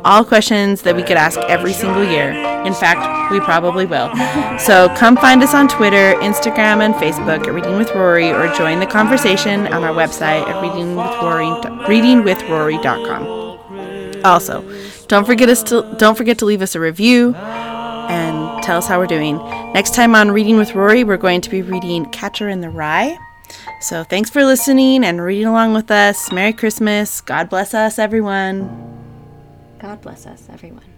All 0.05 0.25
questions 0.25 0.83
that 0.83 0.95
we 0.95 1.03
could 1.03 1.17
ask 1.17 1.37
every 1.49 1.73
single 1.73 2.05
year. 2.05 2.31
In 2.65 2.75
fact, 2.75 3.33
we 3.33 3.41
probably 3.41 3.87
will. 3.87 4.09
So 4.57 4.89
come 4.97 5.17
find 5.17 5.43
us 5.43 5.53
on 5.53 5.67
Twitter, 5.67 6.15
Instagram, 6.21 6.81
and 6.81 6.95
Facebook 6.95 7.49
at 7.49 7.53
Reading 7.53 7.77
with 7.77 7.91
Rory, 7.91 8.31
or 8.31 8.47
join 8.55 8.79
the 8.79 8.87
conversation 8.87 9.67
on 9.67 9.83
our 9.83 9.93
website 9.93 10.47
at 10.47 10.63
reading 10.63 10.95
readingwithrory, 10.95 11.87
readingwithrory.com. 11.87 14.23
Also, 14.25 14.63
don't 15.09 15.25
forget 15.25 15.49
us 15.49 15.65
to 15.65 15.83
don't 15.99 16.17
forget 16.17 16.39
to 16.39 16.45
leave 16.45 16.63
us 16.63 16.77
a 16.77 16.81
review 16.81 17.35
tell 18.63 18.79
us 18.79 18.87
how 18.87 18.99
we're 18.99 19.07
doing. 19.07 19.37
Next 19.73 19.95
time 19.95 20.15
on 20.15 20.31
Reading 20.31 20.57
with 20.57 20.75
Rory, 20.75 21.05
we're 21.05 21.17
going 21.17 21.41
to 21.41 21.51
be 21.51 21.63
reading 21.63 22.07
Catcher 22.07 22.49
in 22.49 22.61
the 22.61 22.71
Rye. 22.71 23.19
So 23.81 24.05
thanks 24.05 24.31
for 24.31 24.45
listening 24.45 25.05
and 25.05 25.21
reading 25.21 25.47
along 25.47 25.75
with 25.75 25.91
us. 25.91 26.31
Merry 26.33 26.53
Christmas. 26.53 27.21
God 27.21 27.51
bless 27.51 27.75
us, 27.75 27.99
everyone. 27.99 28.69
God 29.81 30.01
bless 30.01 30.27
us, 30.27 30.49
everyone. 30.51 30.92